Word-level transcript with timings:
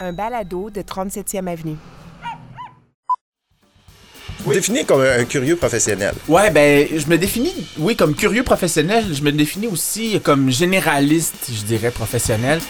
un 0.00 0.12
balado 0.12 0.70
de 0.70 0.82
37e 0.82 1.46
Avenue. 1.46 1.76
Vous 4.40 4.52
définissez 4.52 4.84
comme 4.84 5.00
un 5.00 5.24
curieux 5.24 5.56
professionnel. 5.56 6.14
Ouais, 6.28 6.50
ben, 6.50 6.86
je 6.94 7.06
me 7.08 7.18
définis, 7.18 7.52
oui, 7.78 7.96
comme 7.96 8.14
curieux 8.14 8.44
professionnel. 8.44 9.04
Je 9.12 9.22
me 9.22 9.32
définis 9.32 9.66
aussi 9.66 10.20
comme 10.20 10.50
généraliste, 10.50 11.50
je 11.52 11.62
dirais, 11.64 11.90
professionnel. 11.90 12.60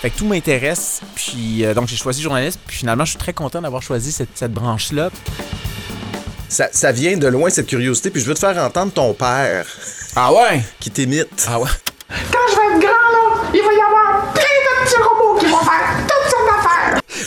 Fait 0.00 0.08
que 0.10 0.16
tout 0.16 0.24
m'intéresse. 0.26 1.00
Puis, 1.16 1.64
euh, 1.66 1.74
donc, 1.74 1.88
j'ai 1.88 1.96
choisi 1.96 2.22
journaliste. 2.22 2.60
Puis, 2.66 2.78
finalement, 2.78 3.04
je 3.04 3.10
suis 3.10 3.18
très 3.18 3.34
content 3.34 3.60
d'avoir 3.60 3.82
choisi 3.82 4.10
cette, 4.10 4.30
cette 4.36 4.52
branche-là. 4.52 5.10
Ça, 6.48 6.68
ça 6.72 6.92
vient 6.92 7.18
de 7.18 7.26
loin, 7.26 7.50
cette 7.50 7.66
curiosité. 7.66 8.08
Puis 8.08 8.22
je 8.22 8.26
veux 8.26 8.32
te 8.34 8.38
faire 8.38 8.56
entendre 8.64 8.90
ton 8.92 9.12
père 9.12 9.66
Ah 10.16 10.32
ouais? 10.32 10.62
qui 10.80 10.90
t'imite. 10.90 11.46
Ah 11.46 11.60
ouais? 11.60 11.68
Quand 12.08 12.38
je 12.50 12.56
vais 12.56 12.74
être 12.74 12.80
grand, 12.80 12.88
là, 12.88 13.42
il 13.52 13.60
va 13.60 13.72
y 13.74 13.80
avoir 13.82 14.32
plein 14.32 14.42
de 14.42 14.86
petits 14.86 14.96
robots 15.02 15.38
qui 15.38 15.44
vont 15.46 15.58
faire. 15.58 15.87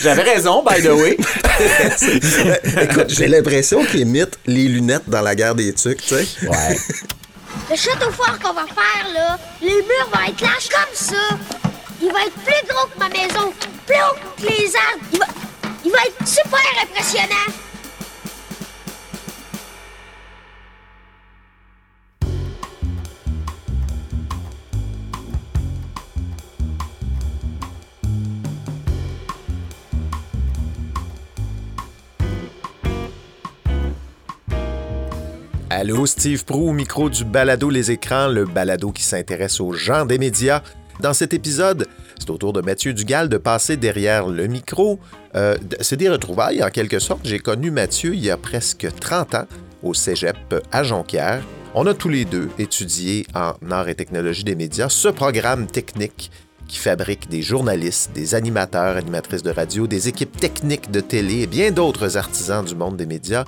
J'avais 0.01 0.23
raison, 0.23 0.63
by 0.63 0.81
the 0.81 0.89
way. 0.89 1.17
Écoute, 2.83 3.09
j'ai 3.09 3.27
l'impression 3.27 3.83
qu'il 3.85 3.99
imite 4.01 4.39
les 4.47 4.67
lunettes 4.67 5.07
dans 5.07 5.21
la 5.21 5.35
guerre 5.35 5.53
des 5.55 5.73
tucs, 5.73 6.01
tu 6.01 6.15
sais. 6.15 6.47
ouais. 6.47 6.79
Le 7.69 7.75
château 7.75 8.11
fort 8.11 8.37
qu'on 8.39 8.53
va 8.53 8.65
faire, 8.65 9.13
là, 9.13 9.37
les 9.61 9.75
murs 9.75 10.09
vont 10.11 10.27
être 10.27 10.41
larges 10.41 10.69
comme 10.69 10.93
ça. 10.93 11.37
Il 12.01 12.11
va 12.11 12.19
être 12.25 12.33
plus 12.33 12.67
gros 12.67 12.87
que 12.87 12.99
ma 12.99 13.09
maison, 13.09 13.53
plus 13.85 13.95
haut 13.95 14.17
que 14.37 14.43
les 14.47 14.71
arbres. 14.75 15.05
Il 15.13 15.19
va, 15.19 15.25
il 15.85 15.91
va 15.91 15.97
être 16.07 16.27
super 16.27 16.59
impressionnant. 16.81 17.53
Allô, 35.73 36.05
Steve 36.05 36.43
Prou 36.43 36.73
micro 36.73 37.09
du 37.09 37.23
Balado 37.23 37.69
Les 37.69 37.91
Écrans, 37.91 38.27
le 38.27 38.43
balado 38.43 38.91
qui 38.91 39.03
s'intéresse 39.03 39.61
aux 39.61 39.71
gens 39.71 40.05
des 40.05 40.17
médias. 40.17 40.63
Dans 40.99 41.13
cet 41.13 41.33
épisode, 41.33 41.87
c'est 42.19 42.29
au 42.29 42.37
tour 42.37 42.51
de 42.51 42.59
Mathieu 42.59 42.93
Dugal 42.93 43.29
de 43.29 43.37
passer 43.37 43.77
derrière 43.77 44.27
le 44.27 44.47
micro. 44.47 44.99
Euh, 45.33 45.55
c'est 45.79 45.95
des 45.95 46.09
retrouvailles 46.09 46.61
en 46.61 46.69
quelque 46.71 46.99
sorte. 46.99 47.21
J'ai 47.23 47.39
connu 47.39 47.71
Mathieu 47.71 48.13
il 48.13 48.19
y 48.19 48.29
a 48.29 48.35
presque 48.35 48.85
30 48.99 49.35
ans 49.35 49.45
au 49.81 49.93
cégep 49.93 50.35
à 50.73 50.83
Jonquière. 50.83 51.41
On 51.73 51.87
a 51.87 51.93
tous 51.93 52.09
les 52.09 52.25
deux 52.25 52.49
étudié 52.59 53.25
en 53.33 53.53
arts 53.71 53.87
et 53.87 53.95
technologie 53.95 54.43
des 54.43 54.55
médias 54.55 54.89
ce 54.89 55.07
programme 55.07 55.67
technique 55.67 56.31
qui 56.67 56.79
fabrique 56.79 57.29
des 57.29 57.41
journalistes, 57.41 58.11
des 58.13 58.35
animateurs, 58.35 58.97
animatrices 58.97 59.43
de 59.43 59.51
radio, 59.51 59.87
des 59.87 60.09
équipes 60.09 60.35
techniques 60.35 60.91
de 60.91 60.99
télé 60.99 61.43
et 61.43 61.47
bien 61.47 61.71
d'autres 61.71 62.17
artisans 62.17 62.65
du 62.65 62.75
monde 62.75 62.97
des 62.97 63.05
médias 63.05 63.45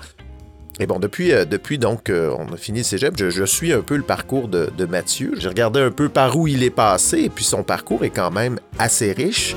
et 0.79 0.87
bon, 0.87 0.99
depuis, 0.99 1.31
euh, 1.31 1.45
depuis 1.45 1.77
donc, 1.77 2.09
euh, 2.09 2.35
on 2.37 2.51
a 2.51 2.57
fini 2.57 2.79
le 2.79 2.83
cégep, 2.83 3.15
je, 3.15 3.45
suis 3.45 3.71
un 3.71 3.81
peu 3.81 3.95
le 3.95 4.03
parcours 4.03 4.47
de, 4.47 4.85
Mathieu. 4.85 5.33
J'ai 5.37 5.47
regardé 5.47 5.79
un 5.79 5.91
peu 5.91 6.09
par 6.09 6.35
où 6.35 6.47
il 6.47 6.63
est 6.63 6.71
passé, 6.71 7.19
et 7.19 7.29
puis 7.29 7.43
son 7.43 7.63
parcours 7.63 8.03
est 8.03 8.09
quand 8.09 8.31
même 8.31 8.59
assez 8.79 9.11
riche. 9.11 9.55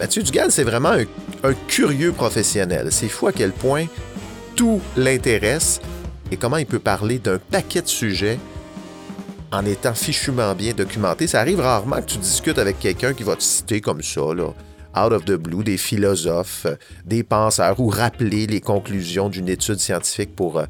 Mathieu 0.00 0.22
Dugal, 0.22 0.50
c'est 0.50 0.64
vraiment 0.64 0.90
un, 0.90 1.04
un 1.44 1.54
curieux 1.68 2.12
professionnel. 2.12 2.88
C'est 2.90 3.08
fou 3.08 3.28
à 3.28 3.32
quel 3.32 3.52
point 3.52 3.86
tout 4.56 4.80
l'intéresse 4.96 5.80
et 6.30 6.36
comment 6.36 6.56
il 6.56 6.66
peut 6.66 6.78
parler 6.78 7.18
d'un 7.18 7.38
paquet 7.38 7.82
de 7.82 7.88
sujets 7.88 8.38
en 9.52 9.64
étant 9.64 9.94
fichument 9.94 10.54
bien 10.54 10.72
documenté. 10.74 11.26
Ça 11.26 11.40
arrive 11.40 11.60
rarement 11.60 11.96
que 11.96 12.06
tu 12.06 12.18
discutes 12.18 12.58
avec 12.58 12.80
quelqu'un 12.80 13.14
qui 13.14 13.22
va 13.22 13.36
te 13.36 13.42
citer 13.42 13.80
comme 13.80 14.02
ça, 14.02 14.34
là 14.34 14.52
out 14.96 15.12
of 15.12 15.24
the 15.24 15.32
blue, 15.36 15.62
des 15.62 15.76
philosophes, 15.76 16.66
euh, 16.66 16.76
des 17.04 17.22
penseurs, 17.22 17.78
ou 17.78 17.88
rappeler 17.88 18.46
les 18.46 18.60
conclusions 18.60 19.28
d'une 19.28 19.48
étude 19.48 19.78
scientifique 19.78 20.34
pour 20.34 20.58
euh, 20.58 20.64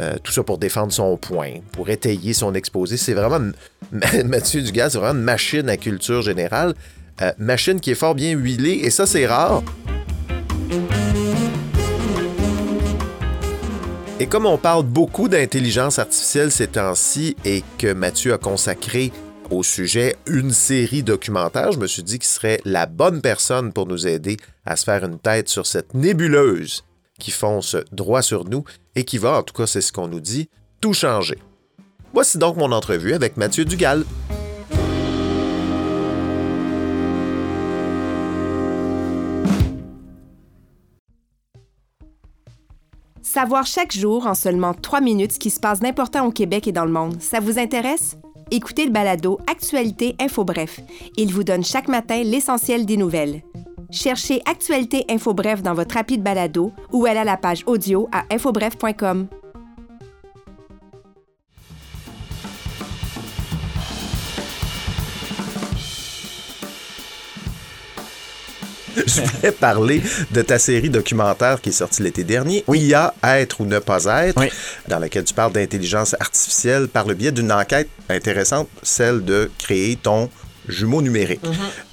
euh, 0.00 0.16
tout 0.22 0.32
ça 0.32 0.42
pour 0.42 0.58
défendre 0.58 0.92
son 0.92 1.16
point, 1.16 1.54
pour 1.72 1.88
étayer 1.90 2.32
son 2.32 2.54
exposé. 2.54 2.96
C'est 2.96 3.14
vraiment 3.14 3.52
Mathieu 4.24 4.62
Dugas, 4.62 4.90
c'est 4.90 4.98
vraiment 4.98 5.18
une 5.18 5.24
machine 5.24 5.68
à 5.68 5.76
culture 5.76 6.22
générale, 6.22 6.74
machine 7.38 7.80
qui 7.80 7.90
est 7.90 7.96
fort 7.96 8.14
bien 8.14 8.30
huilée, 8.30 8.80
et 8.84 8.90
ça 8.90 9.06
c'est 9.06 9.26
rare. 9.26 9.62
Et 14.20 14.26
comme 14.26 14.46
on 14.46 14.58
parle 14.58 14.84
beaucoup 14.84 15.28
d'intelligence 15.28 15.98
artificielle 15.98 16.50
ces 16.50 16.66
temps-ci 16.66 17.36
et 17.44 17.62
que 17.78 17.92
Mathieu 17.92 18.32
a 18.32 18.38
consacré 18.38 19.12
au 19.50 19.62
sujet 19.62 20.16
une 20.26 20.50
série 20.50 21.02
documentaire, 21.02 21.72
je 21.72 21.78
me 21.78 21.86
suis 21.86 22.02
dit 22.02 22.18
qu'il 22.18 22.28
serait 22.28 22.60
la 22.64 22.86
bonne 22.86 23.20
personne 23.20 23.72
pour 23.72 23.86
nous 23.86 24.06
aider 24.06 24.36
à 24.64 24.76
se 24.76 24.84
faire 24.84 25.04
une 25.04 25.18
tête 25.18 25.48
sur 25.48 25.66
cette 25.66 25.94
nébuleuse 25.94 26.84
qui 27.18 27.30
fonce 27.30 27.76
droit 27.90 28.22
sur 28.22 28.44
nous 28.44 28.64
et 28.94 29.04
qui 29.04 29.18
va, 29.18 29.38
en 29.38 29.42
tout 29.42 29.54
cas 29.54 29.66
c'est 29.66 29.80
ce 29.80 29.92
qu'on 29.92 30.08
nous 30.08 30.20
dit, 30.20 30.48
tout 30.80 30.92
changer. 30.92 31.38
Voici 32.12 32.38
donc 32.38 32.56
mon 32.56 32.72
entrevue 32.72 33.14
avec 33.14 33.36
Mathieu 33.36 33.64
Dugal. 33.64 34.04
Savoir 43.22 43.66
chaque 43.66 43.92
jour, 43.92 44.26
en 44.26 44.34
seulement 44.34 44.74
3 44.74 45.00
minutes, 45.00 45.32
ce 45.32 45.38
qui 45.38 45.50
se 45.50 45.60
passe 45.60 45.80
d'important 45.80 46.26
au 46.26 46.32
Québec 46.32 46.66
et 46.66 46.72
dans 46.72 46.86
le 46.86 46.90
monde, 46.90 47.20
ça 47.20 47.40
vous 47.40 47.58
intéresse? 47.58 48.16
Écoutez 48.50 48.86
le 48.86 48.92
balado 48.92 49.38
Actualité 49.46 50.16
Info 50.18 50.42
Bref. 50.42 50.80
Il 51.18 51.34
vous 51.34 51.44
donne 51.44 51.62
chaque 51.62 51.86
matin 51.86 52.22
l'essentiel 52.22 52.86
des 52.86 52.96
nouvelles. 52.96 53.42
Cherchez 53.90 54.40
Actualité 54.46 55.04
Info 55.10 55.34
Bref 55.34 55.62
dans 55.62 55.74
votre 55.74 55.96
rapide 55.96 56.22
balado 56.22 56.72
ou 56.90 57.04
allez 57.04 57.18
à 57.18 57.24
la 57.24 57.36
page 57.36 57.62
audio 57.66 58.08
à 58.10 58.24
infobref.com. 58.30 59.28
Je 69.06 69.20
voulais 69.22 69.52
parler 69.52 70.02
de 70.32 70.42
ta 70.42 70.58
série 70.58 70.90
documentaire 70.90 71.60
qui 71.60 71.68
est 71.70 71.72
sortie 71.72 72.02
l'été 72.02 72.24
dernier, 72.24 72.64
IA, 72.68 73.14
être 73.22 73.60
ou 73.60 73.64
ne 73.66 73.78
pas 73.78 74.04
être, 74.26 74.40
Oui. 74.40 74.48
dans 74.88 74.98
laquelle 74.98 75.24
tu 75.24 75.34
parles 75.34 75.52
d'intelligence 75.52 76.14
artificielle 76.18 76.88
par 76.88 77.06
le 77.06 77.14
biais 77.14 77.32
d'une 77.32 77.52
enquête 77.52 77.88
intéressante, 78.08 78.68
celle 78.82 79.24
de 79.24 79.50
créer 79.58 79.96
ton 79.96 80.28
jumeau 80.68 81.02
numérique. 81.02 81.40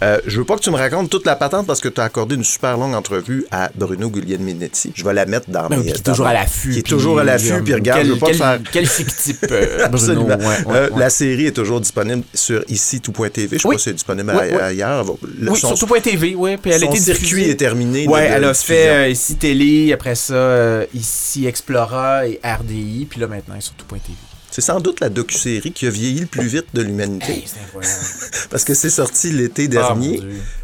Euh, 0.04 0.20
je 0.26 0.38
veux 0.40 0.46
pas 0.46 0.56
que 0.56 0.62
tu 0.62 0.70
me 0.72 0.76
racontes 0.76 1.10
toute 1.10 1.26
la 1.26 1.36
patente 1.36 1.66
parce 1.68 1.80
que 1.82 1.90
tu 1.90 2.02
as 2.02 2.04
accordé 2.06 2.36
une 2.36 2.44
super 2.44 2.78
longue 2.78 2.94
entrevue 2.94 3.46
à 3.52 3.70
Bruno 3.76 4.10
Guglielminetti. 4.10 4.92
Je 4.96 5.04
vais 5.04 5.14
la 5.14 5.26
mettre 5.26 5.50
dans 5.50 5.68
Ben, 5.68 5.80
mes... 5.80 5.86
qui 5.86 5.90
est 5.92 6.04
toujours 6.04 6.28
à 6.28 6.34
l'affût. 6.34 6.72
Qui 6.72 6.80
est 6.80 6.84
toujours 6.84 7.20
à 7.20 7.24
l'affût, 7.24 7.54
euh, 7.54 7.62
puis 7.64 7.74
regarde, 7.74 8.00
quel, 8.00 8.08
je 8.08 8.14
veux 8.14 8.20
pas 8.20 8.28
quel, 8.28 8.36
faire... 8.36 8.60
quel 8.72 8.86
fictif, 8.88 9.38
euh, 9.52 9.88
Bruno? 9.90 9.96
Absolument. 9.96 10.26
Ouais, 10.28 10.36
ouais, 10.38 10.64
Euh, 10.76 10.90
ouais. 10.92 11.00
La 11.00 11.10
série 11.10 11.46
est 11.48 11.52
toujours 11.52 11.80
disponible 11.82 12.24
sur 12.34 12.64
ici 12.70 13.00
tout.tv. 13.02 13.58
Je 13.58 13.62
sais 13.62 13.68
Oui. 13.68 13.76
pas 13.76 13.80
si 13.80 13.84
c'est 13.86 13.94
disponible 13.94 14.32
Oui, 14.34 14.40
a- 14.42 14.56
oui. 14.56 14.62
ailleurs. 14.62 15.06
Le- 15.40 15.52
Oui, 15.52 15.60
son- 15.60 15.76
sur 15.76 15.88
tout.tv, 15.88 16.36
oui. 16.36 16.58
Puis 16.58 16.72
elle 16.72 16.84
a 16.84 16.88
son 16.88 16.96
circuit 16.96 17.24
diffusée. 17.26 17.50
est 17.52 17.56
terminé. 17.56 18.06
de 18.08 18.12
elle 18.16 18.44
a 18.44 18.54
fait 18.54 18.88
euh, 18.90 19.08
ici 19.10 19.36
Télé, 19.36 19.94
après 19.94 20.16
ça, 20.16 20.34
euh, 20.34 20.86
ici 20.94 21.46
Explora 21.48 22.28
et 22.28 22.40
RDI, 22.44 23.08
puis 23.10 23.20
là 23.20 23.28
maintenant, 23.28 23.54
elle 23.56 23.60
est 23.60 23.64
sur 23.64 23.74
tout.tv. 23.76 24.14
C'est 24.56 24.62
sans 24.62 24.80
doute 24.80 25.02
la 25.02 25.10
docu-série 25.10 25.74
qui 25.74 25.86
a 25.86 25.90
vieilli 25.90 26.22
le 26.22 26.26
plus 26.28 26.48
vite 26.48 26.68
de 26.74 26.82
l'humanité. 26.82 27.34
Hey, 27.34 27.44
c'est 27.46 27.60
incroyable. 27.60 28.00
Parce 28.50 28.64
que 28.64 28.74
c'est 28.74 28.90
sorti 28.90 29.30
l'été 29.32 29.66
Ah, 29.66 29.68
dernier, 29.68 30.22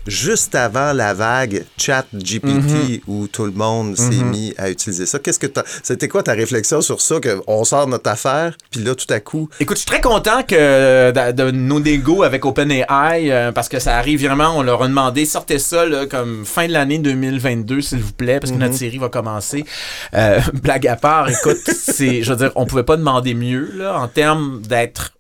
juste 0.07 0.56
avant 0.56 0.94
la 0.94 1.13
vague 1.13 1.66
chat 1.78 2.06
GPT 2.13 2.53
Mhm. 2.53 3.00
où 3.07 3.28
tout 3.28 3.44
le 3.44 3.52
monde 3.52 3.97
s'est 3.97 4.24
mis 4.24 4.53
à 4.57 4.69
utiliser 4.69 5.06
ça. 5.06 5.19
Qu'est-ce 5.19 5.40
que 5.40 5.47
t'as- 5.47 5.66
C'était 5.84 6.07
quoi 6.07 6.24
ta 6.24 6.31
réflexion 6.31 6.79
sur 6.79 7.02
ça? 7.02 7.16
qu'on 7.19 7.66
sort 7.66 7.85
notre 7.90 8.09
affaire, 8.09 8.56
puis 8.72 8.81
là, 8.81 8.96
tout 8.96 9.12
à 9.13 9.19
coup, 9.19 9.50
Écoute, 9.59 9.75
je 9.75 9.81
suis 9.81 9.85
très 9.88 10.00
content 10.00 10.41
que 10.44 11.12
de, 11.12 11.31
de 11.34 11.52
nos 11.52 11.81
négos 11.81 12.23
avec 12.23 12.46
OpenAI, 12.46 13.29
euh, 13.29 13.52
parce 13.52 13.68
que 13.68 13.79
ça 13.79 13.97
arrive 13.97 14.26
vraiment, 14.26 14.58
on 14.58 14.61
leur 14.64 14.84
a 14.84 14.87
demandé, 14.87 15.26
sortez 15.26 15.59
ça 15.59 15.85
là, 15.85 16.05
comme 16.05 16.46
fin 16.46 16.66
de 16.67 16.72
l'année 16.72 16.97
2022, 16.99 17.82
s'il 17.82 17.99
vous 17.99 18.14
plaît, 18.14 18.40
parce 18.40 18.53
que 18.53 18.58
notre 18.58 18.76
série 18.76 18.99
va 18.99 19.09
commencer. 19.09 19.66
Euh, 20.14 20.40
blague 20.64 20.87
à 20.87 20.96
part, 20.96 21.29
écoute, 21.29 21.59
c'est, 21.67 22.23
je 22.23 22.29
veux 22.32 22.37
dire, 22.37 22.52
on 22.55 22.66
pouvait 22.66 22.84
pas 22.84 22.96
demander 22.96 23.34
mieux 23.34 23.70
là, 23.76 23.80
en 23.87 24.07
termes 24.07 24.61
d'être 24.61 25.13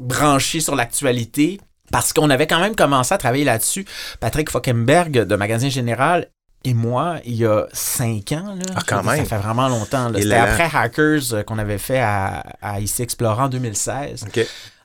branché 0.00 0.60
sur 0.60 0.74
l'actualité. 0.76 1.60
Parce 1.92 2.12
qu'on 2.12 2.30
avait 2.30 2.48
quand 2.48 2.58
même 2.58 2.74
commencé 2.74 3.14
à 3.14 3.18
travailler 3.18 3.44
là-dessus. 3.44 3.86
Patrick 4.18 4.50
Fockenberg 4.50 5.12
de 5.24 5.36
Magazine 5.36 5.70
Général 5.70 6.28
et 6.64 6.74
moi, 6.74 7.18
il 7.24 7.34
y 7.36 7.46
a 7.46 7.66
cinq 7.72 8.32
ans. 8.32 8.56
Là, 8.56 8.64
Ah, 8.74 8.80
quand 8.84 9.04
même. 9.04 9.18
Ça 9.24 9.36
fait 9.36 9.42
vraiment 9.42 9.68
longtemps. 9.68 10.08
C'était 10.12 10.24
là. 10.26 10.42
après 10.52 10.68
Hackers 10.72 11.32
euh, 11.32 11.42
qu'on 11.44 11.58
avait 11.58 11.78
fait 11.78 12.00
à, 12.00 12.40
à 12.60 12.80
IC 12.80 13.00
Explorer 13.00 13.42
en 13.42 13.48
2016 13.48 14.24
OK. 14.26 14.40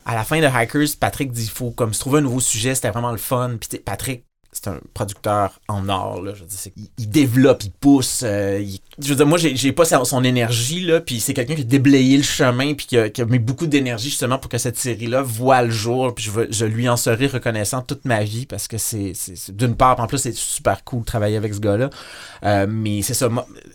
à 0.06 0.13
la 0.13 0.24
fin 0.24 0.39
de 0.39 0.45
Hackers, 0.45 0.89
Patrick 1.00 1.31
dit 1.31 1.45
il 1.45 1.50
faut 1.50 1.71
comme 1.71 1.95
se 1.95 2.00
trouver 2.01 2.19
un 2.19 2.21
nouveau 2.21 2.39
sujet, 2.39 2.75
c'était 2.75 2.91
vraiment 2.91 3.12
le 3.12 3.17
fun. 3.17 3.56
Puis 3.59 3.79
Patrick 3.79 4.25
c'est 4.53 4.68
un 4.68 4.80
producteur 4.94 5.59
en 5.69 5.88
or. 5.88 6.21
Là. 6.21 6.33
Je 6.36 6.42
veux 6.42 6.45
dire, 6.45 6.57
il, 6.75 6.89
il 6.98 7.09
développe, 7.09 7.63
il 7.63 7.71
pousse. 7.71 8.21
euh, 8.24 8.59
il- 8.62 8.80
je 9.01 9.07
veux 9.09 9.15
dire, 9.15 9.25
moi, 9.25 9.38
j'ai, 9.38 9.71
pas 9.71 9.86
sa- 9.86 10.03
son 10.03 10.24
énergie, 10.24 10.81
là, 10.81 11.00
puis 11.00 11.19
c'est 11.21 11.33
quelqu'un 11.33 11.56
qui 11.56 11.62
a 11.62 11.63
déblayé 11.63 12.18
le 12.18 12.24
chemin, 12.24 12.74
puis 12.74 12.86
qui 12.86 12.98
a, 12.98 13.09
qui 13.09 13.21
a 13.21 13.25
mis 13.25 13.39
beaucoup 13.39 13.65
d'énergie 13.68 14.09
justement 14.09 14.38
pour 14.38 14.50
que 14.50 14.57
cette 14.57 14.77
série-là 14.77 15.21
voit 15.21 15.62
le 15.62 15.71
jour. 15.71 16.13
Puis 16.13 16.25
je, 16.25 16.31
veux- 16.31 16.48
je 16.51 16.65
lui 16.65 16.89
en 16.89 16.98
serai 16.98 17.27
reconnaissant 17.27 17.81
toute 17.81 18.03
ma 18.06 18.24
vie 18.24 18.45
parce 18.45 18.68
que 18.68 18.77
c'est, 18.77 19.13
d'une 19.50 19.75
part, 19.75 20.00
en 20.00 20.07
plus, 20.07 20.18
c'est 20.18 20.36
super 20.36 20.83
cool 20.83 21.01
de 21.01 21.06
travailler 21.06 21.38
avec 21.38 21.53
ce 21.53 21.59
gars-là. 21.59 21.89
Euh, 22.44 22.68
mais 22.69 23.01
c'est 23.03 23.13
ça, 23.13 23.30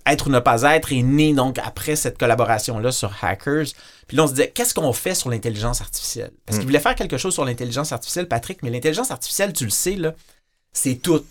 être 0.06 0.26
ou 0.26 0.30
ne 0.30 0.38
pas 0.40 0.62
être 0.76 0.92
est 0.92 1.02
né 1.02 1.32
donc 1.34 1.58
après 1.58 1.96
cette 1.96 2.18
collaboration-là 2.18 2.92
sur 2.92 3.12
Hackers. 3.22 3.66
Puis 4.06 4.16
là, 4.16 4.24
on 4.24 4.26
se 4.26 4.32
disait, 4.34 4.50
qu'est-ce 4.54 4.74
qu'on 4.74 4.92
fait 4.92 5.14
sur 5.14 5.30
l'intelligence 5.30 5.80
artificielle? 5.80 6.30
Parce 6.44 6.58
qu'il 6.58 6.66
voulait 6.66 6.78
faire 6.80 6.94
quelque 6.94 7.16
chose 7.16 7.32
sur 7.34 7.44
l'intelligence 7.44 7.90
artificielle, 7.92 8.28
Patrick, 8.28 8.62
mais 8.62 8.70
l'intelligence 8.70 9.10
artificielle, 9.10 9.52
tu 9.52 9.64
le 9.64 9.70
sais, 9.70 9.96
là, 9.96 10.14
c'est 10.76 10.96
tout. 10.96 11.24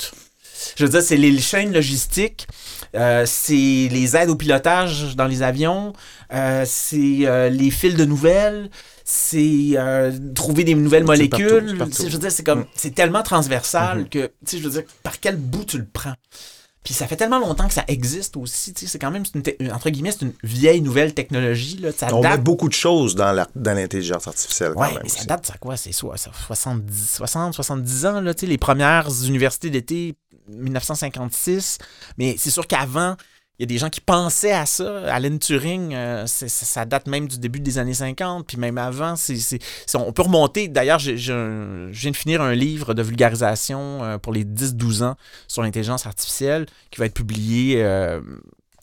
Je 0.75 0.85
veux 0.85 0.89
dire, 0.89 1.01
c'est 1.01 1.17
les 1.17 1.37
chaînes 1.39 1.73
logistiques, 1.73 2.47
euh, 2.95 3.25
c'est 3.25 3.53
les 3.91 4.15
aides 4.15 4.29
au 4.29 4.35
pilotage 4.35 5.15
dans 5.15 5.27
les 5.27 5.43
avions, 5.43 5.93
euh, 6.33 6.63
c'est 6.65 7.19
euh, 7.25 7.49
les 7.49 7.69
fils 7.69 7.95
de 7.95 8.05
nouvelles, 8.05 8.69
c'est 9.03 9.75
trouver 10.33 10.63
des 10.63 10.73
nouvelles 10.73 11.05
C'est 11.07 11.27
partout, 11.27 11.43
molécules. 11.43 11.69
c'est 11.69 11.77
partout. 11.77 12.03
Je 12.07 12.09
veux 12.09 12.17
dire, 12.17 12.31
c'est 12.31 12.43
comme, 12.43 12.65
c'est 12.75 12.95
tellement 12.95 13.21
transversal 13.21 14.09
que, 14.09 14.27
tu 14.27 14.31
sais, 14.45 14.57
je 14.57 14.63
veux 14.63 14.71
dire, 14.71 14.83
par 15.03 15.19
quel 15.19 15.35
bout 15.35 15.65
tu 15.65 15.77
le 15.77 15.85
prends? 15.85 16.15
Puis 16.85 16.93
ça 16.93 17.07
fait 17.07 17.17
tellement 17.17 17.39
longtemps 17.39 17.67
que 17.67 17.73
ça 17.73 17.83
existe 17.87 18.37
aussi. 18.37 18.73
tu 18.73 18.85
sais, 18.85 18.91
C'est 18.91 18.99
quand 18.99 19.11
même, 19.11 19.23
une 19.59 19.71
entre 19.73 19.89
guillemets, 19.89 20.11
c'est 20.11 20.21
une 20.21 20.33
vieille 20.43 20.81
nouvelle 20.81 21.13
technologie. 21.13 21.77
Là. 21.77 21.89
Ça 21.91 22.07
On 22.15 22.21
met 22.21 22.37
beaucoup 22.37 22.69
de 22.69 22.73
choses 22.73 23.15
dans 23.15 23.33
l'intelligence 23.55 24.27
artificielle 24.27 24.71
quand 24.75 24.81
Ouais, 24.81 24.93
même. 24.93 24.99
mais 25.03 25.09
ça 25.09 25.17
aussi. 25.17 25.27
date, 25.27 25.45
ça 25.47 25.55
quoi? 25.57 25.75
C'est 25.75 25.91
soit 25.91 26.15
ça, 26.17 26.31
70, 26.47 27.13
60, 27.15 27.53
70 27.55 28.05
ans, 28.05 28.21
là, 28.21 28.33
tu 28.33 28.41
sais, 28.41 28.45
les 28.45 28.57
premières 28.59 29.09
universités 29.25 29.69
d'été, 29.71 30.15
1956. 30.47 31.77
Mais 32.17 32.35
c'est 32.37 32.51
sûr 32.51 32.67
qu'avant, 32.67 33.15
il 33.57 33.63
y 33.63 33.63
a 33.63 33.67
des 33.67 33.77
gens 33.77 33.89
qui 33.89 34.01
pensaient 34.01 34.51
à 34.51 34.65
ça. 34.65 35.05
Alan 35.13 35.37
Turing, 35.37 35.93
euh, 35.93 36.25
ça, 36.27 36.85
date 36.85 37.07
même 37.07 37.27
du 37.27 37.39
début 37.39 37.61
des 37.61 37.77
années 37.77 37.93
50, 37.93 38.45
puis 38.47 38.57
même 38.57 38.77
avant. 38.77 39.15
on 39.95 40.11
peut 40.11 40.21
remonter. 40.21 40.67
D'ailleurs, 40.67 40.99
je 40.99 41.89
viens 41.89 42.11
de 42.11 42.15
finir 42.15 42.41
un 42.41 42.53
livre 42.53 42.93
de 42.93 43.01
vulgarisation 43.01 44.03
euh, 44.03 44.17
pour 44.17 44.33
les 44.33 44.43
10-12 44.43 45.03
ans 45.03 45.15
sur 45.47 45.61
l'intelligence 45.61 46.05
artificielle 46.05 46.65
qui 46.91 46.99
va 46.99 47.05
être 47.05 47.13
publié 47.13 47.81
euh, 47.81 48.19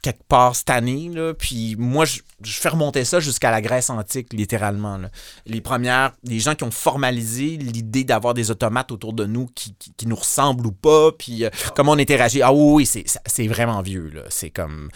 quelque 0.02 0.24
part 0.24 0.54
cette 0.56 0.70
année. 0.70 1.08
Là. 1.08 1.32
Puis 1.32 1.76
moi, 1.78 2.04
je, 2.04 2.20
fais 2.42 2.68
remonter 2.68 3.04
ça 3.04 3.20
jusqu'à 3.20 3.50
la 3.50 3.60
Grèce 3.60 3.88
antique, 3.88 4.32
littéralement. 4.32 5.00
Les 5.46 5.60
premières, 5.60 6.12
les 6.24 6.40
gens 6.40 6.54
qui 6.54 6.64
ont 6.64 6.70
formalisé 6.70 7.56
l'idée 7.56 8.04
d'avoir 8.04 8.34
des 8.34 8.50
automates 8.50 8.90
autour 8.92 9.12
de 9.12 9.24
nous 9.24 9.46
qui, 9.54 9.74
qui- 9.96 10.06
nous 10.06 10.16
ressemblent 10.16 10.66
ou 10.66 10.72
pas, 10.72 11.12
puis 11.12 11.44
euh, 11.44 11.50
comment 11.76 11.92
on 11.92 11.98
interagit. 11.98 12.42
Ah 12.42 12.52
oui, 12.52 12.86
oui, 12.94 13.04
c'est, 13.26 13.46
vraiment 13.46 13.80
vieux. 13.80 14.12
C'est 14.28 14.50
comme... 14.50 14.90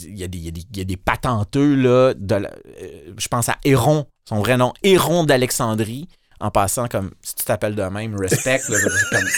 Il 0.00 0.18
y, 0.18 0.24
a 0.24 0.28
des, 0.28 0.38
y 0.38 0.96
patenteux, 0.96 1.76
je 1.76 3.28
pense 3.28 3.48
à 3.48 3.56
Héron, 3.64 4.06
son 4.28 4.40
vrai 4.40 4.56
nom, 4.56 4.72
Héron 4.82 5.24
d'Alexandrie. 5.24 6.08
En 6.40 6.52
passant, 6.52 6.86
comme 6.86 7.10
si 7.20 7.34
tu 7.34 7.44
t'appelles 7.44 7.74
de 7.74 7.82
même, 7.82 8.14
respect, 8.16 8.60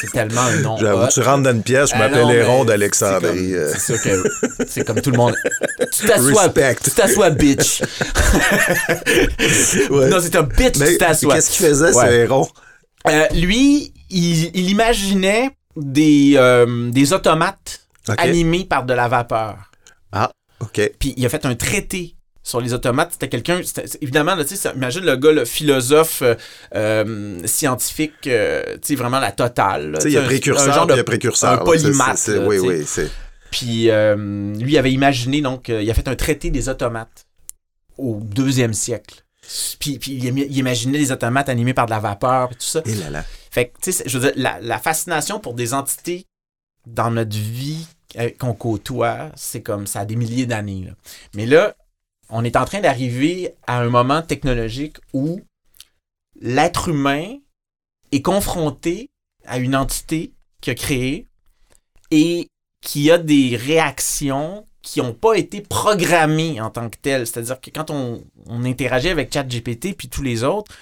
c'est 0.00 0.10
tellement 0.12 0.42
un 0.42 0.56
nom. 0.60 0.76
J'avoue, 0.76 1.06
tu 1.10 1.20
rentres 1.20 1.44
dans 1.44 1.52
une 1.52 1.62
pièce, 1.62 1.88
je 1.90 1.94
Ah 1.94 1.98
m'appelle 1.98 2.30
Héron 2.30 2.66
d'Alexandrie. 2.66 3.54
euh. 3.54 3.72
C'est 3.72 3.96
sûr 3.96 4.02
que 4.02 4.66
c'est 4.68 4.84
comme 4.84 5.00
tout 5.00 5.10
le 5.10 5.16
monde. 5.16 5.34
Tu 5.98 6.06
t'assois, 6.06 6.42
Respect. 6.42 6.76
tu 6.84 6.90
t'assois, 6.90 7.30
bitch. 7.30 7.80
Ouais. 9.90 10.08
Non, 10.08 10.18
c'est 10.20 10.36
un 10.36 10.42
bitch, 10.42 10.76
Mais 10.78 10.92
tu 10.92 10.98
t'assois. 10.98 11.34
qu'est-ce 11.34 11.50
qu'il 11.50 11.66
faisait, 11.66 11.92
ce. 11.92 12.06
Héron? 12.12 12.48
Euh, 13.08 13.26
lui, 13.34 13.92
il, 14.10 14.50
il 14.54 14.70
imaginait 14.70 15.50
des, 15.76 16.34
euh, 16.36 16.90
des 16.90 17.12
automates 17.12 17.80
animés 18.18 18.64
par 18.64 18.84
de 18.84 18.92
la 18.92 19.08
vapeur. 19.08 19.56
Ah, 20.12 20.30
OK. 20.60 20.80
Puis 20.98 21.14
il 21.16 21.24
a 21.24 21.28
fait 21.28 21.46
un 21.46 21.54
traité 21.54 22.14
sur 22.50 22.60
les 22.60 22.74
automates. 22.74 23.12
C'était 23.12 23.28
quelqu'un, 23.28 23.60
évidemment, 24.00 24.34
là, 24.34 24.44
imagine 24.74 25.04
le 25.04 25.16
gars, 25.16 25.32
le 25.32 25.44
philosophe 25.44 26.22
euh, 26.22 26.34
euh, 26.74 27.38
scientifique, 27.46 28.26
euh, 28.26 28.62
tu 28.74 28.78
sais, 28.82 28.94
vraiment 28.96 29.20
la 29.20 29.32
totale. 29.32 29.98
il 30.04 30.10
y 30.10 30.16
a 30.18 30.22
Un- 30.22 30.24
précurseur, 30.24 30.68
un 30.68 30.72
genre 30.74 30.86
puis 30.86 30.94
il 30.94 30.94
y 30.94 30.96
de 30.96 31.00
a 31.00 31.04
précurseur. 31.04 31.52
un 31.52 31.64
polymath, 31.64 32.26
là, 32.28 32.46
Oui, 32.46 32.58
oui, 32.58 32.82
c'est... 32.86 33.10
Puis 33.50 33.90
euh, 33.90 34.54
lui 34.56 34.78
avait 34.78 34.92
imaginé, 34.92 35.40
donc, 35.40 35.68
il 35.68 35.90
a 35.90 35.94
fait 35.94 36.06
un 36.08 36.14
traité 36.16 36.50
des 36.50 36.68
automates 36.68 37.26
au 37.98 38.18
deuxième 38.22 38.74
siècle. 38.74 39.24
Puis, 39.80 39.98
puis 39.98 40.12
il, 40.12 40.28
im- 40.28 40.36
il 40.48 40.56
imaginait 40.56 40.98
des 40.98 41.10
automates 41.10 41.48
animés 41.48 41.74
par 41.74 41.86
de 41.86 41.90
la 41.90 41.98
vapeur 41.98 42.50
et 42.52 42.54
tout 42.54 42.60
ça. 42.60 42.82
Et 42.86 42.94
là 42.94 43.10
là. 43.10 43.24
Fait 43.50 43.66
que, 43.68 43.72
tu 43.82 43.90
sais, 43.92 44.04
je 44.06 44.18
veux 44.18 44.26
dire, 44.30 44.32
la, 44.36 44.60
la 44.60 44.78
fascination 44.78 45.40
pour 45.40 45.54
des 45.54 45.74
entités 45.74 46.26
dans 46.86 47.10
notre 47.10 47.36
vie 47.36 47.86
qu'on 48.38 48.54
côtoie, 48.54 49.30
c'est 49.34 49.60
comme 49.62 49.86
ça 49.88 50.00
a 50.00 50.04
des 50.04 50.16
milliers 50.16 50.46
d'années. 50.46 50.92
Mais 51.34 51.46
là, 51.46 51.74
on 52.30 52.44
est 52.44 52.56
en 52.56 52.64
train 52.64 52.80
d'arriver 52.80 53.54
à 53.66 53.80
un 53.80 53.88
moment 53.88 54.22
technologique 54.22 54.96
où 55.12 55.40
l'être 56.40 56.88
humain 56.88 57.36
est 58.12 58.22
confronté 58.22 59.10
à 59.44 59.58
une 59.58 59.74
entité 59.76 60.32
qu'il 60.60 60.72
a 60.72 60.74
créée 60.74 61.26
et 62.10 62.48
qui 62.82 63.10
a 63.10 63.18
des 63.18 63.56
réactions 63.56 64.66
qui 64.82 65.00
n'ont 65.00 65.12
pas 65.12 65.34
été 65.34 65.60
programmées 65.60 66.60
en 66.60 66.70
tant 66.70 66.88
que 66.88 66.96
telles. 67.00 67.26
C'est-à-dire 67.26 67.60
que 67.60 67.70
quand 67.70 67.90
on, 67.90 68.24
on 68.46 68.64
interagit 68.64 69.08
avec 69.10 69.32
ChatGPT 69.32 69.94
puis 69.96 70.08
tous 70.08 70.22
les 70.22 70.42
autres, 70.42 70.72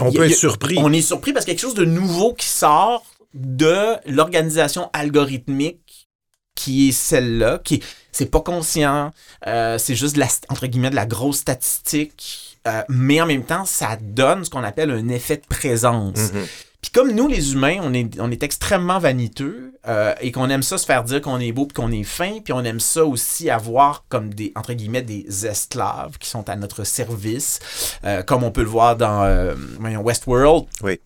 On 0.00 0.08
a- 0.08 0.12
peut 0.12 0.26
être 0.30 0.36
surpris. 0.36 0.76
on 0.78 0.92
est 0.92 1.02
surpris 1.02 1.32
parce 1.32 1.44
qu'il 1.44 1.52
y 1.52 1.56
a 1.56 1.58
quelque 1.58 1.66
chose 1.68 1.74
de 1.74 1.84
nouveau 1.84 2.34
qui 2.34 2.46
sort 2.46 3.04
de 3.34 3.96
l'organisation 4.10 4.88
algorithmique 4.92 6.08
qui 6.54 6.88
est 6.88 6.92
celle-là, 6.92 7.58
qui 7.58 7.82
c'est 8.12 8.30
pas 8.30 8.40
conscient, 8.40 9.12
euh, 9.46 9.78
c'est 9.78 9.94
juste 9.94 10.14
de 10.14 10.20
la, 10.20 10.28
entre 10.48 10.66
guillemets 10.66 10.90
de 10.90 10.96
la 10.96 11.06
grosse 11.06 11.38
statistique, 11.38 12.58
euh, 12.66 12.82
mais 12.88 13.20
en 13.20 13.26
même 13.26 13.44
temps 13.44 13.64
ça 13.64 13.96
donne 14.00 14.44
ce 14.44 14.50
qu'on 14.50 14.64
appelle 14.64 14.90
un 14.90 15.08
effet 15.08 15.36
de 15.36 15.46
présence. 15.48 16.32
Mhm. 16.32 16.46
Puis 16.80 16.92
comme 16.92 17.10
nous, 17.10 17.26
les 17.26 17.54
humains, 17.54 17.78
on 17.82 17.92
est, 17.92 18.20
on 18.20 18.30
est 18.30 18.42
extrêmement 18.44 19.00
vaniteux 19.00 19.74
euh, 19.88 20.14
et 20.20 20.30
qu'on 20.30 20.48
aime 20.48 20.62
ça 20.62 20.78
se 20.78 20.86
faire 20.86 21.02
dire 21.02 21.20
qu'on 21.20 21.40
est 21.40 21.50
beau 21.50 21.66
puis 21.66 21.74
qu'on 21.74 21.90
est 21.90 22.04
fin, 22.04 22.38
puis 22.40 22.52
on 22.52 22.62
aime 22.62 22.78
ça 22.78 23.04
aussi 23.04 23.50
avoir 23.50 24.04
comme 24.08 24.32
des, 24.32 24.52
entre 24.54 24.74
guillemets, 24.74 25.02
des 25.02 25.46
esclaves 25.46 26.18
qui 26.18 26.28
sont 26.28 26.48
à 26.48 26.54
notre 26.54 26.84
service, 26.84 27.58
euh, 28.04 28.22
comme 28.22 28.44
on 28.44 28.52
peut 28.52 28.62
le 28.62 28.68
voir 28.68 28.96
dans 28.96 29.24
euh, 29.24 29.54
Westworld. 29.80 30.66
Oui. 30.82 31.00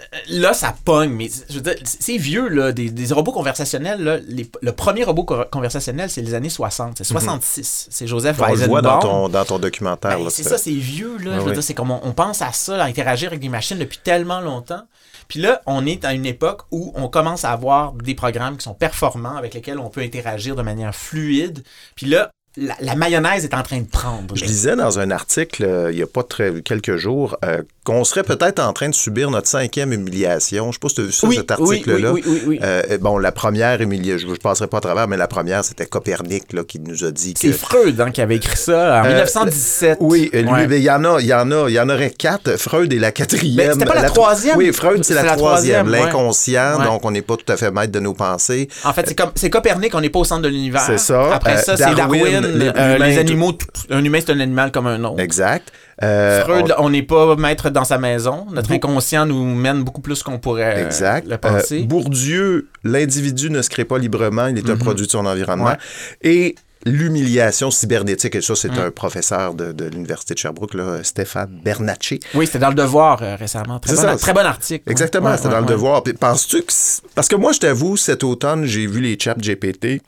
Euh, 0.00 0.04
Là, 0.28 0.52
ça 0.52 0.74
pogne, 0.84 1.10
mais 1.10 1.30
je 1.48 1.54
veux 1.54 1.60
dire, 1.62 1.74
c'est 1.84 2.18
vieux, 2.18 2.48
là, 2.48 2.72
des, 2.72 2.90
des 2.90 3.12
robots 3.14 3.32
conversationnels. 3.32 4.02
Là, 4.02 4.18
les- 4.28 4.50
le 4.60 4.72
premier 4.72 5.04
robot 5.04 5.24
co- 5.24 5.44
conversationnel, 5.50 6.10
c'est 6.10 6.20
les 6.20 6.34
années 6.34 6.50
60, 6.50 6.98
c'est 6.98 7.04
66. 7.04 7.86
C'est 7.90 8.06
Joseph 8.06 8.36
Mhm. 8.36 8.42
On 8.44 8.46
le 8.52 8.66
voit 8.68 8.82
dans 8.82 8.98
ton, 9.00 9.28
dans 9.30 9.44
ton 9.46 9.58
documentaire. 9.58 10.18
Ben, 10.18 10.28
c'est 10.30 10.42
ça, 10.42 10.58
c'est 10.58 10.72
vieux, 10.72 11.16
là. 11.18 11.36
Je 11.36 11.40
veux 11.40 11.52
dire, 11.54 11.62
c'est 11.62 11.72
comme 11.74 11.90
on, 11.90 12.00
on 12.02 12.12
pense 12.12 12.42
à 12.42 12.52
ça, 12.52 12.82
à 12.82 12.86
interagir 12.86 13.28
avec 13.28 13.40
des 13.40 13.48
machines 13.48 13.78
depuis 13.78 13.98
tellement 13.98 14.40
longtemps. 14.40 14.82
Puis 15.28 15.40
là, 15.40 15.60
on 15.66 15.86
est 15.86 16.04
à 16.04 16.12
une 16.12 16.26
époque 16.26 16.62
où 16.70 16.92
on 16.94 17.08
commence 17.08 17.44
à 17.44 17.50
avoir 17.50 17.92
des 17.94 18.14
programmes 18.14 18.56
qui 18.58 18.64
sont 18.64 18.74
performants, 18.74 19.36
avec 19.36 19.54
lesquels 19.54 19.78
on 19.78 19.88
peut 19.88 20.02
interagir 20.02 20.54
de 20.56 20.62
manière 20.62 20.94
fluide. 20.94 21.64
Puis 21.96 22.06
là, 22.06 22.30
la, 22.56 22.74
la 22.80 22.94
mayonnaise 22.94 23.44
est 23.44 23.54
en 23.54 23.62
train 23.62 23.78
de 23.78 23.86
prendre. 23.86 24.34
Je 24.34 24.40
là. 24.42 24.46
lisais 24.46 24.76
dans 24.76 24.98
un 24.98 25.10
article, 25.10 25.64
euh, 25.64 25.90
il 25.92 25.96
n'y 25.96 26.02
a 26.02 26.06
pas 26.06 26.22
très, 26.22 26.62
quelques 26.62 26.96
jours, 26.96 27.36
euh, 27.44 27.62
qu'on 27.84 28.02
serait 28.02 28.22
peut-être 28.24 28.58
en 28.60 28.72
train 28.72 28.88
de 28.88 28.94
subir 28.94 29.30
notre 29.30 29.46
cinquième 29.48 29.92
humiliation. 29.92 30.64
Je 30.64 30.68
ne 30.68 30.72
sais 30.72 30.78
pas 30.80 30.88
si 30.88 30.94
tu 30.96 31.00
as 31.02 31.04
vu 31.04 31.12
ça, 31.12 31.26
Oui, 31.26 31.36
cet 31.36 31.52
oui, 31.58 31.66
article-là. 31.68 32.12
oui, 32.12 32.22
oui, 32.26 32.32
oui, 32.32 32.42
oui. 32.46 32.58
Euh, 32.62 32.98
bon, 33.00 33.18
la 33.18 33.30
première 33.30 33.80
humiliation, 33.80 34.26
je 34.28 34.32
ne 34.32 34.38
passerai 34.38 34.66
pas 34.68 34.78
à 34.78 34.80
travers, 34.80 35.06
mais 35.06 35.16
la 35.16 35.28
première, 35.28 35.64
c'était 35.64 35.86
Copernic 35.86 36.52
là, 36.52 36.64
qui 36.64 36.80
nous 36.80 37.04
a 37.04 37.10
dit 37.10 37.34
que... 37.34 37.40
C'est 37.40 37.52
Freud 37.52 38.00
hein, 38.00 38.10
qui 38.10 38.20
avait 38.22 38.36
écrit 38.36 38.56
ça 38.56 39.02
en 39.02 39.04
Euh, 39.04 39.08
1917. 39.08 39.98
Oui, 40.00 40.30
euh, 40.34 40.42
lui, 40.42 40.50
Ouais. 40.50 40.66
ben, 40.66 40.76
il 40.76 40.82
y 40.84 40.90
en 40.90 41.04
a, 41.04 41.20
il 41.20 41.26
y 41.26 41.34
en 41.34 41.50
a, 41.52 41.68
il 41.68 41.74
y 41.74 41.80
en 41.80 41.88
aurait 41.88 42.10
quatre. 42.10 42.56
Freud 42.56 42.92
est 42.92 42.98
la 42.98 43.12
quatrième. 43.12 43.56
Mais 43.68 43.72
c'était 43.72 43.84
pas 43.84 43.94
la 43.94 44.04
tro- 44.04 44.14
troisième? 44.22 44.56
Oui, 44.56 44.72
Freud, 44.72 45.04
c'est 45.04 45.14
la, 45.14 45.36
troisième, 45.36 45.88
l'inconscient. 45.88 46.78
Ouais. 46.78 46.84
Donc, 46.84 47.04
on 47.04 47.10
n'est 47.10 47.22
pas 47.22 47.36
tout 47.36 47.50
à 47.52 47.56
fait 47.56 47.70
maître 47.70 47.92
de 47.92 48.00
nos 48.00 48.14
pensées. 48.14 48.68
En 48.84 48.92
fait, 48.92 49.06
c'est 49.08 49.14
comme 49.14 49.30
c'est 49.34 49.50
Copernic, 49.50 49.94
on 49.94 50.00
n'est 50.00 50.10
pas 50.10 50.18
au 50.20 50.24
centre 50.24 50.42
de 50.42 50.48
l'univers. 50.48 50.82
C'est 50.86 50.98
ça. 50.98 51.34
Après 51.34 51.58
ça, 51.58 51.76
c'est 51.76 51.94
Darwin, 51.94 52.45
les 52.46 52.68
euh, 52.76 52.98
les 52.98 53.18
animaux. 53.18 53.52
tout- 53.52 53.66
un 53.90 54.02
humain, 54.04 54.18
c'est 54.20 54.32
un 54.32 54.40
animal 54.40 54.70
comme 54.72 54.86
un 54.86 55.02
autre. 55.04 55.20
Exact. 55.20 55.72
Euh, 56.02 56.42
Freud, 56.44 56.74
on- 56.78 56.90
n'est 56.90 57.02
pas 57.02 57.36
maître 57.36 57.70
dans 57.70 57.84
sa 57.84 57.98
maison. 57.98 58.46
Notre 58.52 58.72
inconscient 58.72 59.24
nous 59.26 59.44
mène 59.54 59.82
beaucoup 59.82 60.00
plus 60.02 60.22
qu'on 60.22 60.38
pourrait 60.38 60.76
euh, 60.82 60.86
Exact. 60.86 61.26
le 61.28 61.38
penser. 61.38 61.80
Euh, 61.82 61.86
Bourdieu, 61.86 62.68
l'individu 62.84 63.50
ne 63.50 63.62
se 63.62 63.70
crée 63.70 63.84
pas 63.84 63.98
librement, 63.98 64.46
il 64.48 64.58
est 64.58 64.68
un 64.70 64.76
produit 64.76 65.06
de 65.06 65.10
son 65.10 65.24
environnement. 65.24 65.66
Ouais. 65.66 65.76
Et 66.22 66.54
l'humiliation 66.84 67.70
cybernétique, 67.70 68.34
et 68.36 68.40
ça, 68.40 68.54
c'est 68.54 68.70
un 68.78 68.90
professeur 68.90 69.54
de, 69.54 69.72
de 69.72 69.86
l'Université 69.86 70.34
de 70.34 70.38
Sherbrooke, 70.38 70.74
là, 70.74 71.02
Stéphane 71.02 71.60
Bernacci. 71.64 72.20
Oui, 72.34 72.46
c'était 72.46 72.60
dans 72.60 72.68
le 72.68 72.74
Devoir 72.74 73.20
euh, 73.22 73.34
récemment. 73.36 73.80
Très 73.80 73.94
bon, 73.94 74.00
ça, 74.00 74.16
très 74.16 74.32
bon 74.32 74.46
article. 74.46 74.88
Exactement, 74.90 75.30
Ouais, 75.30 75.36
c'était 75.36 75.48
ouais, 75.48 75.54
dans 75.54 75.60
le 75.60 75.66
devoir. 75.66 76.02
Penses-tu 76.20 76.62
que. 76.62 76.72
Parce 77.14 77.28
que 77.28 77.34
moi, 77.36 77.52
je 77.52 77.58
t'avoue, 77.60 77.96
cet 77.96 78.22
automne, 78.22 78.64
j'ai 78.66 78.86
vu 78.86 79.00
les 79.00 79.18
chats 79.18 79.34
GPT. 79.36 80.00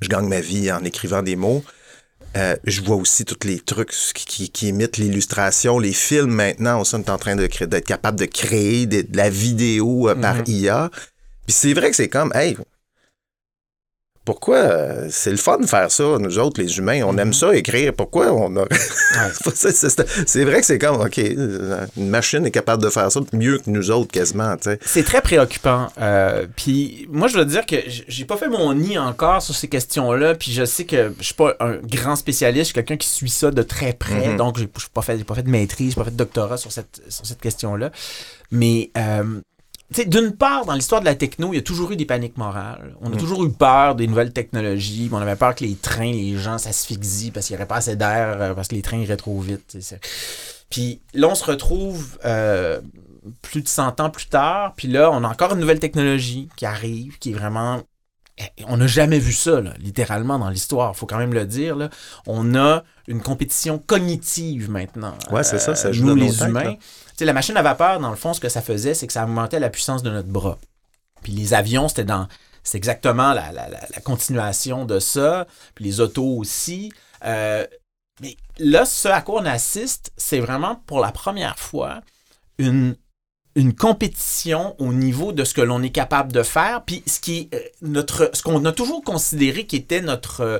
Je 0.00 0.08
gagne 0.08 0.28
ma 0.28 0.40
vie 0.40 0.70
en 0.70 0.84
écrivant 0.84 1.22
des 1.22 1.36
mots. 1.36 1.64
Euh, 2.36 2.56
je 2.64 2.82
vois 2.82 2.96
aussi 2.96 3.24
tous 3.24 3.46
les 3.46 3.58
trucs 3.58 3.90
qui, 4.14 4.24
qui- 4.26 4.50
qui 4.50 4.68
imitent 4.68 4.96
l'illustration, 4.98 5.78
les 5.78 5.92
films 5.92 6.30
maintenant. 6.30 6.80
aussi, 6.80 6.94
On 6.94 6.98
est 6.98 7.10
en 7.10 7.18
train 7.18 7.34
d'être 7.36 7.80
capable 7.84 8.18
de 8.18 8.26
créer 8.26 8.86
des- 8.86 9.02
de 9.02 9.16
la 9.16 9.30
vidéo 9.30 10.08
euh, 10.08 10.14
par 10.14 10.36
Mhm. 10.36 10.44
IA. 10.46 10.90
Puis 11.46 11.54
c'est 11.54 11.72
vrai 11.72 11.90
que 11.90 11.96
c'est 11.96 12.08
comme, 12.08 12.30
hey, 12.34 12.56
pourquoi? 14.28 15.08
C'est 15.08 15.30
le 15.30 15.38
fun 15.38 15.56
de 15.56 15.64
faire 15.64 15.90
ça, 15.90 16.04
nous 16.20 16.38
autres, 16.38 16.60
les 16.60 16.76
humains, 16.76 17.00
on 17.02 17.16
aime 17.16 17.32
ça 17.32 17.56
écrire. 17.56 17.94
Pourquoi 17.94 18.30
on 18.30 18.58
a. 18.58 18.66
c'est, 19.54 20.44
vrai 20.44 20.60
que 20.60 20.66
c'est 20.66 20.78
comme, 20.78 21.00
OK, 21.00 21.16
une 21.16 22.10
machine 22.10 22.44
est 22.44 22.50
capable 22.50 22.82
de 22.82 22.90
faire 22.90 23.10
ça 23.10 23.20
mieux 23.32 23.56
que 23.56 23.70
nous 23.70 23.90
autres, 23.90 24.12
quasiment. 24.12 24.54
C'est 24.82 25.02
très 25.02 25.22
préoccupant. 25.22 25.86
Euh, 25.98 26.46
puis 26.56 27.08
moi, 27.10 27.28
je 27.28 27.36
dois 27.36 27.46
dire 27.46 27.64
que 27.64 27.76
j'ai 27.86 28.26
pas 28.26 28.36
fait 28.36 28.50
mon 28.50 28.74
nid 28.74 28.98
encore 28.98 29.40
sur 29.40 29.54
ces 29.54 29.68
questions-là. 29.68 30.34
Puis 30.34 30.52
je 30.52 30.66
sais 30.66 30.84
que 30.84 31.14
je 31.18 31.24
suis 31.24 31.34
pas 31.34 31.56
un 31.58 31.76
grand 31.76 32.14
spécialiste, 32.14 32.64
je 32.64 32.66
suis 32.66 32.74
quelqu'un 32.74 32.98
qui 32.98 33.08
suit 33.08 33.30
ça 33.30 33.50
de 33.50 33.62
très 33.62 33.94
près. 33.94 34.28
Mhm. 34.28 34.36
Donc, 34.36 34.58
j'ai 34.58 34.68
pas 34.92 35.00
fait, 35.00 35.24
pas 35.24 35.36
fait 35.36 35.42
de 35.42 35.50
maîtrise, 35.50 35.94
j'ai 35.94 35.96
pas 35.96 36.04
fait 36.04 36.10
de 36.10 36.16
doctorat 36.16 36.58
sur 36.58 36.70
cette, 36.70 37.00
sur 37.08 37.24
cette 37.24 37.40
question-là. 37.40 37.92
Mais 38.50 38.90
euh, 38.98 39.40
d'une 39.90 40.32
part, 40.32 40.66
dans 40.66 40.74
l'histoire 40.74 41.00
de 41.00 41.06
la 41.06 41.14
techno, 41.14 41.52
il 41.52 41.56
y 41.56 41.58
a 41.58 41.62
toujours 41.62 41.92
eu 41.92 41.96
des 41.96 42.04
paniques 42.04 42.36
morales. 42.36 42.94
On 43.00 43.12
a 43.12 43.16
toujours 43.16 43.42
eu 43.44 43.50
peur 43.50 43.94
des 43.94 44.06
nouvelles 44.06 44.32
technologies. 44.32 45.08
On 45.10 45.16
avait 45.16 45.36
peur 45.36 45.54
que 45.54 45.64
les 45.64 45.74
trains, 45.76 46.12
les 46.12 46.36
gens 46.36 46.58
s'asphyxient 46.58 47.30
parce 47.32 47.46
qu'il 47.46 47.56
n'y 47.56 47.58
aurait 47.58 47.68
pas 47.68 47.76
assez 47.76 47.96
d'air, 47.96 48.36
euh, 48.38 48.54
parce 48.54 48.68
que 48.68 48.74
les 48.74 48.82
trains 48.82 48.98
iraient 48.98 49.16
trop 49.16 49.40
vite. 49.40 49.78
Puis 50.68 51.00
là, 51.14 51.28
on 51.28 51.34
se 51.34 51.44
retrouve 51.44 52.18
euh, 52.26 52.80
plus 53.40 53.62
de 53.62 53.68
100 53.68 54.00
ans 54.00 54.10
plus 54.10 54.26
tard. 54.26 54.74
Puis 54.76 54.88
là, 54.88 55.10
on 55.10 55.24
a 55.24 55.28
encore 55.28 55.54
une 55.54 55.60
nouvelle 55.60 55.80
technologie 55.80 56.48
qui 56.56 56.66
arrive, 56.66 57.18
qui 57.18 57.30
est 57.30 57.34
vraiment... 57.34 57.82
eh, 58.38 58.64
On 58.66 58.76
n'a 58.76 58.86
jamais 58.86 59.18
vu 59.18 59.32
ça, 59.32 59.60
là, 59.60 59.72
littéralement, 59.78 60.38
dans 60.38 60.48
l'histoire. 60.50 60.96
faut 60.96 61.06
quand 61.06 61.18
même 61.18 61.34
le 61.34 61.46
dire. 61.46 61.76
Là. 61.76 61.90
On 62.26 62.54
a 62.54 62.84
une 63.06 63.22
compétition 63.22 63.78
cognitive 63.78 64.70
maintenant. 64.70 65.14
Ouais, 65.30 65.42
c'est 65.44 65.58
ça, 65.58 65.74
ça 65.74 65.92
joue 65.92 66.04
Nous, 66.06 66.14
dans 66.16 66.24
les 66.24 66.42
humains. 66.42 66.76
la 67.20 67.32
machine 67.32 67.56
à 67.56 67.62
vapeur, 67.62 68.00
dans 68.00 68.10
le 68.10 68.16
fond, 68.16 68.32
ce 68.34 68.40
que 68.40 68.48
ça 68.48 68.62
faisait, 68.62 68.94
c'est 68.94 69.06
que 69.06 69.12
ça 69.12 69.24
augmentait 69.24 69.60
la 69.60 69.70
puissance 69.70 70.02
de 70.02 70.10
notre 70.10 70.28
bras. 70.28 70.58
Puis 71.22 71.32
les 71.32 71.54
avions, 71.54 71.88
c'était 71.88 72.04
dans. 72.04 72.28
C'est 72.62 72.76
exactement 72.78 73.32
la, 73.32 73.50
la- 73.52 73.68
la- 73.68 73.86
la 73.94 74.00
continuation 74.02 74.84
de 74.84 74.98
ça. 74.98 75.46
Puis 75.74 75.84
les 75.84 76.00
autos 76.00 76.36
aussi. 76.36 76.92
Euh, 77.24 77.66
mais 78.20 78.36
là, 78.58 78.84
ce 78.84 79.08
à 79.08 79.20
quoi 79.22 79.40
on 79.42 79.46
assiste, 79.46 80.12
c'est 80.16 80.40
vraiment 80.40 80.76
pour 80.86 81.00
la 81.00 81.12
première 81.12 81.58
fois 81.58 82.00
une, 82.58 82.96
une 83.58 83.74
compétition 83.74 84.74
au 84.78 84.92
niveau 84.92 85.32
de 85.32 85.44
ce 85.44 85.52
que 85.52 85.60
l'on 85.60 85.82
est 85.82 85.90
capable 85.90 86.32
de 86.32 86.42
faire. 86.44 86.82
Puis 86.86 87.02
ce 87.06 87.18
qui 87.18 87.50
euh, 87.52 87.58
notre, 87.82 88.30
ce 88.32 88.42
qu'on 88.42 88.64
a 88.64 88.72
toujours 88.72 89.02
considéré 89.02 89.66
qui 89.66 89.76
était 89.76 90.00
notre. 90.00 90.40
euh, 90.40 90.58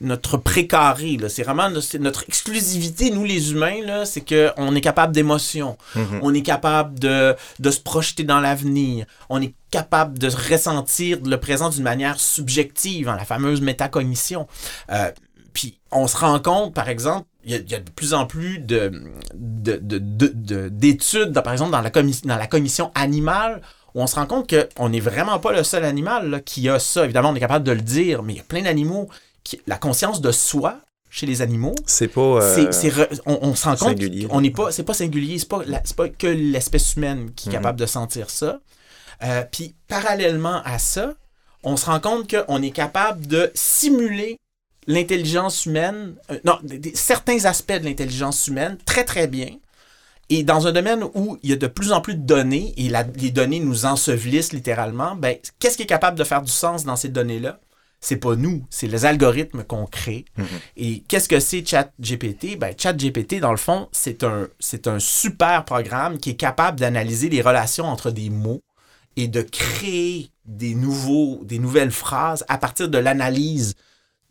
notre 0.00 0.36
précaré, 0.36 1.16
là. 1.16 1.28
c'est 1.28 1.44
vraiment 1.44 1.70
notre 2.00 2.24
exclusivité, 2.28 3.10
nous 3.10 3.24
les 3.24 3.52
humains, 3.52 3.80
là, 3.86 4.04
c'est 4.04 4.22
qu'on 4.22 4.74
est 4.74 4.80
capable 4.80 5.14
d'émotion, 5.14 5.78
on 6.20 6.34
est 6.34 6.42
capable 6.42 6.98
de, 6.98 7.34
de 7.60 7.70
se 7.70 7.80
projeter 7.80 8.24
dans 8.24 8.40
l'avenir, 8.40 9.06
on 9.30 9.40
est 9.40 9.54
capable 9.70 10.18
de 10.18 10.28
ressentir 10.28 11.18
le 11.24 11.38
présent 11.38 11.70
d'une 11.70 11.84
manière 11.84 12.18
subjective, 12.18 13.08
hein, 13.08 13.16
la 13.16 13.24
fameuse 13.24 13.60
métacognition. 13.60 14.48
Euh, 14.90 15.12
puis 15.52 15.78
on 15.92 16.08
se 16.08 16.16
rend 16.16 16.40
compte, 16.40 16.74
par 16.74 16.88
exemple, 16.88 17.26
il 17.44 17.52
y, 17.52 17.54
a- 17.54 17.58
il 17.58 17.70
y 17.70 17.74
a 17.74 17.80
de 17.80 17.90
plus 17.90 18.14
en 18.14 18.26
plus 18.26 18.58
de, 18.58 18.90
de- 19.34 19.76
de- 19.76 19.98
de- 19.98 20.32
de- 20.34 20.68
d'études, 20.68 21.32
dans- 21.32 21.42
par 21.42 21.52
exemple, 21.52 21.72
dans 21.72 21.80
la, 21.80 21.90
commis- 21.90 22.20
dans 22.24 22.36
la 22.36 22.46
cognition 22.46 22.90
animale, 22.94 23.60
où 23.94 24.02
on 24.02 24.06
se 24.06 24.16
rend 24.16 24.26
compte 24.26 24.52
qu'on 24.76 24.88
n'est 24.88 25.00
vraiment 25.00 25.38
pas 25.38 25.52
le 25.52 25.62
seul 25.62 25.84
animal 25.84 26.30
là, 26.30 26.40
qui 26.40 26.68
a 26.68 26.78
ça. 26.78 27.04
Évidemment, 27.04 27.30
on 27.30 27.34
est 27.34 27.40
capable 27.40 27.64
de 27.64 27.72
le 27.72 27.80
dire, 27.80 28.22
mais 28.22 28.34
il 28.34 28.36
y 28.36 28.40
a 28.40 28.44
plein 28.44 28.62
d'animaux 28.62 29.08
qui... 29.44 29.60
La 29.66 29.76
conscience 29.76 30.20
de 30.20 30.32
soi, 30.32 30.80
chez 31.10 31.26
les 31.26 31.42
animaux, 31.42 31.74
C'est 31.86 32.08
pas. 32.08 32.20
euh, 32.20 32.56
re- 32.56 33.20
on, 33.26 33.38
on 33.42 33.54
se 33.54 33.64
rend 33.66 33.76
compte 33.76 33.98
qu'on 34.28 34.40
n'est 34.40 34.50
pas, 34.50 34.72
c'est 34.72 34.82
pas 34.82 34.94
singulier, 34.94 35.38
c'est 35.38 35.48
pas, 35.48 35.62
la- 35.64 35.80
c'est 35.84 35.94
pas 35.96 36.08
que 36.08 36.26
l'espèce 36.26 36.96
humaine 36.96 37.30
qui 37.36 37.48
est 37.48 37.52
Mhm. 37.52 37.58
capable 37.58 37.78
de 37.78 37.86
sentir 37.86 38.30
ça. 38.30 38.58
Euh, 39.22 39.44
Puis 39.52 39.76
parallèlement 39.86 40.60
à 40.64 40.80
ça, 40.80 41.14
on 41.62 41.76
se 41.76 41.86
rend 41.86 42.00
compte 42.00 42.28
qu'on 42.34 42.60
est 42.62 42.72
capable 42.72 43.28
de 43.28 43.50
simuler 43.54 44.36
l'intelligence 44.86 45.66
humaine, 45.66 46.14
euh, 46.30 46.38
non, 46.44 46.58
des- 46.62 46.78
des- 46.78 46.94
certains 46.94 47.44
aspects 47.44 47.72
de 47.72 47.84
l'intelligence 47.84 48.46
humaine 48.48 48.76
très 48.84 49.04
très 49.04 49.26
bien. 49.26 49.48
Et 50.30 50.42
dans 50.42 50.66
un 50.66 50.72
domaine 50.72 51.04
où 51.14 51.38
il 51.42 51.50
y 51.50 51.52
a 51.52 51.56
de 51.56 51.66
plus 51.66 51.92
en 51.92 52.00
plus 52.00 52.14
de 52.14 52.22
données, 52.22 52.72
et 52.76 52.88
la- 52.88 53.02
les 53.02 53.30
données 53.30 53.60
nous 53.60 53.84
ensevelissent 53.84 54.52
littéralement, 54.52 55.16
ben, 55.16 55.36
qu'est-ce 55.58 55.76
qui 55.76 55.82
est 55.82 55.86
capable 55.86 56.18
de 56.18 56.24
faire 56.24 56.42
du 56.42 56.50
sens 56.50 56.84
dans 56.84 56.96
ces 56.96 57.10
données-là? 57.10 57.60
C'est 58.00 58.16
pas 58.16 58.36
nous, 58.36 58.66
c'est 58.68 58.86
les 58.86 59.06
algorithmes 59.06 59.64
qu'on 59.64 59.86
crée. 59.86 60.26
Et 60.76 61.02
qu'est-ce 61.08 61.28
que 61.28 61.40
c'est 61.40 61.64
ChatGPT? 61.66 62.56
Ben, 62.58 62.74
ChatGPT, 62.76 63.40
dans 63.40 63.50
le 63.50 63.56
fond, 63.56 63.88
c'est 63.92 64.24
un, 64.24 64.48
c'est 64.60 64.86
un 64.88 64.98
super 64.98 65.64
programme 65.64 66.18
qui 66.18 66.30
est 66.30 66.36
capable 66.36 66.80
d'analyser 66.80 67.30
les 67.30 67.40
relations 67.40 67.86
entre 67.86 68.10
des 68.10 68.28
mots 68.28 68.60
et 69.16 69.28
de 69.28 69.40
créer 69.40 70.28
des, 70.44 70.74
nouveaux, 70.74 71.40
des 71.44 71.58
nouvelles 71.58 71.92
phrases 71.92 72.44
à 72.48 72.58
partir 72.58 72.88
de 72.90 72.98
l'analyse 72.98 73.74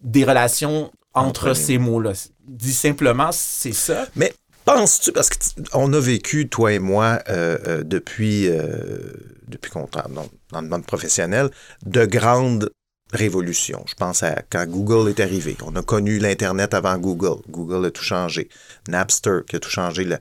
des 0.03 0.23
relations 0.23 0.91
entre, 1.13 1.53
ces 1.53 1.77
mots-là. 1.77 2.13
Dit 2.47 2.73
simplement, 2.73 3.31
c'est 3.31 3.73
ça? 3.73 4.07
Mais 4.15 4.33
penses-tu, 4.65 5.11
parce 5.11 5.29
qu'on 5.29 5.93
a 5.93 5.99
vécu, 5.99 6.49
toi 6.49 6.73
et 6.73 6.79
moi, 6.79 7.19
euh, 7.29 7.57
euh, 7.67 7.83
depuis, 7.83 8.47
euh, 8.49 9.13
depuis 9.47 9.71
qu'on 9.71 9.87
dans, 9.91 10.29
dans 10.51 10.61
le 10.61 10.67
monde 10.67 10.85
professionnel, 10.85 11.49
de 11.85 12.05
grandes 12.05 12.69
révolutions. 13.13 13.83
Je 13.87 13.93
pense 13.93 14.23
à 14.23 14.41
quand 14.49 14.65
Google 14.65 15.09
est 15.09 15.19
arrivé. 15.19 15.55
On 15.65 15.75
a 15.75 15.83
connu 15.83 16.17
l'Internet 16.17 16.73
avant 16.73 16.97
Google. 16.97 17.41
Google 17.49 17.85
a 17.85 17.91
tout 17.91 18.03
changé. 18.03 18.49
Napster 18.87 19.41
qui 19.47 19.55
a 19.55 19.59
tout 19.59 19.69
changé, 19.69 20.03
le, 20.03 20.17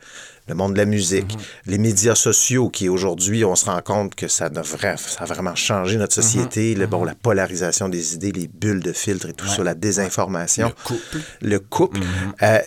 le 0.52 0.56
monde 0.58 0.72
de 0.74 0.78
la 0.78 0.84
musique. 0.84 1.36
Les 1.66 1.78
médias 1.78 2.14
sociaux 2.14 2.68
qui, 2.68 2.88
aujourd'hui, 2.88 3.44
on 3.44 3.54
se 3.56 3.64
rend 3.64 3.80
compte 3.82 4.14
que 4.14 4.28
ça, 4.28 4.46
a 4.46 4.48
vra- 4.50 4.96
ça 4.96 5.22
a 5.22 5.24
vraiment 5.24 5.54
changé 5.54 5.96
notre 5.96 6.14
société. 6.14 6.74
Le, 6.74 6.86
bon, 6.86 7.04
la 7.04 7.14
polarisation 7.14 7.88
des 7.88 8.14
idées, 8.14 8.32
les 8.32 8.48
bulles 8.48 8.82
de 8.82 8.92
filtre 8.92 9.28
et 9.28 9.32
tout 9.32 9.46
ça, 9.48 9.62
la 9.64 9.74
désinformation 9.74 10.68
Le 10.68 10.84
couple. 10.84 11.18
le 11.40 11.58
couple. 11.58 12.00
Euh, 12.42 12.58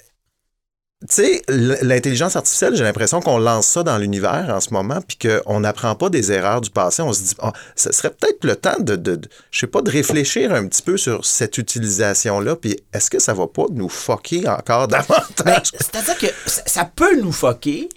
tu 1.07 1.15
sais, 1.15 1.41
l'intelligence 1.49 2.35
artificielle, 2.35 2.75
j'ai 2.75 2.83
l'impression 2.83 3.19
qu'on 3.19 3.37
lance 3.37 3.67
ça 3.67 3.83
dans 3.83 3.97
l'univers 3.97 4.47
en 4.49 4.59
ce 4.59 4.73
moment, 4.73 4.99
puis 5.07 5.17
qu'on 5.17 5.59
n'apprend 5.59 5.93
pas 5.95 6.09
des 6.09 6.31
erreurs 6.31 6.61
du 6.61 6.69
passé. 6.71 7.01
On 7.01 7.13
se 7.13 7.21
dit, 7.21 7.35
Ah, 7.39 7.53
ce 7.75 7.91
serait 7.91 8.09
peut-être 8.11 8.43
le 8.43 8.55
temps 8.55 8.79
de, 8.79 8.95
de, 8.95 9.15
de- 9.17 9.29
je 9.51 9.59
sais 9.59 9.67
pas, 9.67 9.81
de 9.81 9.91
réfléchir 9.91 10.51
un 10.53 10.65
petit 10.67 10.81
peu 10.81 10.97
sur 10.97 11.25
cette 11.25 11.57
utilisation-là, 11.57 12.55
puis 12.55 12.77
est-ce 12.93 13.09
que 13.11 13.19
ça 13.19 13.33
va 13.33 13.45
pas 13.47 13.65
nous 13.71 13.89
fucker 13.89 14.47
encore 14.47 14.87
Ben, 14.87 14.99
davantage? 15.07 15.71
C'est-à-dire 15.73 16.17
que 16.17 16.27
ça, 16.49 16.61
ça 16.65 16.85
peut 16.85 17.19
nous 17.21 17.31
fucker. 17.33 17.89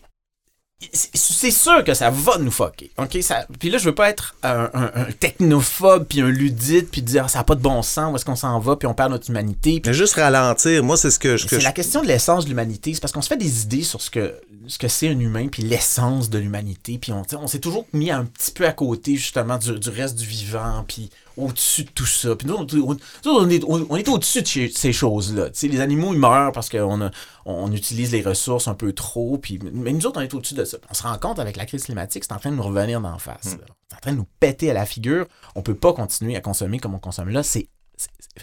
C'est- 0.92 1.50
sûr 1.50 1.82
que 1.82 1.92
ça 1.92 2.08
va 2.10 2.38
nous 2.38 2.52
fucker. 2.52 2.90
OK? 2.98 3.18
Ça, 3.20 3.46
puis 3.58 3.68
là, 3.68 3.78
je 3.78 3.84
veux 3.86 3.94
pas 3.94 4.10
être 4.10 4.36
un, 4.44 4.70
un- 4.74 4.90
un 4.94 5.04
technophobe, 5.18 6.04
puis 6.06 6.20
un 6.20 6.28
ludite, 6.28 6.88
puis 6.90 7.02
dire 7.02 7.24
Ah, 7.24 7.28
ça 7.28 7.38
n'a 7.38 7.44
pas 7.44 7.56
de 7.56 7.60
bon 7.60 7.82
sens, 7.82 8.12
où 8.12 8.16
est-ce 8.16 8.24
qu'on 8.24 8.36
s'en 8.36 8.60
va, 8.60 8.76
puis 8.76 8.86
on 8.86 8.94
perd 8.94 9.10
notre 9.10 9.28
humanité. 9.28 9.80
Puis 9.80 9.90
Mais 9.90 9.94
juste 9.94 10.14
ralentir, 10.14 10.84
moi, 10.84 10.96
c'est 10.96 11.10
ce 11.10 11.18
que, 11.18 11.36
je- 11.36 11.44
que 11.44 11.50
c'est 11.50 11.60
je... 11.60 11.64
la 11.64 11.72
question 11.72 12.00
de 12.02 12.06
l'essence 12.06 12.44
de 12.44 12.50
l'humanité. 12.50 12.94
C'est 12.94 13.00
parce 13.00 13.12
qu'on 13.12 13.22
se 13.22 13.28
fait 13.28 13.36
des 13.36 13.62
idées 13.62 13.82
sur 13.82 14.00
ce 14.00 14.10
que 14.10 14.34
ce 14.68 14.76
que 14.78 14.86
c'est 14.88 15.08
un 15.08 15.18
humain, 15.18 15.48
puis 15.48 15.62
l'essence 15.62 16.28
de 16.30 16.38
l'humanité. 16.38 16.98
Puis 17.00 17.10
on, 17.12 17.22
on 17.40 17.46
s'est 17.46 17.58
toujours 17.58 17.86
mis 17.94 18.10
un 18.10 18.24
petit 18.26 18.50
peu 18.52 18.66
à 18.66 18.72
côté, 18.72 19.16
justement, 19.16 19.56
du, 19.56 19.78
du 19.78 19.88
reste 19.88 20.16
du 20.16 20.26
vivant, 20.26 20.84
puis 20.86 21.10
au-dessus 21.38 21.84
de 21.84 21.90
tout 21.90 22.06
ça. 22.06 22.34
Puis 22.36 22.46
nous, 22.46 22.56
on, 22.56 23.48
est, 23.48 23.64
on, 23.66 23.96
est 23.96 24.08
au-dessus 24.08 24.42
de 24.42 24.46
ces, 24.46 24.68
ces 24.68 24.92
choses-là. 24.92 25.48
Les 25.62 25.80
animaux, 25.80 26.12
ils 26.12 26.18
meurent 26.18 26.52
parce 26.52 26.68
qu'on 26.68 27.10
on 27.44 27.72
utilise 27.72 28.12
les 28.12 28.22
ressources 28.22 28.68
un 28.68 28.74
peu 28.74 28.92
trop. 28.92 29.38
Puis, 29.38 29.58
mais 29.72 29.92
nous 29.92 30.06
autres, 30.06 30.20
on 30.20 30.22
est 30.22 30.34
au-dessus 30.34 30.54
de 30.54 30.64
ça. 30.64 30.78
On 30.90 30.94
se 30.94 31.02
rend 31.04 31.16
compte 31.18 31.38
avec 31.38 31.56
la 31.56 31.64
crise 31.64 31.84
climatique, 31.84 32.24
c'est 32.24 32.32
en 32.32 32.38
train 32.38 32.50
de 32.50 32.56
nous 32.56 32.62
revenir 32.62 33.00
d'en 33.00 33.18
face. 33.18 33.56
là. 33.56 33.64
C'est 33.88 33.96
en 33.96 34.00
train 34.00 34.12
de 34.12 34.18
nous 34.18 34.26
péter 34.40 34.70
à 34.70 34.74
la 34.74 34.84
figure. 34.84 35.26
On 35.54 35.62
peut 35.62 35.76
pas 35.76 35.92
continuer 35.92 36.36
à 36.36 36.40
consommer 36.40 36.78
comme 36.78 36.94
on 36.94 36.98
consomme 36.98 37.30
là. 37.30 37.42
C'est 37.42 37.68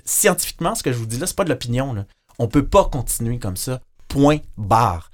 scientifiquement, 0.04 0.76
ce 0.76 0.84
que 0.84 0.92
je 0.92 0.98
vous 0.98 1.06
dis 1.06 1.18
là, 1.18 1.28
c'est 1.28 1.36
pas 1.36 1.44
de 1.44 1.50
l'opinion. 1.50 2.06
On 2.40 2.48
peut 2.48 2.66
pas 2.66 2.86
continuer 2.86 3.40
comme 3.40 3.58
ça. 3.58 3.82
Point 4.08 4.40
barre. 4.58 5.12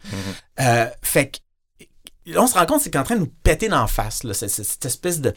Euh, 0.60 0.88
fait 1.02 1.32
que 1.32 1.38
là, 2.32 2.44
on 2.44 2.48
se 2.48 2.54
rend 2.54 2.66
compte, 2.66 2.82
c'est 2.82 2.92
qu'en 2.92 3.04
train 3.04 3.16
de 3.16 3.22
nous 3.22 3.34
péter 3.44 3.70
d'en 3.70 3.88
face, 3.88 4.24
là, 4.24 4.34
cette 4.34 4.86
espèce 4.86 5.22
de, 5.22 5.34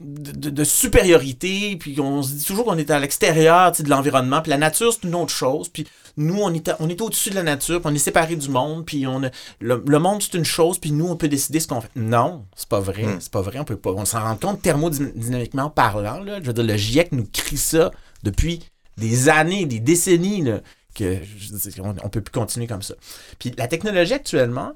de, 0.00 0.64
supériorité, 0.64 1.76
puis 1.76 2.00
on 2.00 2.22
se 2.22 2.32
dit 2.32 2.44
toujours 2.44 2.64
qu'on 2.64 2.78
est 2.78 2.90
à 2.90 2.98
l'extérieur 2.98 3.72
de 3.72 3.88
l'environnement, 3.88 4.42
puis 4.42 4.50
la 4.50 4.58
nature, 4.58 4.92
c'est 4.92 5.04
une 5.06 5.14
autre 5.14 5.32
chose, 5.32 5.68
puis 5.68 5.86
nous, 6.16 6.38
on 6.40 6.52
est, 6.52 6.68
à- 6.68 6.76
on 6.80 6.88
est 6.88 7.00
au-dessus 7.00 7.30
de 7.30 7.36
la 7.36 7.42
nature, 7.44 7.80
puis 7.80 7.90
on 7.90 7.94
est 7.94 7.98
séparés 7.98 8.36
du 8.36 8.48
monde, 8.48 8.84
puis 8.84 9.06
on 9.06 9.22
a- 9.22 9.30
le, 9.60 9.82
le 9.86 9.98
monde, 9.98 10.22
c'est 10.22 10.34
une 10.34 10.44
chose, 10.44 10.78
puis 10.78 10.90
nous, 10.90 11.06
on 11.06 11.16
peut 11.16 11.28
décider 11.28 11.60
ce 11.60 11.68
qu'on 11.68 11.80
fait. 11.80 11.90
Non, 11.94 12.44
c'est 12.56 12.68
pas 12.68 12.80
vrai, 12.80 13.04
c'est 13.20 13.30
pas 13.30 13.40
vrai, 13.42 13.58
on 13.60 13.64
peut 13.64 13.76
pas. 13.76 13.90
On 13.92 14.04
s'en 14.04 14.20
rend 14.20 14.36
compte 14.36 14.62
thermodynamiquement 14.62 15.70
parlant, 15.70 16.20
là, 16.20 16.40
je 16.40 16.46
veux 16.46 16.52
dire, 16.52 16.64
le 16.64 16.76
GIEC 16.76 17.12
nous 17.12 17.26
crie 17.32 17.56
ça 17.56 17.90
depuis 18.24 18.60
des 18.96 19.28
années, 19.28 19.64
des 19.66 19.80
décennies, 19.80 20.42
là, 20.42 20.60
que 20.94 21.18
je 21.38 21.52
veux 21.52 21.58
dire, 21.70 21.84
on, 21.84 21.94
on 22.04 22.08
peut 22.08 22.20
plus 22.20 22.32
continuer 22.32 22.66
comme 22.66 22.82
ça. 22.82 22.94
Puis 23.38 23.52
la 23.56 23.68
technologie 23.68 24.14
actuellement, 24.14 24.72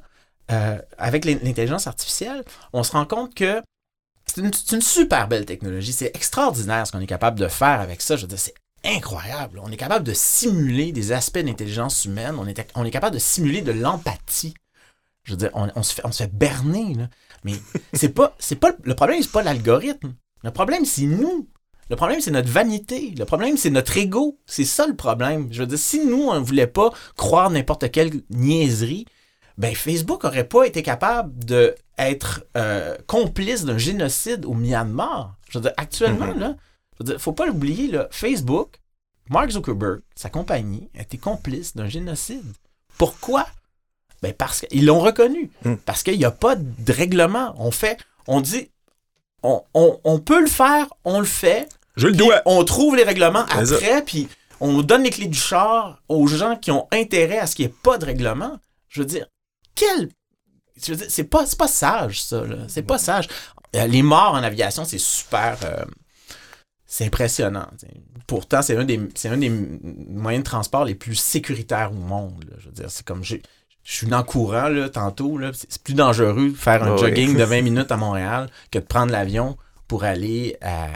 euh, 0.52 0.78
avec 0.98 1.24
l'in- 1.24 1.38
l'intelligence 1.42 1.86
artificielle, 1.88 2.44
on 2.72 2.82
se 2.84 2.92
rend 2.92 3.04
compte 3.04 3.34
que 3.34 3.60
c'est 4.26 4.72
une, 4.72 4.80
super 4.80 5.28
belle 5.28 5.44
technologie. 5.44 5.92
C'est 5.92 6.14
extraordinaire 6.14 6.86
ce 6.86 6.92
qu'on 6.92 7.00
est 7.00 7.06
capable 7.06 7.38
de 7.38 7.48
faire 7.48 7.80
avec 7.80 8.00
ça. 8.00 8.16
Je 8.16 8.22
veux 8.22 8.28
dire, 8.28 8.38
c'est 8.38 8.54
incroyable. 8.84 9.60
On 9.62 9.70
est 9.70 9.76
capable 9.76 10.04
de 10.06 10.12
simuler 10.14 10.92
des 10.92 11.12
aspects 11.12 11.38
d'intelligence 11.38 12.04
humaine. 12.04 12.36
On 12.38 12.46
est, 12.46 12.72
on 12.74 12.84
est 12.84 12.90
capable 12.90 13.14
de 13.14 13.20
simuler 13.20 13.62
de 13.62 13.72
l'empathie. 13.72 14.54
Je 15.24 15.32
veux 15.32 15.36
dire, 15.36 15.50
on, 15.54 15.68
on 15.76 15.82
se 15.82 15.94
fait, 15.94 16.02
on 16.04 16.12
se 16.12 16.22
fait 16.22 16.32
berner. 16.32 16.94
là. 16.94 17.08
Mais 17.44 17.54
c'est 17.92 18.08
pas, 18.08 18.34
c'est 18.38 18.56
pas, 18.56 18.72
le 18.82 18.94
problème, 18.94 19.22
c'est 19.22 19.32
pas 19.32 19.42
l'algorithme. 19.42 20.14
Le 20.42 20.50
problème, 20.50 20.84
c'est 20.84 21.02
nous. 21.02 21.48
Le 21.90 21.96
problème, 21.96 22.20
c'est 22.20 22.30
notre 22.30 22.48
vanité. 22.48 23.14
Le 23.18 23.24
problème, 23.24 23.56
c'est 23.56 23.70
notre 23.70 23.96
ego. 23.96 24.38
C'est 24.46 24.64
ça 24.64 24.86
le 24.86 24.96
problème. 24.96 25.48
Je 25.50 25.60
veux 25.60 25.66
dire, 25.66 25.78
si 25.78 26.04
nous, 26.04 26.22
on 26.22 26.34
ne 26.34 26.44
voulait 26.44 26.66
pas 26.66 26.90
croire 27.16 27.50
n'importe 27.50 27.90
quelle 27.90 28.10
niaiserie, 28.30 29.04
ben 29.58 29.74
Facebook 29.74 30.24
aurait 30.24 30.44
pas 30.48 30.64
été 30.64 30.82
capable 30.82 31.32
d'être 31.44 32.44
euh, 32.56 32.96
complice 33.06 33.64
d'un 33.64 33.78
génocide 33.78 34.44
au 34.44 34.54
Myanmar. 34.54 35.34
Je 35.48 35.58
veux 35.58 35.62
dire, 35.62 35.72
actuellement, 35.76 36.32
là, 36.34 36.56
je 36.94 36.98
veux 37.00 37.04
dire, 37.04 37.20
faut 37.20 37.32
pas 37.32 37.46
l'oublier, 37.46 37.88
là, 37.88 38.08
Facebook, 38.10 38.76
Mark 39.28 39.50
Zuckerberg, 39.50 40.00
sa 40.14 40.30
compagnie, 40.30 40.88
a 40.98 41.02
été 41.02 41.18
complice 41.18 41.76
d'un 41.76 41.88
génocide. 41.88 42.44
Pourquoi? 42.98 43.46
Ben 44.22 44.32
parce 44.32 44.60
qu'ils 44.60 44.86
l'ont 44.86 45.00
reconnu. 45.00 45.50
Mm. 45.64 45.74
Parce 45.84 46.02
qu'il 46.02 46.16
n'y 46.18 46.24
a 46.24 46.30
pas 46.30 46.54
de 46.56 46.92
règlement. 46.92 47.54
On 47.58 47.70
fait, 47.70 47.98
on 48.26 48.40
dit, 48.40 48.70
on, 49.42 49.62
on- 49.74 49.98
on 50.04 50.18
peut 50.20 50.40
le 50.40 50.46
faire, 50.48 50.86
on 51.04 51.18
le 51.20 51.26
fait. 51.26 51.68
Je 51.96 52.06
le 52.06 52.14
dois. 52.14 52.40
On 52.46 52.64
trouve 52.64 52.96
les 52.96 53.02
règlements 53.02 53.44
après, 53.50 54.02
puis 54.02 54.28
on 54.60 54.80
donne 54.82 55.02
les 55.02 55.10
clés 55.10 55.26
du 55.26 55.38
char 55.38 56.00
aux 56.08 56.26
gens 56.26 56.56
qui 56.56 56.70
ont 56.70 56.86
intérêt 56.92 57.38
à 57.38 57.46
ce 57.46 57.56
qu'il 57.56 57.66
n'y 57.66 57.72
ait 57.72 57.76
pas 57.82 57.98
de 57.98 58.04
règlement. 58.06 58.58
Je 58.88 59.00
veux 59.00 59.06
dire, 59.06 59.26
quel. 59.74 60.08
Je 60.82 60.92
veux 60.92 60.96
dire, 60.98 61.06
c'est 61.08 61.24
pas, 61.24 61.46
sage, 61.46 62.22
ça. 62.22 62.42
C'est 62.68 62.82
pas 62.82 62.98
sage. 62.98 63.28
Euh, 63.76 63.86
Les 63.86 64.02
morts 64.02 64.32
en 64.34 64.42
aviation, 64.42 64.84
c'est 64.84 64.98
super. 64.98 65.56
euh, 65.64 65.84
c'est 66.86 67.06
impressionnant. 67.06 67.66
t'sais. 67.76 67.88
Pourtant, 68.26 68.62
c'est 68.62 68.76
un, 68.76 68.84
des, 68.84 68.98
un 69.24 69.36
des 69.36 69.48
moyens 69.50 70.44
de 70.44 70.48
transport 70.48 70.84
les 70.84 70.94
plus 70.94 71.14
sécuritaires 71.14 71.90
au 71.92 71.96
monde. 71.96 72.44
là. 72.50 72.56
Je 72.58 72.66
veux 72.66 72.72
dire, 72.72 72.90
c'est 72.90 73.04
comme. 73.04 73.22
Je 73.24 73.36
suis 73.84 74.12
en 74.14 74.22
courant 74.22 74.68
là, 74.68 74.88
tantôt. 74.88 75.38
Là, 75.38 75.50
c'est 75.54 75.82
plus 75.82 75.94
dangereux 75.94 76.50
de 76.50 76.56
faire 76.56 76.82
un 76.84 76.92
oui. 76.92 76.98
jogging 77.00 77.36
de 77.36 77.42
20 77.44 77.62
minutes 77.62 77.90
à 77.92 77.96
Montréal 77.96 78.48
que 78.70 78.78
de 78.78 78.84
prendre 78.84 79.10
l'avion 79.12 79.56
pour 79.88 80.04
aller 80.04 80.56
à. 80.60 80.88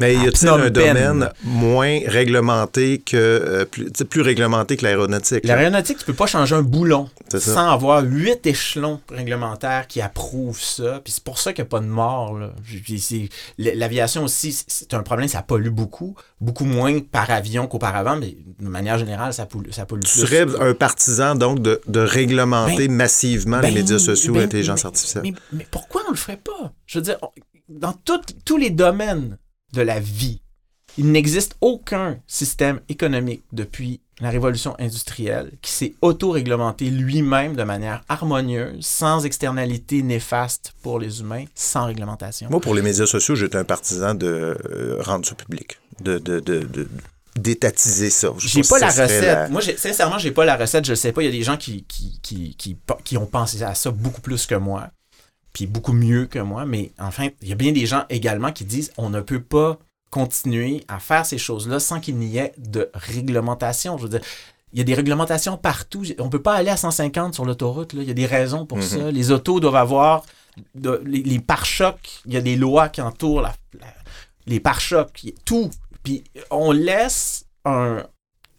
Mais 0.00 0.14
y 0.14 0.26
a-t-il 0.26 0.48
un 0.48 0.70
domaine 0.70 1.30
moins 1.44 1.98
réglementé 2.06 2.98
que. 2.98 3.16
euh, 3.16 3.64
plus, 3.64 3.90
plus 3.90 4.20
réglementé 4.22 4.76
que 4.76 4.84
l'aéronautique? 4.84 5.44
L'aéronautique, 5.44 5.98
tu 5.98 6.04
peux 6.04 6.14
pas 6.14 6.26
changer 6.26 6.54
un 6.56 6.62
boulon 6.62 7.08
sans 7.38 7.68
avoir 7.70 8.02
huit 8.02 8.46
échelons 8.46 9.00
réglementaires 9.10 9.86
qui 9.86 10.00
approuvent 10.00 10.60
ça. 10.60 11.00
Puis 11.04 11.12
c'est 11.12 11.22
pour 11.24 11.38
ça 11.38 11.52
qu'il 11.52 11.62
n'y 11.62 11.68
a 11.68 11.70
pas 11.70 11.80
de 11.80 11.86
mort. 11.86 12.38
L'aviation 13.58 14.24
aussi, 14.24 14.52
c'est- 14.66 14.92
un 14.94 15.02
problème, 15.02 15.28
ça 15.28 15.42
pollue 15.42 15.68
beaucoup. 15.68 16.16
Beaucoup 16.40 16.64
moins 16.64 16.98
par 17.00 17.30
avion 17.30 17.66
qu'auparavant, 17.66 18.16
mais 18.16 18.36
de 18.58 18.68
manière 18.68 18.98
générale, 18.98 19.32
ça 19.34 19.46
pollue, 19.46 19.70
ça 19.70 19.84
pollue 19.86 20.00
Tu 20.02 20.10
plus. 20.12 20.20
serais 20.26 20.46
un 20.60 20.74
partisan, 20.74 21.34
donc, 21.34 21.60
de, 21.60 21.80
de 21.86 22.00
réglementer 22.00 22.88
Ben, 22.88 22.92
massivement 22.96 23.60
les 23.60 23.68
Ben, 23.68 23.74
médias 23.74 23.98
sociaux 23.98 24.32
et 24.32 24.36
ben, 24.36 24.40
l'intelligence 24.42 24.82
mais- 24.84 24.86
artificielle. 24.88 25.22
Mais, 25.24 25.34
mais 25.52 25.66
pourquoi 25.70 26.02
on 26.08 26.10
le 26.10 26.16
ferait 26.16 26.38
pas? 26.42 26.72
Je 26.86 26.98
veux 26.98 27.02
dire, 27.04 27.16
on- 27.22 27.30
dans 27.68 27.92
tout- 27.92 28.20
tous 28.44 28.56
les 28.56 28.70
domaines 28.70 29.36
de 29.72 29.82
la 29.82 30.00
vie, 30.00 30.40
il 30.98 31.12
n'existe 31.12 31.56
aucun 31.60 32.18
système 32.26 32.80
économique 32.88 33.42
depuis 33.52 34.00
la 34.20 34.28
révolution 34.30 34.74
industrielle 34.78 35.52
qui 35.62 35.70
s'est 35.72 35.94
auto-réglementé 36.02 36.90
lui-même 36.90 37.54
de 37.54 37.62
manière 37.62 38.02
harmonieuse, 38.08 38.84
sans 38.84 39.24
externalité 39.24 40.02
néfaste 40.02 40.74
pour 40.82 40.98
les 40.98 41.20
humains, 41.20 41.44
sans 41.54 41.86
réglementation. 41.86 42.48
Moi, 42.50 42.60
pour 42.60 42.74
les 42.74 42.82
médias 42.82 43.06
sociaux, 43.06 43.34
j'étais 43.34 43.56
un 43.56 43.64
partisan 43.64 44.14
de 44.14 44.26
euh, 44.70 44.96
rendre 45.00 45.24
ça 45.24 45.34
public, 45.34 45.78
de, 46.00 46.18
de, 46.18 46.40
de, 46.40 46.58
de- 46.64 46.88
d'étatiser 47.36 48.10
ça. 48.10 48.32
J'ai 48.38 48.60
pas 48.62 48.76
si 48.76 48.80
la 48.80 48.88
recette. 48.88 49.22
la- 49.22 49.48
Moi, 49.48 49.62
sincèrement, 49.62 50.18
j'ai 50.18 50.32
pas 50.32 50.44
la 50.44 50.56
recette. 50.56 50.84
Je 50.84 50.92
le 50.92 50.96
sais 50.96 51.12
pas. 51.12 51.22
Il 51.22 51.26
y 51.26 51.28
a 51.28 51.32
des 51.32 51.42
gens 51.42 51.56
qui, 51.56 51.84
qui, 51.84 52.18
qui, 52.20 52.54
qui, 52.56 52.76
qui 53.04 53.16
ont 53.16 53.26
pensé 53.26 53.62
à 53.62 53.74
ça 53.74 53.90
beaucoup 53.90 54.20
plus 54.20 54.46
que 54.46 54.54
moi, 54.56 54.88
puis 55.52 55.66
beaucoup 55.66 55.92
mieux 55.92 56.26
que 56.26 56.38
moi. 56.38 56.64
Mais 56.66 56.92
enfin, 56.98 57.28
il 57.42 57.48
y 57.48 57.52
a 57.52 57.56
bien 57.56 57.72
des 57.72 57.86
gens 57.86 58.04
également 58.08 58.52
qui 58.52 58.64
disent 58.64 58.92
on 58.96 59.10
ne 59.10 59.20
peut 59.20 59.42
pas 59.42 59.78
continuer 60.10 60.84
à 60.88 60.98
faire 60.98 61.24
ces 61.24 61.38
choses-là 61.38 61.78
sans 61.80 62.00
qu'il 62.00 62.16
n'y 62.16 62.36
ait 62.36 62.52
de 62.58 62.90
réglementation. 62.94 63.96
Je 63.98 64.04
veux 64.04 64.08
dire, 64.08 64.20
il 64.72 64.78
y 64.78 64.82
a 64.82 64.84
des 64.84 64.94
réglementations 64.94 65.56
partout. 65.56 66.02
On 66.18 66.28
peut 66.28 66.42
pas 66.42 66.54
aller 66.54 66.70
à 66.70 66.76
150 66.76 67.34
sur 67.34 67.44
l'autoroute. 67.44 67.92
là. 67.92 68.02
Il 68.02 68.08
y 68.08 68.10
a 68.10 68.14
des 68.14 68.26
raisons 68.26 68.66
pour 68.66 68.78
ça. 68.82 69.10
Les 69.10 69.30
autos 69.30 69.60
doivent 69.60 69.76
avoir 69.76 70.24
de- 70.74 71.00
les, 71.04 71.22
les 71.22 71.38
pare-chocs. 71.38 72.20
Il 72.26 72.32
y 72.32 72.36
a 72.36 72.40
des 72.40 72.56
lois 72.56 72.88
qui 72.88 73.00
entourent 73.00 73.40
la- 73.42 73.54
la- 73.80 73.86
les 74.46 74.60
pare-chocs. 74.60 75.32
Tout. 75.44 75.70
Puis 76.02 76.24
on 76.50 76.72
laisse 76.72 77.44
un, 77.64 78.04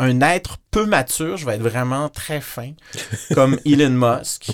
un 0.02 0.20
être 0.22 0.58
peu 0.72 0.88
mature, 0.88 1.38
je 1.38 1.46
vais 1.46 1.56
être 1.56 1.62
vraiment 1.62 2.10
très 2.10 2.42
fin, 2.42 2.74
comme 3.36 3.60
Elon 3.66 3.92
Musk, 3.92 4.52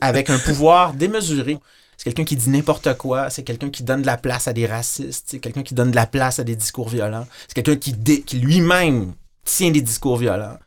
avec 0.00 0.30
un 0.30 0.38
pouvoir 0.38 0.94
démesuré. 0.94 1.58
C'est 1.96 2.04
quelqu'un 2.04 2.24
qui 2.24 2.36
dit 2.36 2.50
n'importe 2.50 2.96
quoi, 2.96 3.28
c'est 3.28 3.42
quelqu'un 3.42 3.68
qui 3.68 3.82
donne 3.82 4.02
de 4.02 4.06
la 4.06 4.16
place 4.16 4.46
à 4.46 4.52
des 4.52 4.66
racistes, 4.66 5.24
c'est 5.26 5.40
quelqu'un 5.40 5.64
qui 5.64 5.74
donne 5.74 5.90
de 5.90 5.96
la 5.96 6.06
place 6.06 6.38
à 6.38 6.44
des 6.44 6.54
discours 6.54 6.88
violents, 6.88 7.26
c'est 7.48 7.60
quelqu'un 7.60 7.74
qui, 7.74 7.94
lui-même 8.36 9.14
tient 9.44 9.72
des 9.72 9.80
discours 9.80 10.18
violents, 10.18 10.58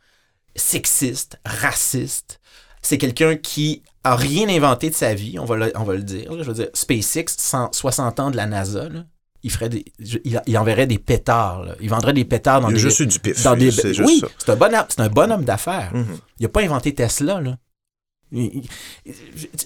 sexistes, 0.54 1.38
racistes. 1.46 2.40
C'est 2.82 2.98
quelqu'un 2.98 3.36
qui 3.36 3.82
a 4.04 4.16
rien 4.16 4.48
inventé 4.50 4.90
de 4.90 4.94
sa 4.94 5.14
vie, 5.14 5.38
on 5.38 5.44
va 5.46 5.56
le, 5.56 5.72
on 5.76 5.84
va 5.84 5.94
le 5.94 6.02
dire. 6.02 6.32
là. 6.32 6.42
Je 6.42 6.48
veux 6.48 6.54
dire, 6.54 6.68
SpaceX, 6.74 7.36
100 7.38 7.72
60 7.72 8.20
ans 8.20 8.30
de 8.30 8.36
la 8.36 8.46
NASA, 8.46 8.88
là, 8.90 9.04
il, 9.42 9.50
ferait 9.50 9.68
des, 9.68 9.84
il, 10.24 10.40
il 10.46 10.58
enverrait 10.58 10.86
des 10.86 10.98
pétards. 10.98 11.62
là. 11.64 11.74
Il 11.80 11.88
vendrait 11.90 12.12
des 12.12 12.24
pétards 12.24 12.60
dans 12.60 12.68
Il 12.68 12.74
des, 12.74 12.80
juste 12.80 13.02
du 13.02 13.18
pif. 13.18 13.42
dans 13.42 13.56
des... 13.56 13.70
c'est 13.70 13.94
juste 13.94 14.06
Oui, 14.08 14.22
c'est 14.38 14.50
un, 14.50 14.56
bon, 14.56 14.68
c'est 14.88 15.00
un 15.00 15.08
bonhomme 15.08 15.44
d'affaires. 15.44 15.92
Mhm. 15.94 16.18
Il 16.38 16.42
n'a 16.44 16.48
pas 16.48 16.62
inventé 16.62 16.94
Tesla, 16.94 17.40
là. 17.40 17.56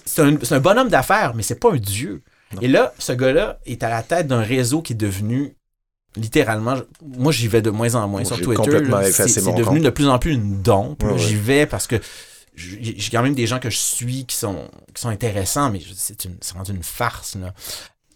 C'est 0.05 0.21
un, 0.21 0.37
c'est 0.41 0.55
un 0.55 0.59
bonhomme 0.59 0.89
d'affaires, 0.89 1.33
mais 1.35 1.43
c'est 1.43 1.59
pas 1.59 1.71
un 1.71 1.77
dieu. 1.77 2.23
Et 2.61 2.67
là, 2.67 2.93
ce 2.99 3.11
gars-là 3.11 3.59
est 3.65 3.83
à 3.83 3.89
la 3.89 4.01
tête 4.03 4.27
d'un 4.27 4.41
réseau 4.41 4.81
qui 4.81 4.93
est 4.93 4.95
devenu 4.95 5.55
littéralement. 6.15 6.75
Moi, 7.03 7.31
j'y 7.31 7.47
vais 7.47 7.61
de 7.61 7.69
moins 7.69 7.93
en 7.95 8.07
moins 8.07 8.21
Moi, 8.21 8.25
sur 8.25 8.39
Twitter. 8.41 8.63
C'est 9.11 9.41
devenu 9.51 9.63
compte. 9.65 9.81
de 9.81 9.89
plus 9.89 10.07
en 10.07 10.19
plus 10.19 10.33
une 10.33 10.61
dompe. 10.61 11.03
J'y 11.17 11.35
vais 11.35 11.65
parce 11.65 11.85
que 11.87 11.97
j'ai 12.55 12.95
quand 13.11 13.21
même 13.21 13.35
des 13.35 13.47
gens 13.47 13.59
que 13.59 13.69
je 13.69 13.77
suis 13.77 14.25
qui 14.25 14.35
sont, 14.37 14.69
qui 14.93 15.01
sont 15.01 15.09
intéressants, 15.09 15.69
mais 15.71 15.81
je- 15.81 15.91
c'est 15.93 16.23
une- 16.23 16.37
c'est 16.39 16.53
rendu 16.53 16.71
une 16.71 16.83
farce. 16.83 17.35
Là. 17.35 17.53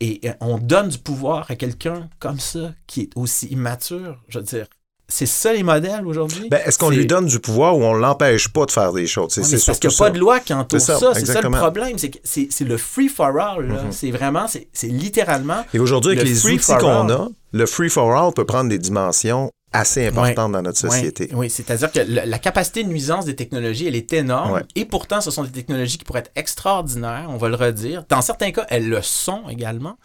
Et 0.01 0.21
euh, 0.25 0.33
on 0.39 0.57
donne 0.57 0.89
du 0.89 0.97
pouvoir 0.97 1.45
à 1.49 1.55
quelqu'un 1.55 2.09
comme 2.19 2.39
ça, 2.39 2.73
qui 2.87 3.01
est 3.01 3.09
aussi 3.15 3.47
immature. 3.47 4.17
Je 4.29 4.39
veux 4.39 4.45
dire, 4.45 4.67
c'est 5.09 5.25
ça 5.25 5.51
les 5.51 5.63
modèles 5.63 6.05
aujourd'hui? 6.05 6.49
Ben, 6.49 6.61
est-ce 6.63 6.77
qu'on 6.77 6.91
lui 6.91 7.05
donne 7.07 7.25
du 7.25 7.39
pouvoir 7.39 7.75
ou 7.75 7.83
on 7.83 7.93
l'empêche 7.93 8.47
pas 8.49 8.65
de 8.65 8.71
faire 8.71 8.93
des 8.93 9.07
choses? 9.07 9.31
C'est 9.33 9.41
parce 9.41 9.79
qu'il 9.79 9.89
n'y 9.89 9.95
a 9.95 9.97
pas 9.97 10.05
ça. 10.05 10.09
de 10.11 10.19
loi 10.19 10.39
qui 10.39 10.53
entoure 10.53 10.79
ça. 10.79 10.99
ça, 10.99 11.13
C'est 11.15 11.25
ça 11.25 11.41
le 11.41 11.49
problème. 11.49 11.97
C'est 11.97 12.61
le 12.61 12.77
free 12.77 13.09
for 13.09 13.37
all. 13.39 13.65
Mhm. 13.65 13.91
C'est 13.91 14.11
vraiment, 14.11 14.45
c'est 14.47 14.87
littéralement. 14.87 15.65
Et 15.73 15.79
aujourd'hui, 15.79 16.11
avec 16.11 16.23
Le 16.23 16.29
les 16.29 16.35
free 16.35 16.55
outils 16.55 16.77
qu'on 16.79 17.09
a, 17.09 17.27
le 17.51 17.65
free 17.65 17.89
for 17.89 18.11
all 18.15 18.33
peut 18.33 18.45
prendre 18.45 18.69
des 18.69 18.77
dimensions 18.79 19.51
assez 19.71 20.07
importantes 20.07 20.51
dans 20.51 20.63
notre 20.63 20.79
société. 20.79 21.29
oui, 21.33 21.47
c'est-à-dire 21.47 21.91
que 21.91 21.99
la, 21.99 22.25
la 22.25 22.39
capacité 22.39 22.83
de 22.83 22.89
nuisance 22.89 23.25
des 23.25 23.35
technologies, 23.35 23.85
elle 23.85 23.95
est 23.95 24.11
énorme. 24.13 24.53
Ouais. 24.53 24.63
Et 24.75 24.83
pourtant, 24.85 25.21
ce 25.21 25.29
sont 25.29 25.43
des 25.43 25.51
technologies 25.51 25.99
qui 25.99 26.05
pourraient 26.05 26.21
être 26.21 26.31
extraordinaires, 26.35 27.27
on 27.29 27.37
va 27.37 27.49
le 27.49 27.55
redire. 27.55 28.03
Dans 28.09 28.21
certains 28.23 28.51
cas, 28.51 28.65
elles 28.69 28.89
le 28.89 29.03
sont 29.03 29.47
également. 29.47 29.97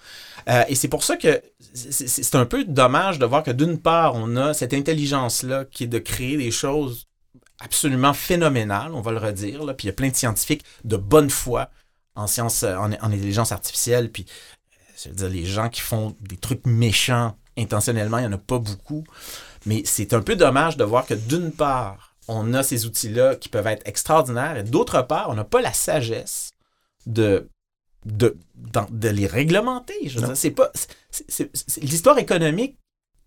Euh, 0.50 0.64
et 0.68 0.74
c'est 0.74 0.88
pour 0.88 1.02
ça 1.02 1.16
que 1.16 1.40
c'est- 1.72 2.34
un 2.34 2.44
peu 2.44 2.64
dommage 2.64 3.18
de 3.18 3.24
voir 3.24 3.42
que 3.42 3.50
d'une 3.52 3.78
part, 3.78 4.14
on 4.16 4.36
a 4.36 4.52
cette 4.52 4.74
intelligence-là 4.74 5.64
qui 5.70 5.84
est 5.84 5.86
de 5.88 5.98
créer 5.98 6.36
des 6.36 6.50
choses 6.50 7.06
absolument 7.60 8.12
phénoménales, 8.12 8.92
on 8.92 9.00
va 9.00 9.12
le 9.12 9.18
redire. 9.18 9.64
Là. 9.64 9.72
Puis 9.72 9.86
il 9.86 9.88
y 9.88 9.90
a 9.90 9.94
plein 9.94 10.10
de 10.10 10.16
scientifiques 10.16 10.64
de 10.84 10.98
bonne 10.98 11.30
foi 11.30 11.70
en 12.16 12.26
sciences, 12.26 12.64
en, 12.64 12.92
en 12.92 13.12
intelligence 13.12 13.50
artificielle. 13.50 14.10
Puis, 14.12 14.26
je 15.02 15.08
veux 15.08 15.14
dire, 15.14 15.28
les 15.28 15.44
gens 15.44 15.68
qui 15.68 15.80
font 15.80 16.14
des 16.20 16.36
trucs 16.36 16.66
méchants 16.66 17.36
intentionnellement, 17.56 18.18
il 18.18 18.22
n'y 18.22 18.28
en 18.28 18.32
a 18.32 18.38
pas 18.38 18.58
beaucoup. 18.58 19.04
Mais 19.66 19.82
c'est 19.84 20.12
un 20.12 20.20
peu 20.22 20.36
dommage 20.36 20.76
de 20.76 20.84
voir 20.84 21.06
que 21.06 21.14
d'une 21.14 21.52
part, 21.52 22.16
on 22.28 22.54
a 22.54 22.62
ces 22.62 22.86
outils-là 22.86 23.36
qui 23.36 23.48
peuvent 23.48 23.66
être 23.66 23.86
extraordinaires, 23.86 24.56
et 24.56 24.62
d'autre 24.64 25.02
part, 25.02 25.28
on 25.30 25.34
n'a 25.34 25.44
pas 25.44 25.60
la 25.60 25.72
sagesse 25.72 26.50
de, 27.06 27.48
de, 28.06 28.36
de 28.90 29.08
les 29.08 29.26
réglementer. 29.26 29.94
C'est 30.34 30.50
pas. 30.50 30.70
L'histoire 31.80 32.18
économique, 32.18 32.78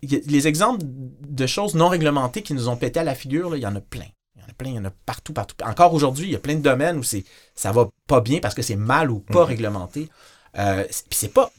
les 0.01 0.47
exemples 0.47 0.81
de 0.83 1.45
choses 1.47 1.75
non 1.75 1.89
réglementées 1.89 2.41
qui 2.43 2.53
nous 2.53 2.69
ont 2.69 2.77
pété 2.77 2.99
à 2.99 3.03
la 3.03 3.15
figure, 3.15 3.49
là, 3.49 3.57
il 3.57 3.63
y 3.63 3.67
en 3.67 3.75
a 3.75 3.81
plein. 3.81 4.05
Il 4.35 4.41
y 4.41 4.45
en 4.45 4.47
a 4.49 4.53
plein, 4.53 4.69
il 4.69 4.75
y 4.75 4.79
en 4.79 4.85
a 4.85 4.91
partout, 5.05 5.33
partout. 5.33 5.55
Encore 5.63 5.93
aujourd'hui, 5.93 6.25
il 6.27 6.31
y 6.31 6.35
a 6.35 6.39
plein 6.39 6.55
de 6.55 6.61
domaines 6.61 6.97
où 6.97 7.03
c'est, 7.03 7.23
ça 7.55 7.71
va 7.71 7.89
pas 8.07 8.21
bien 8.21 8.39
parce 8.39 8.53
que 8.55 8.61
c'est 8.61 8.75
mal 8.75 9.09
ou 9.11 9.19
pas 9.19 9.41
Mhm. 9.41 9.47
réglementé. 9.47 10.09
Euh, 10.57 10.83
c'est- 11.09 11.33
pas. 11.33 11.51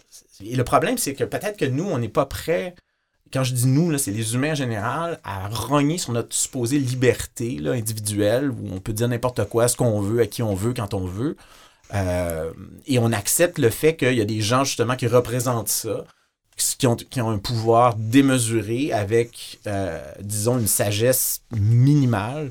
Et 0.45 0.57
le 0.57 0.65
problème, 0.65 0.99
c'est 0.99 1.15
que 1.15 1.25
peut-être 1.25 1.57
que 1.57 1.65
nous, 1.65 1.85
on 1.85 1.99
n'est 1.99 2.09
pas 2.09 2.27
prêts 2.27 2.75
quand 3.33 3.45
je 3.45 3.53
dis 3.53 3.67
nous, 3.67 3.97
c'est 3.99 4.11
les 4.11 4.35
humains 4.35 4.53
en 4.53 4.55
général, 4.55 5.21
à 5.25 5.49
rogner 5.49 5.99
sur 5.99 6.13
notre 6.13 6.35
supposée 6.35 6.79
liberté 6.79 7.61
individuelle, 7.67 8.51
où 8.51 8.73
on 8.73 8.81
peut 8.81 8.93
dire 8.93 9.09
n'importe 9.09 9.45
quoi, 9.49 9.69
ce 9.69 9.77
qu'on 9.77 10.01
veut, 10.01 10.23
à 10.23 10.27
qui 10.27 10.43
on 10.43 10.55
veut, 10.55 10.73
quand 10.73 10.95
on 10.95 11.05
veut. 11.05 11.37
Euh, 11.95 12.51
et 12.87 12.99
on 12.99 13.13
accepte 13.13 13.59
le 13.59 13.71
fait 13.71 13.97
qu'il 13.97 14.15
y 14.15 14.21
a 14.21 14.25
des 14.25 14.41
gens 14.41 14.65
justement 14.65 14.97
qui 14.97 15.07
représentent 15.07 15.69
ça, 15.69 16.05
qui 16.79 16.87
ont, 16.87 16.97
qui 16.97 17.21
ont 17.21 17.31
un 17.31 17.39
pouvoir 17.39 17.97
démesuré 17.97 18.93
avec, 18.93 19.59
euh, 19.67 20.01
disons, 20.21 20.59
une 20.59 20.67
sagesse 20.67 21.43
minimale. 21.53 22.51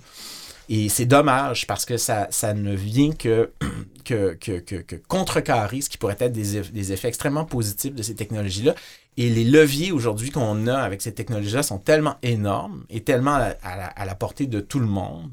Et 0.69 0.89
c'est 0.89 1.05
dommage 1.05 1.65
parce 1.67 1.85
que 1.85 1.97
ça, 1.97 2.27
ça 2.29 2.53
ne 2.53 2.73
vient 2.75 3.11
que, 3.11 3.51
que, 4.05 4.33
que, 4.33 4.59
que, 4.59 4.95
contrecarrer 5.07 5.81
ce 5.81 5.89
qui 5.89 5.97
pourrait 5.97 6.17
être 6.19 6.33
des, 6.33 6.61
des 6.61 6.91
effets 6.93 7.07
extrêmement 7.07 7.45
positifs 7.45 7.95
de 7.95 8.03
ces 8.03 8.15
technologies-là. 8.15 8.75
Et 9.15 9.29
les 9.29 9.43
leviers 9.45 9.91
aujourd'hui 9.91 10.29
qu'on 10.29 10.67
a 10.67 10.77
avec 10.77 11.01
ces 11.01 11.13
technologies-là 11.13 11.63
sont 11.63 11.79
tellement 11.79 12.17
énormes 12.21 12.85
et 12.89 13.01
tellement 13.01 13.35
à 13.35 13.55
à 13.63 14.05
la- 14.05 14.15
portée 14.15 14.45
de 14.47 14.59
tout 14.59 14.79
le 14.79 14.85
monde 14.87 15.31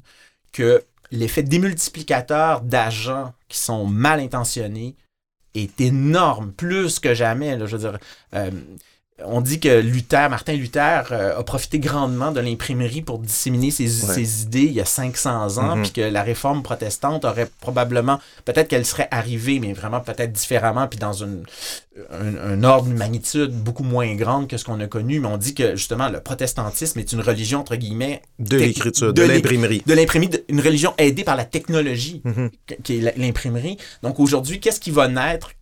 que 0.52 0.82
l'effet 1.10 1.42
démultiplicateur 1.42 2.60
d'agents 2.62 3.32
qui 3.48 3.58
sont 3.58 3.86
mal 3.86 4.20
intentionnés 4.20 4.96
est 5.54 5.80
énorme, 5.80 6.52
plus 6.52 6.98
que 6.98 7.14
jamais. 7.14 7.58
je 7.66 7.76
veux 7.76 7.78
dire, 7.90 7.98
euh, 8.34 8.50
on 9.24 9.40
dit 9.40 9.60
que 9.60 9.80
Luther, 9.80 10.28
Martin 10.28 10.54
Luther, 10.54 11.04
euh, 11.12 11.38
a 11.38 11.42
profité 11.44 11.78
grandement 11.78 12.32
de 12.32 12.40
l'imprimerie 12.40 13.00
pour 13.00 13.20
disséminer 13.20 13.70
ses, 13.70 13.86
ses 13.88 14.42
idées 14.42 14.62
il 14.64 14.72
y 14.72 14.80
a 14.80 14.84
500 14.84 15.58
ans, 15.58 15.76
Mhm. 15.76 15.82
puis 15.82 15.92
que 15.92 16.00
la 16.00 16.22
réforme 16.24 16.64
protestante 16.64 17.24
aurait 17.24 17.48
probablement, 17.60 18.18
peut-être 18.44 18.66
qu'elle 18.66 18.84
serait 18.84 19.06
arrivée, 19.12 19.60
mais 19.60 19.72
vraiment 19.72 20.00
peut-être 20.00 20.32
différemment, 20.32 20.88
puis 20.88 20.98
dans 20.98 21.12
une, 21.12 21.44
un, 22.10 22.36
un 22.36 22.64
ordre 22.64 22.88
de 22.88 22.94
magnitude 22.94 23.52
beaucoup 23.52 23.84
moins 23.84 24.12
grande 24.16 24.48
que 24.48 24.56
ce 24.56 24.64
qu'on 24.64 24.80
a 24.80 24.88
connu. 24.88 25.20
Mais 25.20 25.28
on 25.28 25.36
dit 25.36 25.54
que 25.54 25.76
justement 25.76 26.08
le 26.08 26.18
protestantisme 26.20 26.98
est 26.98 27.12
une 27.12 27.20
religion 27.20 27.60
entre 27.60 27.76
guillemets 27.76 28.20
De 28.40 28.56
l'écriture, 28.56 29.12
de 29.14 29.22
l'imprimerie. 29.22 29.82
de 29.86 29.94
l'imprimerie, 29.94 30.30
une 30.48 30.60
religion 30.60 30.92
aidée 30.98 31.22
par 31.22 31.36
la 31.36 31.44
technologie, 31.44 32.20
Mhm. 32.24 32.50
qui- 32.66 32.76
qui 32.82 32.96
est 32.98 33.16
l'imprimerie. 33.16 33.76
Donc 34.02 34.18
aujourd'hui, 34.18 34.58
qu'est-ce 34.58 34.80
qui 34.80 34.90
va 34.90 35.06
naître? 35.06 35.52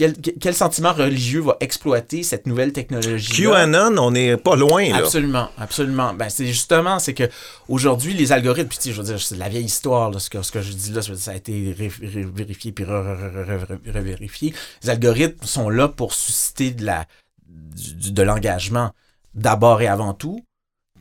Quel- 0.00 0.16
quel 0.40 0.54
sentiment 0.54 0.92
religieux 0.94 1.40
va 1.42 1.56
exploiter 1.60 2.22
cette 2.22 2.46
nouvelle 2.46 2.72
technologie? 2.72 3.42
QAnon, 3.42 3.98
on 3.98 4.10
n'est 4.12 4.36
pas 4.38 4.56
loin, 4.56 4.88
là. 4.88 4.96
Absolument, 4.96 5.50
absolument. 5.58 6.14
Ben, 6.14 6.30
c'est 6.30 6.46
justement, 6.46 6.98
c'est 6.98 7.12
que 7.12 7.28
aujourd'hui, 7.68 8.14
les 8.14 8.32
algorithmes, 8.32 8.68
puis 8.68 8.78
tu 8.78 8.84
sais, 8.84 8.92
je 8.92 8.96
veux 9.00 9.06
dire, 9.06 9.20
c'est 9.20 9.34
de 9.34 9.40
la 9.40 9.48
vieille 9.50 9.66
histoire, 9.66 10.10
là, 10.10 10.18
ce, 10.18 10.30
que, 10.30 10.40
ce 10.40 10.50
que 10.52 10.62
je 10.62 10.72
dis 10.72 10.90
là, 10.92 11.02
ça 11.02 11.30
a 11.32 11.34
été 11.34 11.74
ré- 11.78 11.92
ré- 12.02 12.26
vérifié 12.34 12.72
puis 12.72 12.84
re- 12.84 12.88
re- 12.88 13.34
re- 13.34 13.46
re- 13.46 13.66
re- 13.66 13.92
revérifié. 13.94 14.54
Les 14.82 14.90
algorithmes 14.90 15.44
sont 15.46 15.68
là 15.68 15.88
pour 15.88 16.14
susciter 16.14 16.70
de 16.70 16.84
la, 16.86 17.04
du- 17.48 17.94
du- 17.94 18.12
de 18.12 18.22
l'engagement 18.22 18.92
d'abord 19.34 19.82
et 19.82 19.86
avant 19.86 20.14
tout. 20.14 20.40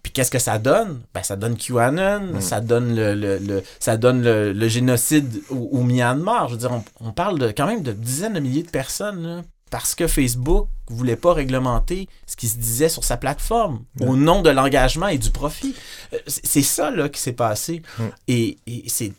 Puis 0.10 0.14
qu'est-ce 0.16 0.32
que 0.32 0.40
ça 0.40 0.58
donne? 0.58 1.02
Ben, 1.14 1.22
ça 1.22 1.36
donne 1.36 1.56
QAnon, 1.56 2.42
ça 2.42 2.62
donne 2.62 2.96
le, 2.96 3.14
le- 3.14 3.38
le- 3.38 3.62
ça 3.80 3.96
donne 3.96 4.24
le, 4.24 4.54
le 4.54 4.68
génocide 4.68 5.40
au, 5.52 5.70
au 5.72 5.84
Myanmar. 5.84 6.48
Je 6.48 6.54
veux 6.54 6.60
dire, 6.60 6.72
on, 6.72 6.84
on 7.00 7.12
parle 7.12 7.38
de, 7.38 7.50
quand 7.50 7.68
même 7.68 7.84
de 7.84 7.92
dizaines 7.92 8.34
de 8.34 8.40
milliers 8.40 8.64
de 8.64 8.72
personnes, 8.72 9.22
là, 9.22 9.42
parce 9.70 9.94
que 9.94 10.08
Facebook 10.08 10.68
voulait 10.88 11.16
pas 11.16 11.32
réglementer 11.32 12.10
ce 12.26 12.36
qui 12.36 12.48
se 12.48 12.58
disait 12.58 12.90
sur 12.90 13.04
sa 13.04 13.18
plateforme 13.18 13.84
au 14.02 14.16
nom 14.16 14.42
de 14.42 14.50
l'engagement 14.50 15.10
et 15.10 15.20
du 15.20 15.30
profit. 15.30 15.76
Euh, 16.14 16.18
C'est 16.26 16.64
ça 16.64 16.90
là 16.90 17.08
qui 17.08 17.22
s'est 17.22 17.34
passé. 17.34 17.84
Et, 18.28 18.58
et 18.66 18.86
c'est 18.88 19.14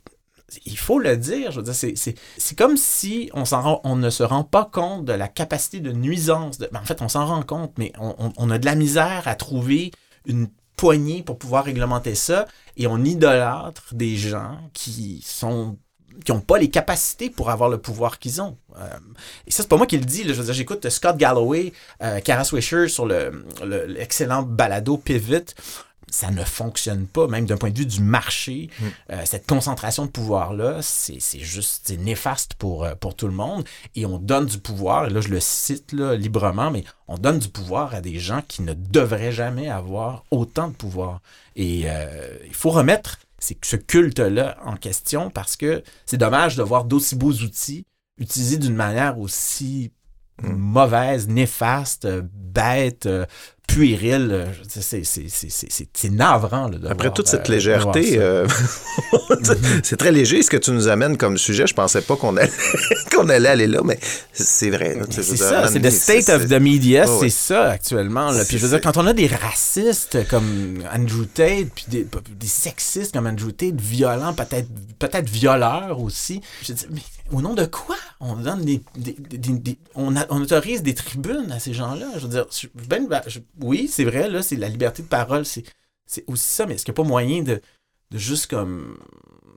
il 0.66 0.76
faut 0.76 0.98
le 0.98 1.16
dire, 1.16 1.53
je 1.53 1.59
veux 1.61 1.62
dire, 1.62 1.74
c'est- 1.76 2.57
comme 2.59 2.76
si 2.76 3.31
on, 3.35 3.44
s'en 3.44 3.62
rend- 3.62 3.81
on 3.85 3.94
ne 3.94 4.11
se 4.11 4.24
rend 4.24 4.42
pas 4.42 4.68
compte 4.72 5.05
de 5.05 5.12
la 5.12 5.29
capacité 5.29 5.79
de 5.79 5.92
nuisance. 5.92 6.59
De, 6.59 6.68
ben, 6.72 6.81
en 6.81 6.85
fait, 6.85 7.00
on 7.00 7.09
s'en 7.09 7.26
rend 7.26 7.42
compte, 7.42 7.74
mais 7.79 7.92
on, 8.00 8.16
on- 8.18 8.33
on 8.37 8.50
a 8.50 8.59
de 8.59 8.66
la 8.66 8.74
misère 8.74 9.22
à 9.26 9.37
trouver 9.37 9.92
une 10.26 10.48
pour 11.23 11.38
pouvoir 11.38 11.64
réglementer 11.64 12.14
ça 12.14 12.47
et 12.77 12.87
on 12.87 12.99
idolâtre 13.05 13.95
des 13.95 14.16
gens 14.16 14.59
qui 14.73 15.23
sont 15.27 15.77
qui 16.25 16.33
n'ont 16.33 16.40
pas 16.40 16.59
les 16.59 16.69
capacités 16.69 17.31
pour 17.31 17.51
avoir 17.51 17.71
le 17.71 17.79
pouvoir 17.79 18.19
qu'ils 18.19 18.43
ont. 18.43 18.59
Euh, 18.77 18.87
et 19.47 19.51
ça, 19.53 19.62
c'est 19.62 19.69
pas 19.69 19.77
moi 19.77 19.87
qui 19.87 19.97
le 19.97 20.05
dis. 20.05 20.25
Je 20.27 20.33
veux 20.33 20.45
dire, 20.45 20.53
j'écoute 20.53 20.87
Scott 20.90 21.16
Galloway, 21.16 21.73
euh, 22.03 22.19
Kara 22.21 22.45
sur 22.88 23.07
le- 23.07 23.45
le- 23.64 23.87
l'excellent 23.87 24.43
balado 24.43 24.97
Pivot. 24.99 25.45
Ça 26.11 26.31
ne 26.31 26.44
fonctionne 26.44 27.07
pas, 27.07 27.27
même 27.29 27.46
d'un 27.46 27.57
point 27.57 27.70
de 27.70 27.79
vue 27.79 27.87
du 27.87 28.01
marché. 28.01 28.68
Euh, 29.11 29.23
cette 29.25 29.46
concentration 29.46 30.07
de 30.07 30.11
pouvoir-là, 30.11 30.83
c'est 30.83 31.20
juste 31.38 31.83
c'est 31.85 31.96
néfaste 31.96 32.55
pour, 32.55 32.85
euh, 32.85 32.94
pour 32.94 33.14
tout 33.14 33.27
le 33.27 33.33
monde. 33.33 33.64
Et 33.94 34.07
on 34.07 34.18
donne 34.18 34.46
du 34.46 34.59
pouvoir, 34.59 35.07
et 35.07 35.11
là 35.11 35.20
je 35.20 35.29
le 35.29 35.40
cite 35.40 35.92
là, 35.92 36.14
librement, 36.16 36.70
mais 36.70 36.85
on 37.09 37.16
donne 37.18 37.38
du 37.38 37.49
pouvoir 37.49 37.94
à 37.94 38.01
des 38.01 38.18
gens 38.18 38.42
qui 38.46 38.62
ne 38.62 38.75
devraient 38.75 39.33
jamais 39.33 39.68
avoir 39.68 40.25
autant 40.31 40.68
de 40.68 40.75
pouvoir. 40.75 41.20
Et 41.57 41.83
euh, 41.87 42.37
il 42.46 42.55
faut 42.55 42.70
remettre 42.70 43.18
ce 43.38 43.77
culte-là 43.77 44.59
en 44.64 44.77
question 44.77 45.31
parce 45.31 45.57
que 45.57 45.83
c'est 46.05 46.18
dommage 46.18 46.57
de 46.57 46.62
voir 46.62 46.85
d'aussi 46.85 47.16
beaux 47.16 47.33
outils 47.33 47.87
utilisés 48.18 48.59
d'une 48.59 48.75
manière 48.75 49.18
aussi 49.18 49.92
mauvaise, 50.42 51.29
néfaste, 51.29 52.07
bête, 52.33 53.09
dire, 53.78 54.46
C'est 55.94 56.11
navrant. 56.11 56.68
là, 56.68 56.78
de 56.78 56.87
Après 56.88 57.09
voir, 57.09 57.14
toute 57.14 57.28
cette 57.28 57.48
euh, 57.48 57.52
légèreté, 57.54 58.18
euh, 58.18 58.46
c'est 59.83 59.96
très 59.96 60.12
léger 60.12 60.42
ce 60.42 60.50
que 60.50 60.56
tu 60.56 60.70
nous 60.72 60.88
amènes 60.88 61.16
comme 61.16 61.38
sujet. 61.38 61.66
Je 61.66 61.74
pensais 61.74 62.00
pas 62.02 62.16
qu'on 62.16 62.37
allait, 62.37 62.50
qu'on 63.14 63.28
allait 63.28 63.48
aller 63.48 63.66
là, 63.66 63.80
mais 63.85 63.98
c'est 64.33 64.70
vrai. 64.70 64.98
C'est 65.11 65.22
ça, 65.22 65.68
c'est 65.68 65.78
le 65.78 65.90
state 65.90 66.28
of 66.28 66.48
the 66.48 66.61
media, 66.61 67.04
Oh, 67.09 67.16
c'est 67.18 67.24
ouais. 67.26 67.30
ça 67.30 67.70
actuellement. 67.70 68.30
Là. 68.30 68.44
Puis 68.44 68.59
je 68.59 68.66
veux 68.66 68.70
dire, 68.78 68.80
quand 68.80 68.96
on 68.96 69.06
a 69.06 69.12
des 69.12 69.26
racistes 69.26 70.18
comme 70.28 70.83
Andrew 70.94 71.24
Tate, 71.26 71.68
puis 71.74 71.85
des, 71.88 72.06
des 72.38 72.46
sexistes 72.46 73.12
comme 73.14 73.26
Andrew 73.26 73.50
Tate, 73.52 73.80
violents, 73.80 74.35
peut-être 74.35 74.68
peut-être 74.98 75.28
violeurs 75.28 76.00
aussi, 76.00 76.40
je 76.62 76.72
dis, 76.72 76.87
mais 76.90 77.00
au 77.33 77.40
nom 77.40 77.54
de 77.54 77.64
quoi 77.64 77.96
on 78.20 78.35
donne 78.35 78.64
des, 78.64 78.83
des- 78.96 79.16
des- 79.18 79.38
des- 79.38 79.59
des- 79.59 79.78
on, 79.94 80.14
a- 80.16 80.26
on 80.30 80.42
autorise 80.42 80.83
des 80.83 80.94
tribunes 80.94 81.50
à 81.52 81.59
ces 81.61 81.72
gens-là? 81.72 82.06
Je 82.16 82.20
veux 82.20 82.28
dire, 82.28 82.46
je- 82.50 82.66
ben, 82.88 83.06
ben, 83.09 83.22
je- 83.26 83.38
oui, 83.62 83.88
c'est 83.92 84.05
vrai, 84.05 84.29
là, 84.29 84.42
c'est 84.42 84.57
la 84.57 84.68
liberté 84.68 85.03
de 85.03 85.09
parole, 85.09 85.44
c'est 85.44 85.64
c'est 86.07 86.25
aussi 86.27 86.49
ça, 86.49 86.66
mais 86.66 86.75
est-ce 86.75 86.85
qu'il 86.85 86.92
n'y 86.92 87.01
a 87.01 87.03
pas 87.03 87.09
moyen 87.09 87.42
de, 87.42 87.61
de 88.11 88.18
juste 88.18 88.49
comme 88.49 88.99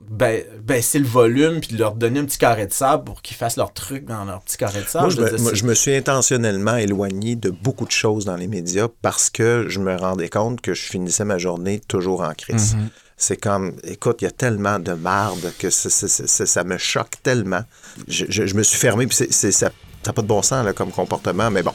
ba- 0.08 0.44
baisser 0.62 1.00
le 1.00 1.06
volume 1.06 1.60
puis 1.60 1.72
de 1.74 1.78
leur 1.78 1.94
donner 1.96 2.20
un 2.20 2.24
petit 2.26 2.38
carré 2.38 2.66
de 2.68 2.72
sable 2.72 3.02
pour 3.04 3.22
qu'ils 3.22 3.36
fassent 3.36 3.56
leur 3.56 3.72
truc 3.72 4.04
dans 4.04 4.24
leur 4.24 4.40
petit 4.42 4.56
carré 4.56 4.80
de 4.82 4.86
sable? 4.86 5.06
Moi, 5.06 5.10
je 5.16 5.20
me, 5.20 5.28
dire, 5.30 5.40
moi, 5.40 5.50
c'est- 5.50 5.56
je 5.56 5.64
me 5.64 5.74
suis 5.74 5.94
intentionnellement 5.96 6.76
éloigné 6.76 7.34
de 7.34 7.50
beaucoup 7.50 7.84
de 7.86 7.90
choses 7.90 8.24
dans 8.24 8.36
les 8.36 8.46
médias 8.46 8.86
parce 9.02 9.30
que 9.30 9.66
je 9.68 9.80
me 9.80 9.96
rendais 9.96 10.28
compte 10.28 10.60
que 10.60 10.74
je 10.74 10.82
finissais 10.82 11.24
ma 11.24 11.38
journée 11.38 11.80
toujours 11.80 12.20
en 12.20 12.34
crise. 12.34 12.76
Mhm. 12.76 12.88
C'est 13.16 13.36
comme, 13.36 13.74
écoute, 13.84 14.22
il 14.22 14.24
y 14.26 14.28
a 14.28 14.32
tellement 14.32 14.78
de 14.78 14.92
marde 14.92 15.52
que 15.58 15.70
c'est- 15.70 15.90
c'est- 15.90 16.08
c'est- 16.08 16.28
c'est- 16.28 16.46
ça 16.46 16.62
me 16.62 16.78
choque 16.78 17.14
tellement. 17.22 17.62
Je, 18.06 18.26
je- 18.28 18.46
je 18.46 18.54
me 18.54 18.62
suis 18.62 18.78
fermé, 18.78 19.06
puis 19.08 19.16
c'est- 19.16 19.32
c'est- 19.32 19.52
ça 19.52 19.70
n'a 20.06 20.12
pas 20.12 20.22
de 20.22 20.26
bon 20.28 20.42
sens 20.42 20.64
là, 20.64 20.72
comme 20.72 20.90
comportement, 20.92 21.50
mais 21.50 21.62
bon. 21.64 21.74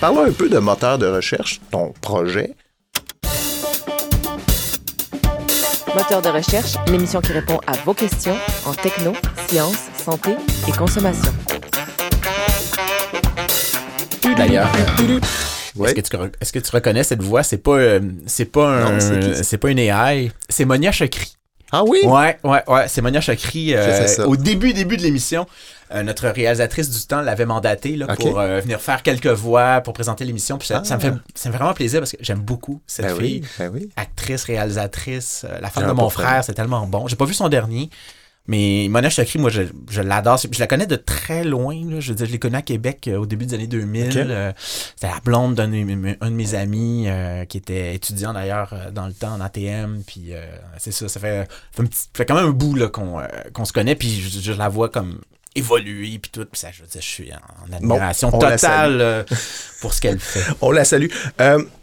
Parlons 0.00 0.24
un 0.24 0.32
peu 0.32 0.48
de 0.48 0.58
moteur 0.58 0.98
de 0.98 1.06
recherche, 1.06 1.60
ton 1.70 1.92
projet. 2.00 2.54
Moteur 5.94 6.22
de 6.22 6.28
recherche, 6.28 6.74
l'émission 6.86 7.20
qui 7.20 7.32
répond 7.32 7.58
à 7.66 7.72
vos 7.84 7.92
questions 7.94 8.36
en 8.64 8.72
techno, 8.74 9.12
sciences, 9.48 9.88
santé 10.02 10.36
et 10.68 10.72
consommation. 10.72 11.32
D'ailleurs, 14.36 14.68
Ouais. 15.76 15.90
est-ce 15.90 15.94
que, 15.94 16.00
tu, 16.00 16.16
re- 16.16 16.32
est-ce 16.40 16.52
que 16.52 16.58
tu 16.58 16.70
reconnais 16.72 17.04
cette 17.04 17.22
voix? 17.22 17.42
C'est 17.42 17.58
pas, 17.58 17.72
euh, 17.76 18.00
c'est 18.26 18.44
pas, 18.46 18.68
un, 18.86 19.00
c'est 19.00 19.58
pas 19.58 19.70
une 19.70 19.78
AI. 19.78 20.30
C'est 20.48 20.64
Monia 20.64 20.92
Chakri. 20.92 21.36
Ah 21.72 21.84
oui? 21.84 22.00
Ouais, 22.04 22.38
ouais, 22.44 22.62
ouais. 22.66 22.88
C'est 22.88 23.00
Monia 23.02 23.20
Chakri. 23.20 23.74
euh, 23.74 24.06
ça. 24.06 24.26
au 24.26 24.36
début, 24.36 24.72
début 24.72 24.96
de 24.96 25.02
l'émission, 25.02 25.46
euh, 25.92 26.02
notre 26.02 26.28
réalisatrice 26.28 26.90
du 26.90 27.06
temps 27.06 27.20
l'avait 27.20 27.46
mandatée 27.46 27.96
là, 27.96 28.06
pour 28.16 28.38
euh, 28.40 28.60
venir 28.60 28.80
faire 28.80 29.02
quelques 29.02 29.26
voix 29.28 29.80
pour 29.80 29.92
présenter 29.92 30.24
l'émission. 30.24 30.58
Puis 30.58 30.68
ça, 30.68 30.82
ça 30.84 30.96
me 30.96 31.00
Ah. 31.02 31.04
fait, 31.04 31.14
ça 31.34 31.48
me 31.48 31.52
fait 31.52 31.58
vraiment 31.58 31.74
plaisir 31.74 32.00
parce 32.00 32.12
que 32.12 32.16
j'aime 32.20 32.40
beaucoup 32.40 32.80
cette 32.86 33.06
Ben 33.06 33.16
fille. 33.16 33.40
oui, 33.42 33.48
ben 33.58 33.70
oui. 33.72 33.88
Actrice, 33.96 34.44
réalisatrice, 34.44 35.44
euh, 35.48 35.58
la 35.60 35.70
femme 35.70 35.86
de 35.86 35.92
mon 35.92 36.10
frère, 36.10 36.42
c'est 36.44 36.54
tellement 36.54 36.86
bon. 36.86 37.06
J'ai 37.08 37.16
pas 37.16 37.24
vu 37.24 37.34
son 37.34 37.48
dernier. 37.48 37.90
Mais 38.50 38.88
Mona 38.90 39.08
Chakri, 39.10 39.38
moi, 39.38 39.48
je, 39.48 39.62
je 39.90 40.02
l'adore. 40.02 40.36
Je 40.50 40.58
la 40.58 40.66
connais 40.66 40.88
de 40.88 40.96
très 40.96 41.44
loin. 41.44 41.72
là. 41.88 42.00
Je 42.00 42.08
veux 42.08 42.16
dire, 42.16 42.26
je 42.26 42.32
l'ai 42.32 42.40
connue 42.40 42.56
à 42.56 42.62
Québec 42.62 43.06
euh, 43.06 43.16
au 43.18 43.24
début 43.24 43.46
des 43.46 43.54
années 43.54 43.68
2000. 43.68 44.06
Ok. 44.08 44.16
Euh, 44.16 44.52
C'était 44.58 45.06
la 45.06 45.20
blonde 45.24 45.54
d'un 45.54 45.68
de, 45.68 46.16
un 46.20 46.30
de 46.30 46.34
mes 46.34 46.54
amis 46.56 47.04
euh, 47.06 47.44
qui 47.44 47.58
était 47.58 47.94
étudiant 47.94 48.32
d'ailleurs 48.32 48.74
dans 48.92 49.06
le 49.06 49.12
temps 49.12 49.34
en 49.34 49.40
ATM. 49.40 50.02
Puis 50.04 50.32
c'est 50.78 50.90
ça, 50.90 51.08
ça 51.08 51.20
fait, 51.20 51.46
fait, 51.70 51.82
un 51.82 51.86
petit- 51.86 52.08
fait 52.12 52.26
quand 52.26 52.34
même 52.34 52.46
un 52.46 52.50
bout 52.50 52.76
qu'on 52.90 53.64
se 53.64 53.72
connaît. 53.72 53.94
Puis 53.94 54.20
je, 54.20 54.40
je 54.40 54.52
la 54.52 54.68
vois 54.68 54.88
comme 54.88 55.20
évoluer. 55.54 56.18
Puis 56.18 56.32
tout. 56.32 56.44
Puis 56.50 56.58
ça, 56.60 56.70
je 56.72 56.82
veux 56.82 56.88
dire, 56.88 57.00
je 57.00 57.06
suis 57.06 57.30
en, 57.32 57.36
en 57.70 57.76
admiration 57.76 58.30
totale 58.66 59.26
pour 59.80 59.94
ce 59.94 60.00
qu'elle 60.00 60.18
fait. 60.18 60.42
On 60.60 60.72
la 60.72 60.84
salue. 60.84 61.06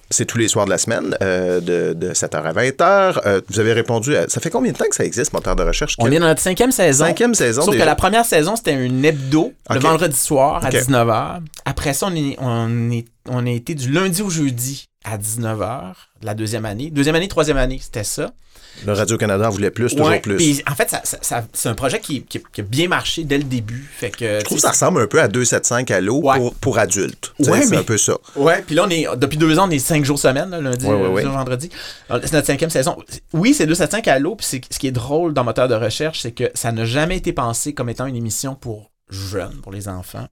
C'est 0.10 0.26
tous 0.26 0.38
les 0.38 0.48
soirs 0.48 0.66
de 0.66 0.70
la 0.70 0.78
semaine, 0.78 1.16
euh, 1.22 1.60
de, 1.60 1.94
de 1.94 2.14
7h 2.14 2.42
à 2.42 2.54
20h. 2.54 3.20
Euh, 3.26 3.42
vous 3.50 3.60
avez 3.60 3.74
répondu 3.74 4.16
à... 4.16 4.28
Ça 4.30 4.40
fait 4.40 4.50
combien 4.50 4.72
de 4.72 4.78
temps 4.78 4.88
que 4.90 4.96
ça 4.96 5.04
existe, 5.04 5.34
Moteur 5.34 5.56
de 5.56 5.64
recherche? 5.64 5.96
On 6.00 6.10
est 6.12 6.18
dans 6.20 6.28
notre 6.28 6.42
cinquième 6.42 6.72
saison. 6.72 7.06
Cinquième 7.06 7.34
saison 7.36 7.62
Sauf 7.64 7.74
déjà. 7.74 7.84
que 7.84 7.90
la 7.90 7.96
première 7.96 8.26
saison, 8.26 8.56
c'était 8.56 8.74
un 8.74 9.04
hebdo, 9.04 9.54
le 9.70 9.80
vendredi 9.80 10.16
soir 10.18 10.64
à 10.64 10.70
Ok. 10.70 10.76
19h. 10.76 11.40
Après 11.66 11.94
ça, 11.94 12.08
on, 12.10 12.16
est, 12.16 12.38
on, 12.40 12.90
est, 12.92 13.06
on 13.28 13.46
a 13.46 13.50
été 13.50 13.76
du 13.76 13.92
lundi 13.92 14.22
au 14.22 14.30
jeudi 14.30 14.88
à 15.04 15.18
19h, 15.18 15.94
la 16.24 16.34
deuxième 16.34 16.66
année. 16.66 16.90
Deuxième 16.90 17.16
année, 17.16 17.28
troisième 17.28 17.58
année, 17.58 17.80
c'était 17.82 18.04
ça. 18.04 18.32
Le 18.86 18.94
Radio-Canada 18.94 19.50
voulait 19.50 19.72
plus, 19.72 19.90
toujours 19.92 20.08
Ouais, 20.08 20.20
plus. 20.20 20.62
en 20.70 20.76
fait, 20.76 20.90
ça, 20.90 21.02
ça- 21.04 21.18
ça- 21.22 21.46
c'est 21.54 21.70
un 21.70 21.74
projet 21.76 22.00
qui, 22.00 22.24
qui- 22.24 22.42
qui 22.52 22.62
a 22.62 22.64
bien 22.64 22.88
marché 22.88 23.24
dès 23.24 23.38
le 23.38 23.44
début. 23.44 23.90
Fait 23.98 24.10
que, 24.12 24.40
Je 24.40 24.46
trouve 24.46 24.58
que 24.58 24.62
ça 24.62 24.70
ressemble 24.72 25.02
un 25.02 25.08
peu 25.08 25.20
à 25.22 25.28
275 25.28 25.98
à 25.98 26.02
l'eau 26.02 26.22
Ouais. 26.22 26.38
pour, 26.38 26.54
pour 26.56 26.78
adultes. 26.80 27.34
Ouais, 27.40 27.62
c'est 27.64 27.76
un 27.78 27.84
peu 27.84 27.98
ça. 27.98 28.14
Ouais, 28.36 28.62
puis 28.62 28.76
là, 28.76 28.86
on 28.86 28.90
est, 28.90 29.08
depuis 29.18 29.38
deux 29.38 29.58
ans, 29.60 29.68
on 29.68 29.72
est 29.72 29.80
cinq 29.80 30.06
jours 30.06 30.20
semaine, 30.20 30.50
là, 30.50 30.62
lundi, 30.62 30.86
ouais, 30.86 31.24
euh, 31.26 31.30
vendredi. 31.30 31.70
C'est 32.10 32.34
notre 32.34 32.48
cinquième 32.48 32.70
saison. 32.70 32.98
Oui, 33.34 33.54
c'est 33.54 33.66
275 33.66 34.14
à 34.14 34.20
l'eau, 34.20 34.36
puis 34.36 34.46
ce 34.70 34.80
qui 34.80 34.88
est 34.88 34.92
drôle 34.92 35.34
dans 35.34 35.44
Moteur 35.44 35.68
de 35.68 35.76
recherche, 35.76 36.22
c'est 36.22 36.32
que 36.32 36.50
ça 36.54 36.72
n'a 36.72 36.86
jamais 36.86 37.18
été 37.18 37.34
pensé 37.34 37.74
comme 37.74 37.90
étant 37.90 38.06
une 38.06 38.16
émission 38.16 38.56
pour 38.56 38.92
jeunes, 39.10 39.60
pour 39.64 39.72
les 39.72 39.88
enfants. 39.88 40.28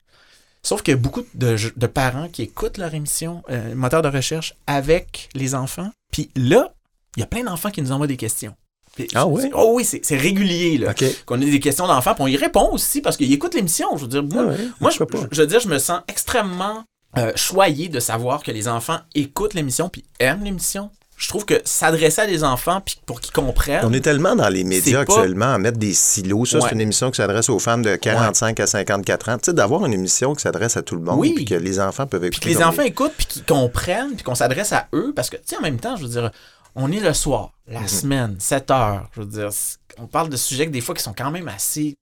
Sauf 0.64 0.82
a 0.88 0.96
beaucoup 0.96 1.24
de, 1.36 1.56
de 1.76 1.88
parents 1.88 2.28
qui 2.28 2.42
écoutent 2.42 2.78
leur 2.80 2.94
émission 2.94 3.44
euh, 3.52 3.76
Moteur 3.76 4.02
de 4.02 4.08
recherche 4.10 4.56
avec 4.66 5.30
les 5.36 5.54
enfants. 5.56 5.92
Puis 6.12 6.30
là, 6.36 6.74
il 7.16 7.20
y 7.22 7.24
a 7.24 7.28
plein 7.28 7.44
d'enfants 7.44 7.72
qui 7.72 7.82
nous 7.82 7.92
envoient 7.92 8.08
des 8.08 8.18
questions. 8.18 8.54
Puis- 8.96 9.08
Ah 9.14 9.28
ouais? 9.28 9.50
Oh 9.54 9.72
oui, 9.76 9.84
c'est 9.86 10.18
régulier, 10.18 10.78
là. 10.78 10.94
Qu'on 11.26 11.42
ait 11.42 11.52
des 11.52 11.60
questions 11.60 11.86
d'enfants, 11.88 12.14
puis 12.14 12.24
on 12.24 12.28
y 12.28 12.38
répond 12.38 12.70
aussi 12.72 13.02
parce 13.02 13.18
qu'ils 13.18 13.32
écoutent 13.34 13.56
l'émission. 13.56 13.88
Je 13.98 14.04
veux 14.04 14.08
dire, 14.08 14.24
moi, 14.24 14.44
Ah 14.48 14.52
ouais, 14.52 14.58
moi 14.80 14.90
je, 14.92 15.00
je 15.32 15.42
veux 15.42 15.48
dire, 15.48 15.60
je 15.60 15.68
me 15.68 15.80
sens 15.80 16.00
extrêmement 16.08 16.84
euh, 17.18 17.32
choyé 17.36 17.90
de 17.90 18.00
savoir 18.00 18.42
que 18.44 18.52
les 18.52 18.68
enfants 18.68 19.00
écoutent 19.14 19.54
l'émission 19.54 19.90
puis 19.90 20.04
aiment 20.20 20.44
l'émission. 20.44 20.90
Je 21.18 21.30
trouve 21.30 21.46
que 21.46 21.62
s'adresser 21.64 22.22
à 22.22 22.28
des 22.28 22.44
enfants 22.44 22.82
puis 22.86 22.98
pour 23.06 23.22
qu'ils 23.22 23.32
comprennent. 23.34 23.86
On 23.86 23.94
est 23.94 24.02
tellement 24.02 24.36
dans 24.36 24.50
les 24.50 24.66
médias 24.66 25.06
pas- 25.06 25.14
actuellement 25.14 25.54
à 25.54 25.58
mettre 25.58 25.78
des 25.78 25.94
silos. 25.94 26.46
Ça, 26.46 26.58
Ouais. 26.58 26.64
c'est 26.68 26.76
une 26.76 26.82
émission 26.82 27.10
qui 27.12 27.18
s'adresse 27.18 27.48
aux 27.50 27.60
femmes 27.60 27.84
de 27.84 27.96
45 27.96 28.60
à 28.60 28.68
54 28.68 29.30
ans. 29.30 29.38
Tu 29.38 29.46
sais, 29.46 29.54
d'avoir 29.54 29.86
une 29.86 29.94
émission 29.94 30.36
qui 30.36 30.42
s'adresse 30.42 30.76
à 30.76 30.82
tout 30.82 30.96
le 30.96 31.02
monde 31.02 31.20
Oui. 31.20 31.32
puis 31.36 31.46
que 31.46 31.56
les 31.56 31.80
enfants 31.80 32.06
peuvent 32.06 32.20
Puis 32.20 32.28
écouter. 32.30 32.54
que 32.54 32.58
les 32.60 32.64
enfants 32.64 32.82
écoutent, 32.82 33.14
puis 33.18 33.28
qu'ils 33.28 33.46
comprennent, 33.46 34.14
puis 34.16 34.24
qu'on 34.24 34.36
s'adresse 34.36 34.74
à 34.74 34.88
eux, 34.94 35.14
parce 35.16 35.30
que, 35.30 35.38
tu 35.38 35.44
sais, 35.46 35.58
en 35.58 35.62
même 35.62 35.80
temps, 35.80 35.96
je 35.96 36.04
veux 36.04 36.10
dire, 36.10 36.32
on 36.76 36.92
est 36.92 37.00
le 37.00 37.14
soir, 37.14 37.54
la 37.68 37.82
Mhm. 37.82 37.88
semaine, 37.88 38.36
7 38.40 38.70
heures, 38.72 39.10
je 39.14 39.22
veux 39.22 39.28
dire, 39.28 39.50
on 39.98 40.08
parle 40.08 40.30
de 40.30 40.38
sujets 40.38 40.66
que 40.68 40.72
des 40.72 40.82
fois 40.82 40.94
qui 40.96 41.04
sont 41.04 41.14
quand 41.14 41.32
même 41.32 41.48
assez 41.48 41.96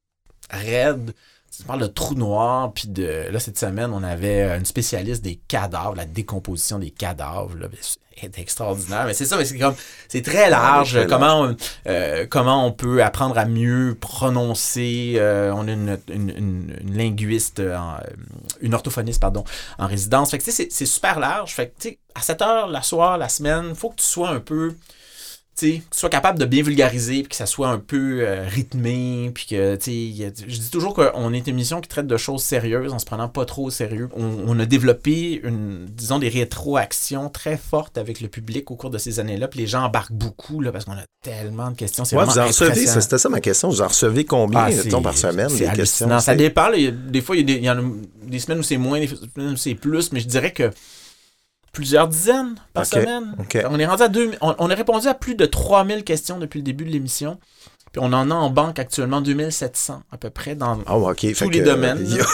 raides. 0.49 1.13
On 1.61 1.67
parle 1.67 1.81
de 1.81 1.87
trous 1.87 2.15
noirs, 2.15 2.71
puis 2.73 2.87
de... 2.87 3.27
Là, 3.31 3.39
cette 3.39 3.57
semaine, 3.59 3.91
on 3.93 4.01
avait 4.03 4.41
euh, 4.43 4.57
une 4.57 4.65
spécialiste 4.65 5.23
des 5.23 5.35
cadavres, 5.47 5.95
la 5.95 6.05
décomposition 6.05 6.79
des 6.79 6.89
cadavres, 6.89 7.55
là. 7.59 7.67
C'est 8.15 8.37
extraordinaire, 8.39 9.05
mais 9.05 9.13
c'est 9.13 9.25
ça, 9.25 9.37
mais 9.37 9.45
c'est 9.45 9.57
comme... 9.57 9.75
C'est 10.07 10.21
très 10.21 10.49
large, 10.49 10.93
très 10.93 11.07
comment, 11.07 11.51
euh, 11.87 12.25
comment 12.29 12.65
on 12.65 12.71
peut 12.71 13.03
apprendre 13.03 13.37
à 13.37 13.45
mieux 13.45 13.97
prononcer. 13.99 15.15
euh, 15.17 15.51
on 15.55 15.67
a 15.67 15.71
une, 15.71 15.97
une, 16.09 16.29
une- 16.29 16.77
une 16.81 16.97
linguiste, 16.97 17.59
en- 17.59 17.97
une 18.61 18.73
orthophoniste, 18.73 19.19
pardon, 19.19 19.43
en 19.79 19.87
résidence. 19.87 20.31
Fait 20.31 20.37
que, 20.37 20.43
tu 20.43 20.51
sais, 20.51 20.67
c'est- 20.69 20.85
super 20.85 21.19
large. 21.19 21.53
Fait 21.53 21.67
que, 21.69 21.73
tu 21.81 21.89
sais, 21.89 21.97
à 22.15 22.21
7 22.21 22.41
heures, 22.43 22.67
la 22.67 22.81
soir, 22.83 23.17
la 23.17 23.29
semaine, 23.29 23.73
faut 23.75 23.89
que 23.89 23.95
tu 23.97 24.05
sois 24.05 24.29
un 24.29 24.39
peu, 24.39 24.75
tu 25.55 25.81
sois 25.91 26.09
capable 26.09 26.39
de 26.39 26.45
bien 26.45 26.63
vulgariser, 26.63 27.21
puis 27.21 27.29
que 27.29 27.35
ça 27.35 27.45
soit 27.45 27.69
un 27.69 27.77
peu 27.77 28.21
euh, 28.21 28.45
rythmé, 28.47 29.31
puis 29.33 29.45
que, 29.45 29.75
tu 29.75 29.91
je 30.47 30.57
dis 30.59 30.69
toujours 30.71 30.93
qu'on 30.93 31.31
est 31.33 31.39
une 31.47 31.49
émission 31.53 31.79
qui 31.79 31.87
traite 31.89 32.07
de 32.07 32.17
choses 32.17 32.41
sérieuses 32.43 32.91
en 32.91 32.99
se 32.99 33.05
prenant 33.05 33.29
pas 33.29 33.45
trop 33.45 33.65
au 33.65 33.69
sérieux. 33.69 34.09
On, 34.15 34.23
on 34.47 34.59
a 34.59 34.65
développé, 34.65 35.39
une, 35.43 35.85
disons, 35.85 36.17
des 36.19 36.29
rétroactions 36.29 37.29
très 37.29 37.57
fortes 37.57 37.97
avec 37.97 38.21
le 38.21 38.27
public 38.27 38.71
au 38.71 38.75
cours 38.75 38.89
de 38.89 38.97
ces 38.97 39.19
années-là, 39.19 39.47
puis 39.47 39.59
les 39.59 39.67
gens 39.67 39.83
embarquent 39.83 40.13
beaucoup, 40.13 40.59
là, 40.61 40.71
parce 40.71 40.85
qu'on 40.85 40.93
a 40.93 41.05
tellement 41.23 41.69
de 41.71 41.75
questions. 41.75 42.03
C'est 42.05 42.15
Ouais, 42.15 42.25
vraiment 42.25 42.41
vous 42.41 42.45
en 42.45 42.47
recevez, 42.47 42.85
ça, 42.87 43.01
c'était 43.01 43.17
ça 43.17 43.29
ma 43.29 43.39
question. 43.41 43.69
Vous 43.69 43.81
en 43.81 43.87
recevez 43.87 44.25
combien, 44.25 44.67
Ah, 44.69 44.99
par 45.01 45.17
semaine, 45.17 45.47
des 45.55 45.65
questions? 45.75 46.07
Ça 46.09 46.19
C'est- 46.19 46.35
dépend. 46.35 46.69
là. 46.69 46.77
Y 46.77 46.87
a- 46.87 46.91
des 46.91 47.21
fois, 47.21 47.35
il 47.35 47.39
y, 47.39 47.43
a 47.43 47.45
des, 47.45 47.59
il 47.59 47.65
y 47.65 47.69
en 47.69 47.77
a 47.77 47.81
des 48.25 48.39
semaines 48.39 48.59
où 48.59 48.63
c'est 48.63 48.77
moins, 48.77 48.99
des 48.99 49.07
semaines 49.07 49.53
où 49.53 49.57
c'est 49.57 49.75
plus, 49.75 50.11
mais 50.11 50.19
je 50.19 50.27
dirais 50.27 50.51
que 50.51 50.71
plusieurs 51.73 52.07
dizaines 52.07 52.55
par 52.73 52.85
semaine. 52.85 53.35
On 53.69 53.79
est 53.79 53.85
rendu 53.85 54.03
à 54.03 54.07
deux. 54.07 54.31
On, 54.41 54.55
on 54.59 54.69
a 54.69 54.75
répondu 54.75 55.07
à 55.07 55.13
plus 55.13 55.35
de 55.35 55.45
3000 55.45 56.03
questions 56.05 56.37
depuis 56.39 56.59
le 56.59 56.63
début 56.63 56.85
de 56.85 56.91
l'émission. 56.91 57.39
Puis 57.91 58.01
on 58.03 58.11
en 58.13 58.31
a 58.31 58.33
en 58.33 58.49
banque 58.49 58.79
actuellement 58.79 59.21
2700 59.21 60.01
à 60.11 60.17
peu 60.17 60.31
près 60.31 60.55
dans 60.55 60.79
Ah. 60.87 60.97
Fait 61.15 61.33
tous 61.33 61.49
les 61.51 61.59
que, 61.59 61.65
domaines. 61.65 61.99
euh, 61.99 62.15
y 62.17 62.21
a- 62.21 62.25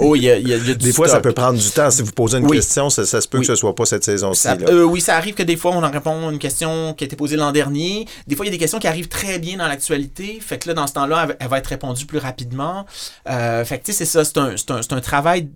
Oh, 0.00 0.16
y 0.16 0.28
a, 0.28 0.36
y 0.38 0.60
du 0.60 0.74
Des 0.74 0.92
fois, 0.92 1.06
ça 1.06 1.20
peut 1.20 1.32
prendre 1.32 1.56
du 1.56 1.70
temps. 1.70 1.88
Si 1.88 2.02
vous 2.02 2.10
posez 2.10 2.38
une 2.38 2.46
Oui. 2.46 2.56
question, 2.56 2.90
ça, 2.90 3.06
ça 3.06 3.20
se 3.20 3.28
peut 3.28 3.38
Oui. 3.38 3.42
que 3.46 3.46
ce 3.46 3.54
soit 3.54 3.76
pas 3.76 3.84
cette 3.86 4.02
saison-ci. 4.02 4.48
Euh, 4.48 4.82
oui, 4.82 5.00
ça 5.00 5.16
arrive 5.16 5.34
que 5.34 5.44
des 5.44 5.56
fois, 5.56 5.70
on 5.70 5.84
en 5.84 5.90
répond 5.90 6.28
à 6.28 6.32
une 6.32 6.40
question 6.40 6.94
qui 6.94 7.04
a 7.04 7.06
été 7.06 7.14
posée 7.14 7.36
l'an 7.36 7.52
dernier. 7.52 8.08
Des 8.26 8.34
fois, 8.34 8.44
il 8.44 8.48
y 8.48 8.50
a 8.50 8.56
des 8.56 8.58
questions 8.58 8.80
qui 8.80 8.88
arrivent 8.88 9.06
très 9.06 9.38
bien 9.38 9.56
dans 9.58 9.68
l'actualité. 9.68 10.38
Fait 10.40 10.58
que 10.58 10.66
là, 10.66 10.74
dans 10.74 10.88
ce 10.88 10.94
temps-là, 10.94 11.26
elle, 11.28 11.36
elle 11.38 11.48
va 11.48 11.58
être 11.58 11.68
répondue 11.68 12.06
plus 12.06 12.18
rapidement. 12.18 12.86
Euh, 13.30 13.64
fait 13.64 13.78
que, 13.78 13.84
tu 13.84 13.92
sais, 13.92 13.98
c'est 14.04 14.04
ça. 14.04 14.24
C'est 14.24 14.38
un, 14.38 14.56
c'est 14.56 14.70
un- 14.72 14.82
c'est 14.82 14.94
un 14.94 15.00
travail 15.00 15.48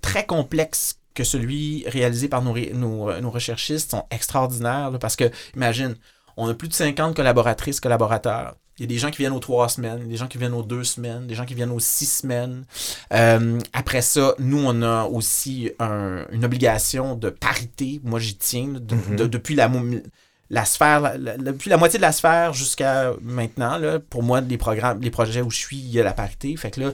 très 0.00 0.24
complexe 0.24 0.94
que 1.14 1.24
celui 1.24 1.84
réalisé 1.88 2.28
par 2.28 2.42
nos, 2.42 2.54
nos, 2.74 3.20
nos 3.20 3.30
recherchistes 3.30 3.90
sont 3.90 4.04
extraordinaires. 4.10 4.90
là, 4.90 4.98
parce 4.98 5.16
que, 5.16 5.30
imagine, 5.54 5.94
on 6.36 6.48
a 6.48 6.54
plus 6.54 6.68
de 6.68 6.74
50 6.74 7.14
collaboratrices, 7.16 7.80
collaborateurs. 7.80 8.54
Il 8.78 8.82
y 8.82 8.84
a 8.84 8.88
des 8.88 8.96
gens 8.96 9.10
qui 9.10 9.18
viennent 9.18 9.34
aux 9.34 9.38
trois 9.38 9.68
semaines, 9.68 10.08
des 10.08 10.16
gens 10.16 10.26
qui 10.26 10.38
viennent 10.38 10.54
aux 10.54 10.62
deux 10.62 10.82
semaines, 10.82 11.26
des 11.26 11.34
gens 11.34 11.44
qui 11.44 11.54
viennent 11.54 11.70
aux 11.70 11.78
six 11.78 12.06
semaines. 12.06 12.64
Euh, 13.12 13.58
après 13.74 14.00
ça, 14.00 14.34
nous, 14.38 14.58
on 14.64 14.80
a 14.82 15.04
aussi 15.04 15.70
un- 15.78 16.24
une 16.32 16.44
obligation 16.44 17.14
de 17.14 17.28
parité. 17.28 18.00
Moi, 18.02 18.18
j'y 18.18 18.34
tiens. 18.36 18.68
Mhm. 18.68 19.16
de- 19.16 19.26
depuis 19.26 19.54
la, 19.54 19.70
la 20.48 20.64
sphère, 20.64 21.00
la- 21.00 21.16
la- 21.18 21.36
depuis 21.36 21.68
la 21.70 21.76
moitié 21.76 21.98
de 21.98 22.02
la 22.02 22.12
sphère 22.12 22.54
jusqu'à 22.54 23.12
maintenant, 23.20 23.76
là, 23.76 23.98
pour 24.00 24.22
moi, 24.22 24.40
les 24.40 24.56
programmes, 24.58 25.00
les 25.02 25.10
projets 25.10 25.42
où 25.42 25.50
je 25.50 25.58
suis, 25.58 25.76
il 25.78 25.90
y 25.90 26.00
a 26.00 26.04
la 26.04 26.12
parité. 26.14 26.56
Fait 26.56 26.70
que 26.70 26.80
là, 26.80 26.90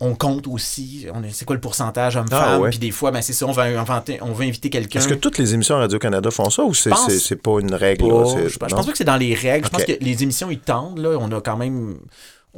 on 0.00 0.14
compte 0.14 0.46
aussi. 0.46 1.06
C'est 1.32 1.44
quoi 1.44 1.54
le 1.54 1.60
pourcentage 1.60 2.16
homme-femme? 2.16 2.42
Ah 2.44 2.58
ouais. 2.60 2.70
Puis 2.70 2.78
des 2.78 2.90
fois, 2.90 3.10
ben, 3.10 3.22
c'est 3.22 3.32
ça, 3.32 3.46
on 3.46 3.52
va, 3.52 3.62
inventer, 3.64 4.18
on 4.22 4.32
va 4.32 4.44
inviter 4.44 4.70
quelqu'un. 4.70 5.00
Est-ce 5.00 5.08
que 5.08 5.14
toutes 5.14 5.38
les 5.38 5.54
émissions 5.54 5.76
Radio-Canada 5.76 6.30
font 6.30 6.50
ça 6.50 6.64
ou 6.64 6.74
c'est 6.74 6.90
pas 7.36 7.60
une 7.60 7.74
règle? 7.74 8.08
pas. 8.08 8.14
là? 8.20 8.26
C'est- 8.26 8.48
Je, 8.48 8.58
pense 8.58 8.72
pas 8.86 8.92
que 8.92 8.98
c'est 8.98 9.04
dans 9.04 9.16
les 9.16 9.34
règles. 9.34 9.66
Je 9.66 9.70
pense 9.70 9.84
que 9.84 9.92
les 10.00 10.22
émissions, 10.22 10.50
ils 10.50 10.60
tendent. 10.60 10.98
Là. 10.98 11.16
On 11.20 11.30
a 11.32 11.40
quand 11.40 11.56
même. 11.56 11.98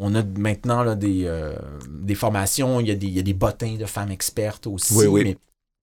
On 0.00 0.14
a 0.14 0.22
maintenant 0.22 0.84
là, 0.84 0.94
des, 0.94 1.24
euh, 1.24 1.56
des 1.88 2.14
formations. 2.14 2.78
Il 2.78 2.86
y, 2.86 2.92
a 2.92 2.94
des, 2.94 3.08
il 3.08 3.14
y 3.14 3.18
a 3.18 3.22
des 3.22 3.34
bottins 3.34 3.74
de 3.74 3.84
femmes 3.84 4.12
expertes 4.12 4.68
aussi. 4.68 4.94
Oui, 4.94 5.06
oui. 5.06 5.22
Mais 5.24 5.36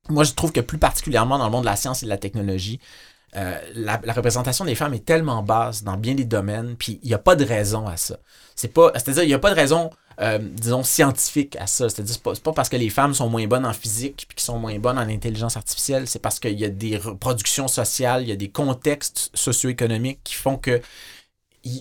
moi, 0.10 0.24
je 0.24 0.32
trouve 0.34 0.54
que 0.54 0.62
plus 0.62 0.78
particulièrement 0.78 1.38
dans 1.38 1.46
le 1.46 1.52
monde 1.52 1.64
de 1.64 1.70
la 1.70 1.76
science 1.76 2.02
et 2.02 2.06
de 2.06 2.10
la 2.12 2.18
technologie, 2.18 2.80
euh, 3.36 3.60
la, 3.74 4.00
la 4.04 4.14
représentation 4.14 4.64
des 4.64 4.76
femmes 4.76 4.94
est 4.94 5.04
tellement 5.04 5.44
basse 5.44 5.84
dans 5.84 5.98
bien 5.98 6.16
des 6.16 6.24
domaines, 6.24 6.76
puis 6.78 7.00
il 7.04 7.10
n'y 7.10 7.14
a 7.14 7.18
pas 7.18 7.36
de 7.36 7.44
raison 7.44 7.86
à 7.88 7.98
ça. 7.98 8.18
C'est 8.56 8.70
pas, 8.74 8.92
c'est-à-dire, 8.94 9.24
il 9.24 9.28
n'y 9.28 9.34
a 9.34 9.40
pas 9.40 9.50
de 9.50 9.56
raison, 9.56 9.90
euh, 10.22 10.40
disons, 10.42 10.84
scientifique 10.84 11.56
à 11.60 11.68
ça. 11.68 11.90
C'est-à-dire, 11.90 12.14
c'est 12.14 12.24
pas, 12.24 12.36
c'est 12.36 12.44
pas 12.44 12.54
parce 12.54 12.70
que 12.70 12.78
les 12.78 12.90
femmes 12.90 13.14
sont 13.14 13.30
moins 13.30 13.48
bonnes 13.48 13.66
en 13.66 13.74
physique 13.74 14.26
puis 14.28 14.36
qu'ils 14.36 14.46
sont 14.46 14.58
moins 14.60 14.78
bonnes 14.80 14.98
en 14.98 15.08
intelligence 15.10 15.58
artificielle, 15.58 16.08
c'est 16.08 16.20
parce 16.20 16.40
qu'il 16.40 16.60
y 16.60 16.66
a 16.66 16.70
des 16.70 16.98
reproductions 16.98 17.68
sociales, 17.68 18.24
il 18.24 18.30
y 18.30 18.32
a 18.32 18.36
des 18.36 18.50
contextes 18.50 19.30
socio-économiques 19.34 20.20
qui 20.24 20.36
font 20.36 20.58
que 20.58 20.82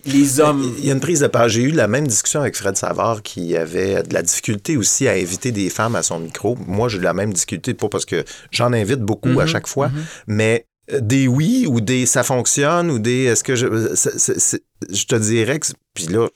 les 0.06 0.40
hommes... 0.40 0.74
Il 0.78 0.86
y 0.86 0.90
a 0.90 0.94
une 0.94 1.00
prise 1.00 1.20
de 1.20 1.26
part. 1.26 1.48
J'ai 1.50 1.60
eu 1.62 1.70
la 1.70 1.88
même 1.88 2.06
discussion 2.06 2.40
avec 2.40 2.56
Fred 2.56 2.76
Savard 2.76 3.22
qui 3.22 3.54
avait 3.54 4.02
de 4.02 4.14
la 4.14 4.22
difficulté 4.22 4.78
aussi 4.78 5.06
à 5.08 5.12
inviter 5.12 5.52
des 5.52 5.68
femmes 5.68 5.94
à 5.94 6.02
son 6.02 6.20
micro. 6.20 6.56
Moi, 6.66 6.88
j'ai 6.88 6.96
eu 6.98 7.02
la 7.02 7.12
même 7.12 7.32
difficulté, 7.34 7.74
pas 7.74 7.90
parce 7.90 8.06
que 8.06 8.24
j'en 8.50 8.72
invite 8.72 9.00
beaucoup 9.00 9.38
à 9.40 9.46
chaque 9.46 9.66
fois, 9.66 9.90
mais 10.26 10.66
euh, 10.90 11.00
des 11.00 11.28
oui 11.28 11.66
ou 11.68 11.80
des 11.82 12.06
ça 12.06 12.22
fonctionne 12.22 12.90
ou 12.90 12.98
des 12.98 13.24
est-ce 13.24 13.44
que 13.44 13.56
je. 13.56 13.94
c'est- 13.94 14.18
c'est- 14.18 14.38
c'est- 14.40 14.62
je 14.90 15.04
te 15.04 15.16
dirais 15.16 15.58
que. 15.58 15.66
Puis 15.92 16.06
là, 16.06 16.28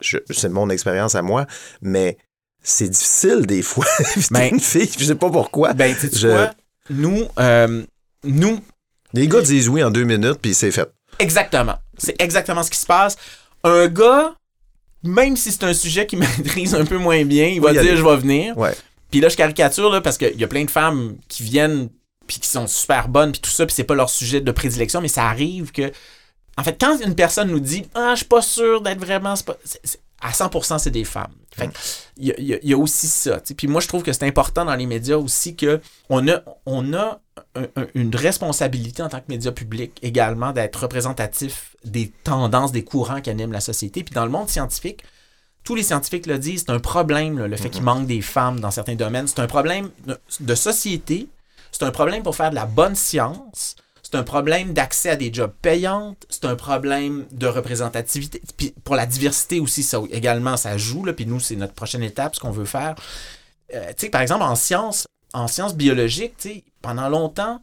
c'est 0.00 0.48
mon 0.48 0.70
expérience 0.70 1.14
à 1.14 1.22
moi, 1.22 1.46
mais 1.82 2.16
c'est 2.62 2.88
difficile 2.88 3.46
des 3.46 3.62
fois 3.62 3.86
Ben- 4.30 4.50
une 4.54 4.60
fille. 4.60 4.90
Je 4.98 5.04
sais 5.04 5.14
pas 5.14 5.30
pourquoi. 5.30 5.72
Ben, 5.72 5.94
tu 5.98 6.08
Je- 6.12 6.28
quoi? 6.28 6.50
Nous, 6.90 7.26
euh, 7.38 7.82
nous, 8.24 8.60
Les 9.14 9.28
gars 9.28 9.40
disent 9.42 9.68
oui 9.68 9.82
en 9.82 9.90
deux 9.90 10.04
minutes, 10.04 10.38
puis 10.42 10.54
c'est 10.54 10.70
fait. 10.70 10.88
Exactement. 11.18 11.76
C'est 11.98 12.20
exactement 12.20 12.62
ce 12.62 12.70
qui 12.70 12.78
se 12.78 12.86
passe. 12.86 13.16
Un 13.64 13.88
gars, 13.88 14.34
même 15.02 15.36
si 15.36 15.52
c'est 15.52 15.64
un 15.64 15.74
sujet 15.74 16.06
qu'il 16.06 16.18
maîtrise 16.38 16.74
un 16.74 16.84
peu 16.84 16.98
moins 16.98 17.24
bien, 17.24 17.46
il 17.46 17.60
va 17.60 17.70
Oui, 17.72 17.80
dire 17.80 17.96
je 17.96 18.02
vais 18.04 18.16
venir. 18.16 18.56
Ouais. 18.58 18.74
Puis 19.10 19.20
là, 19.20 19.28
je 19.28 19.36
caricature 19.36 19.90
là, 19.90 20.00
parce 20.00 20.18
qu'il 20.18 20.38
y 20.38 20.44
a 20.44 20.48
plein 20.48 20.64
de 20.64 20.70
femmes 20.70 21.16
qui 21.28 21.42
viennent 21.42 21.88
puis 22.26 22.38
qui 22.38 22.48
sont 22.48 22.66
super 22.68 23.08
bonnes 23.08 23.32
puis 23.32 23.40
tout 23.40 23.50
ça, 23.50 23.66
puis 23.66 23.74
c'est 23.74 23.82
pas 23.84 23.94
leur 23.96 24.08
sujet 24.08 24.40
de 24.40 24.52
prédilection, 24.52 25.00
mais 25.00 25.08
ça 25.08 25.24
arrive 25.26 25.72
que. 25.72 25.90
En 26.60 26.64
fait, 26.64 26.76
quand 26.80 26.98
une 27.00 27.14
personne 27.14 27.48
nous 27.50 27.60
dit 27.60 27.86
Ah, 27.94 28.10
je 28.12 28.18
suis 28.18 28.26
pas 28.26 28.42
sûr 28.42 28.80
d'être 28.82 28.98
vraiment. 29.00 29.34
à 30.22 30.30
100%, 30.32 30.78
c'est 30.78 30.90
des 30.90 31.04
femmes. 31.04 31.32
Fait 31.52 31.68
que 31.68 31.72
il 32.18 32.26
y, 32.26 32.32
a- 32.32 32.58
y 32.58 32.68
y 32.68 32.74
aussi 32.74 33.06
ça. 33.08 33.40
Puis 33.56 33.66
moi, 33.66 33.80
je 33.80 33.88
trouve 33.88 34.02
que 34.02 34.12
c'est 34.12 34.26
important 34.26 34.64
dans 34.66 34.74
les 34.74 34.84
médias 34.86 35.16
aussi 35.16 35.56
que 35.56 35.80
on 36.10 36.28
a, 36.28 36.42
on 36.66 36.92
a 36.92 37.20
un- 37.54 37.62
un- 37.76 37.86
une 37.94 38.14
responsabilité 38.14 39.02
en 39.02 39.08
tant 39.08 39.18
que 39.20 39.24
média 39.28 39.50
public 39.50 39.98
également 40.02 40.52
d'être 40.52 40.76
représentatif 40.82 41.74
des 41.84 42.12
tendances, 42.24 42.70
des 42.72 42.84
courants 42.84 43.20
qui 43.22 43.30
animent 43.30 43.52
la 43.52 43.60
société. 43.60 44.04
Puis 44.04 44.14
dans 44.14 44.24
le 44.26 44.30
monde 44.30 44.48
scientifique, 44.50 45.02
tous 45.64 45.74
les 45.74 45.82
scientifiques 45.82 46.26
le 46.26 46.38
disent, 46.38 46.64
c'est 46.66 46.72
un 46.72 46.78
problème, 46.80 47.38
là, 47.38 47.48
le 47.48 47.56
fait 47.56 47.70
qu'il 47.70 47.82
manque 47.82 48.06
des 48.06 48.20
femmes 48.20 48.60
dans 48.60 48.70
certains 48.70 48.94
domaines. 48.96 49.26
C'est 49.26 49.40
un 49.40 49.46
problème 49.46 49.90
de, 50.06 50.18
de 50.40 50.54
société, 50.54 51.28
c'est 51.72 51.82
un 51.84 51.90
problème 51.90 52.22
pour 52.22 52.36
faire 52.36 52.50
de 52.50 52.54
la 52.56 52.66
bonne 52.66 52.94
science, 52.94 53.74
c'est 54.10 54.18
un 54.18 54.22
problème 54.24 54.72
d'accès 54.72 55.10
à 55.10 55.16
des 55.16 55.32
jobs 55.32 55.52
payantes, 55.62 56.26
c'est 56.28 56.44
un 56.44 56.56
problème 56.56 57.26
de 57.30 57.46
représentativité. 57.46 58.40
Puis 58.56 58.74
pour 58.82 58.96
la 58.96 59.06
diversité 59.06 59.60
aussi, 59.60 59.82
ça 59.82 60.00
également, 60.10 60.56
ça 60.56 60.76
joue. 60.76 61.04
Là, 61.04 61.12
puis 61.12 61.26
nous, 61.26 61.38
c'est 61.38 61.56
notre 61.56 61.74
prochaine 61.74 62.02
étape, 62.02 62.34
ce 62.34 62.40
qu'on 62.40 62.50
veut 62.50 62.64
faire. 62.64 62.96
Euh, 63.74 63.88
tu 63.90 64.06
sais, 64.06 64.08
par 64.10 64.20
exemple, 64.20 64.42
en 64.42 64.56
sciences, 64.56 65.06
en 65.32 65.46
sciences 65.46 65.76
biologiques, 65.76 66.36
tu 66.38 66.48
sais, 66.48 66.64
pendant 66.82 67.08
longtemps, 67.08 67.60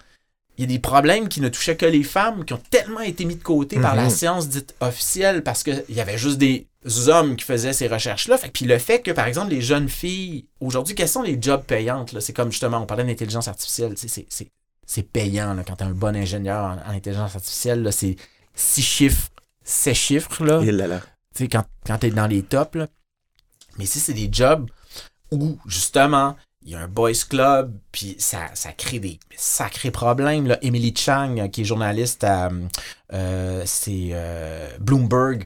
il 0.58 0.62
y 0.62 0.64
a 0.64 0.68
des 0.68 0.80
problèmes 0.80 1.28
qui 1.28 1.42
ne 1.42 1.50
touchaient 1.50 1.76
que 1.76 1.86
les 1.86 2.04
femmes, 2.04 2.46
qui 2.46 2.54
ont 2.54 2.62
tellement 2.72 3.02
été 3.02 3.26
mis 3.26 3.36
de 3.36 3.44
côté 3.44 3.80
par 3.80 3.96
la 3.96 4.06
Mhm. 4.06 4.10
science 4.10 4.50
dite 4.50 4.74
officielle 4.80 5.44
parce 5.44 5.64
qu'il 5.64 5.84
y 5.90 6.00
avait 6.00 6.18
juste 6.18 6.38
des 6.38 6.66
hommes 7.08 7.36
qui 7.36 7.44
faisaient 7.44 7.74
ces 7.74 7.88
recherches-là. 7.88 8.38
Puis 8.54 8.66
le 8.66 8.78
fait 8.80 9.02
que, 9.02 9.12
par 9.12 9.28
exemple, 9.28 9.52
les 9.52 9.62
jeunes 9.62 9.90
filles, 9.90 10.46
aujourd'hui, 10.62 10.96
quels 10.96 11.10
sont 11.10 11.22
les 11.22 11.38
jobs 11.40 11.62
payantes? 11.64 12.18
C'est 12.22 12.34
comme 12.34 12.52
justement, 12.52 12.78
on 12.78 12.86
parlait 12.86 13.04
d'intelligence 13.04 13.48
artificielle. 13.50 13.94
C'est, 13.98 14.26
c'est, 14.88 15.04
payant 15.04 15.54
là, 15.54 15.63
quand 15.63 15.76
tu 15.76 15.84
es 15.84 15.88
un 15.88 15.91
bon 15.91 16.15
ingénieur 16.15 16.63
en, 16.63 16.89
en 16.89 16.95
intelligence 16.95 17.36
artificielle. 17.36 17.88
c'est 17.91 18.15
six 18.56 18.82
chiffres, 18.82 19.30
sept 19.63 19.93
chiffres. 19.93 20.43
Là 20.43 20.62
Et 20.63 20.71
là 20.71 20.88
là. 20.88 21.02
tu 21.36 21.43
sais, 21.43 21.47
quand, 21.47 21.65
quand 21.86 22.00
t'es 22.00 22.10
dans 22.10 22.28
les 22.28 22.41
tops, 22.41 22.76
là. 22.76 22.88
Mais 23.78 23.86
si 23.86 24.00
c'est 24.00 24.13
des 24.13 24.30
jobs 24.32 24.67
où, 25.32 25.60
justement, 25.67 26.36
il 26.63 26.71
y 26.71 26.76
a 26.76 26.80
un 26.80 26.88
boys 26.88 27.12
club, 27.30 27.78
puis 27.91 28.15
ça, 28.17 28.50
ça 28.54 28.71
crée 28.71 29.00
des 29.00 29.19
sacrés 29.36 29.91
problèmes. 29.91 30.47
Là. 30.47 30.58
Emily 30.62 30.93
Chang, 30.95 31.38
euh, 31.38 31.47
qui 31.47 31.62
est 31.62 31.65
journaliste 31.65 32.23
à 32.23 32.50
euh, 33.13 33.63
c'est, 33.65 34.10
euh, 34.12 34.67
Bloomberg, 34.80 35.45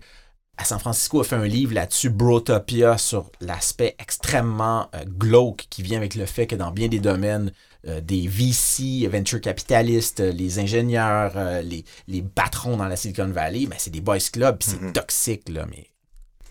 à 0.58 0.63
San 0.63 0.80
Francisco, 0.80 1.21
a 1.21 1.23
fait 1.23 1.36
un 1.36 1.45
livre 1.45 1.73
là-dessus, 1.73 2.10
Brotopia, 2.10 2.97
sur 2.97 3.32
l'aspect 3.41 3.95
extrêmement 3.99 4.89
euh, 4.95 5.04
glauque 5.06 5.67
qui 5.69 5.84
vient 5.84 5.97
avec 5.97 6.15
le 6.15 6.25
fait 6.25 6.47
que 6.47 6.56
dans 6.56 6.71
bien 6.71 6.88
des 6.88 6.99
domaines, 6.99 7.51
euh, 7.88 8.00
des 8.02 8.28
VC, 8.28 9.08
venture 9.12 9.41
capitalistes, 9.41 10.20
euh, 10.20 10.32
les 10.32 10.60
ingénieurs, 10.60 11.34
euh, 11.36 11.62
les, 11.62 11.84
les 12.08 12.22
patrons 12.22 12.78
dans 12.78 12.88
la 12.88 12.96
Silicon 12.96 13.28
Valley, 13.28 13.65
ben, 13.65 13.76
c'est 13.80 13.89
des 13.91 14.02
boys 14.02 14.17
clubs, 14.32 14.58
puis 14.60 14.70
c'est 14.72 14.94
toxique, 14.94 15.50
là, 15.50 15.65
mais 15.70 15.88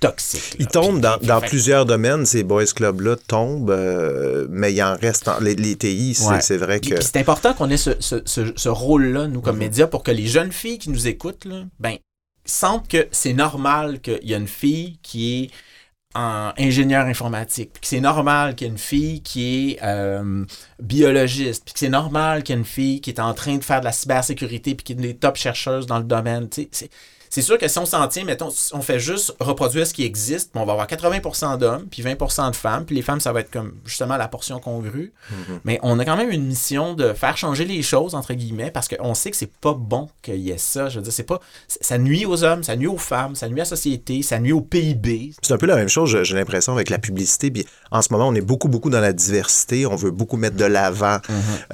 toxique. 0.01 0.53
là. 0.53 0.57
Ils 0.61 0.67
tombent 0.67 1.01
dans, 1.01 1.19
dans 1.19 1.41
fait- 1.41 1.49
plusieurs 1.49 1.85
domaines, 1.87 2.25
ces 2.27 2.43
boys 2.43 2.65
clubs-là 2.65 3.17
tombent, 3.29 3.71
euh, 3.71 4.47
mais 4.51 4.73
il 4.73 4.83
en 4.83 4.97
reste. 4.97 5.29
en- 5.29 5.39
les, 5.41 5.55
les 5.55 5.77
TI, 5.77 6.15
c'est 6.15 6.27
Ouais. 6.55 6.57
vrai 6.57 6.81
que. 6.81 6.95
puis 6.95 7.05
c'est 7.05 7.19
important 7.19 7.53
qu'on 7.55 7.69
ait 7.71 7.77
ce, 7.77 7.91
ce- 8.01 8.23
ce- 8.25 8.53
ce 8.57 8.69
rôle-là, 8.69 9.27
nous, 9.29 9.41
Mhm. 9.41 9.43
comme 9.45 9.59
médias, 9.59 9.87
pour 9.87 10.03
que 10.03 10.11
les 10.11 10.27
jeunes 10.27 10.53
filles 10.53 10.79
qui 10.79 10.91
nous 10.91 11.07
écoutent, 11.07 11.45
là, 11.45 11.65
ben, 11.79 11.97
sentent 12.47 12.89
que 12.89 13.07
c'est 13.13 13.35
normal 13.35 14.01
qu'il 14.01 14.19
y 14.25 14.35
a 14.35 14.39
une 14.39 14.49
fille 14.49 14.99
qui 15.03 15.45
est 15.45 15.51
en 16.15 16.53
ingénieur 16.59 17.07
informatique, 17.07 17.73
puis 17.73 17.81
que 17.83 17.87
c'est 17.87 18.01
normal 18.01 18.57
qu'il 18.57 18.67
y 18.67 18.71
ait 18.71 18.73
une 18.73 18.79
fille 18.79 19.23
qui 19.23 19.71
est 19.71 19.83
euh, 19.83 20.45
biologiste, 20.81 21.65
puis 21.65 21.73
que 21.73 21.79
c'est 21.79 21.89
normal 21.89 22.43
qu'il 22.43 22.55
y 22.55 22.59
ait 22.59 22.61
une 22.61 22.67
fille 22.67 23.01
qui 23.01 23.11
est 23.11 23.21
en 23.21 23.33
train 23.33 23.57
de 23.57 23.65
faire 23.65 23.81
de 23.81 23.85
la 23.85 23.93
cybersécurité, 23.93 24.75
puis 24.75 24.85
qui 24.85 24.93
est 24.93 24.97
une 24.97 25.03
des 25.03 25.15
top 25.15 25.37
chercheuses 25.37 25.87
dans 25.87 25.99
le 25.99 26.05
domaine. 26.05 26.49
C'est 26.51 26.91
c'est 27.31 27.43
sûr 27.43 27.57
que 27.57 27.69
si 27.69 27.79
on 27.79 27.87
s'en 27.87 28.07
tient, 28.09 28.25
mettons, 28.25 28.51
si 28.51 28.75
on 28.75 28.83
fait 28.83 28.99
juste 29.01 29.35
reproduire 29.41 29.87
ce 29.87 29.95
qui 29.95 30.05
existe, 30.05 30.51
on 30.55 30.65
va 30.67 30.73
avoir 30.73 30.87
80% 30.89 31.57
d'hommes, 31.59 31.87
puis 31.91 32.03
20% 32.03 32.51
de 32.51 32.57
femmes, 32.57 32.85
puis 32.85 32.97
les 32.97 33.03
femmes, 33.03 33.21
ça 33.21 33.33
va 33.33 33.41
être 33.41 33.51
comme 33.51 33.73
justement 33.87 34.17
la 34.17 34.27
portion 34.29 34.59
congrue. 34.59 35.13
Mais 35.65 35.79
on 35.83 35.99
a 36.01 36.05
quand 36.05 36.17
même 36.17 36.31
une 36.31 36.45
mission 36.45 36.95
de 36.95 37.13
faire 37.13 37.37
changer 37.37 37.65
les 37.65 37.83
choses, 37.83 38.15
entre 38.15 38.35
guillemets, 38.35 38.71
parce 38.71 38.89
qu'on 38.89 39.15
sait 39.15 39.31
que 39.31 39.37
c'est 39.37 39.51
pas 39.61 39.73
bon 39.75 40.09
qu'il 40.23 40.37
y 40.41 40.51
ait 40.51 40.59
ça. 40.59 40.89
Je 40.89 40.97
veux 40.99 41.03
dire, 41.05 41.13
c'est 41.13 41.23
pas. 41.23 41.41
Ça 41.69 41.99
nuit 41.99 42.27
aux 42.27 42.43
hommes, 42.45 42.63
ça 42.65 42.75
nuit 42.77 42.89
aux 42.89 42.99
femmes, 42.99 43.35
ça 43.37 43.49
nuit 43.49 43.61
à 43.61 43.63
la 43.63 43.65
société, 43.65 44.23
ça 44.23 44.39
nuit 44.41 44.53
au 44.53 44.61
PIB. 44.61 45.33
C'est 45.41 45.53
un 45.55 45.59
peu 45.59 45.67
la 45.67 45.77
même 45.77 45.89
chose, 45.89 46.11
j'ai- 46.23 46.35
l'impression, 46.35 46.73
avec 46.73 46.91
la 46.91 46.99
publicité. 46.99 47.51
Puis 47.51 47.65
en 47.93 48.03
ce 48.03 48.13
moment, 48.13 48.27
on 48.29 48.35
est 48.35 48.41
beaucoup, 48.41 48.69
beaucoup 48.69 48.91
dans 48.91 49.01
la 49.01 49.13
diversité. 49.13 49.87
On 49.87 49.95
veut 49.97 50.11
beaucoup 50.11 50.37
mettre 50.37 50.57
de 50.57 50.65
l'avant, 50.65 51.19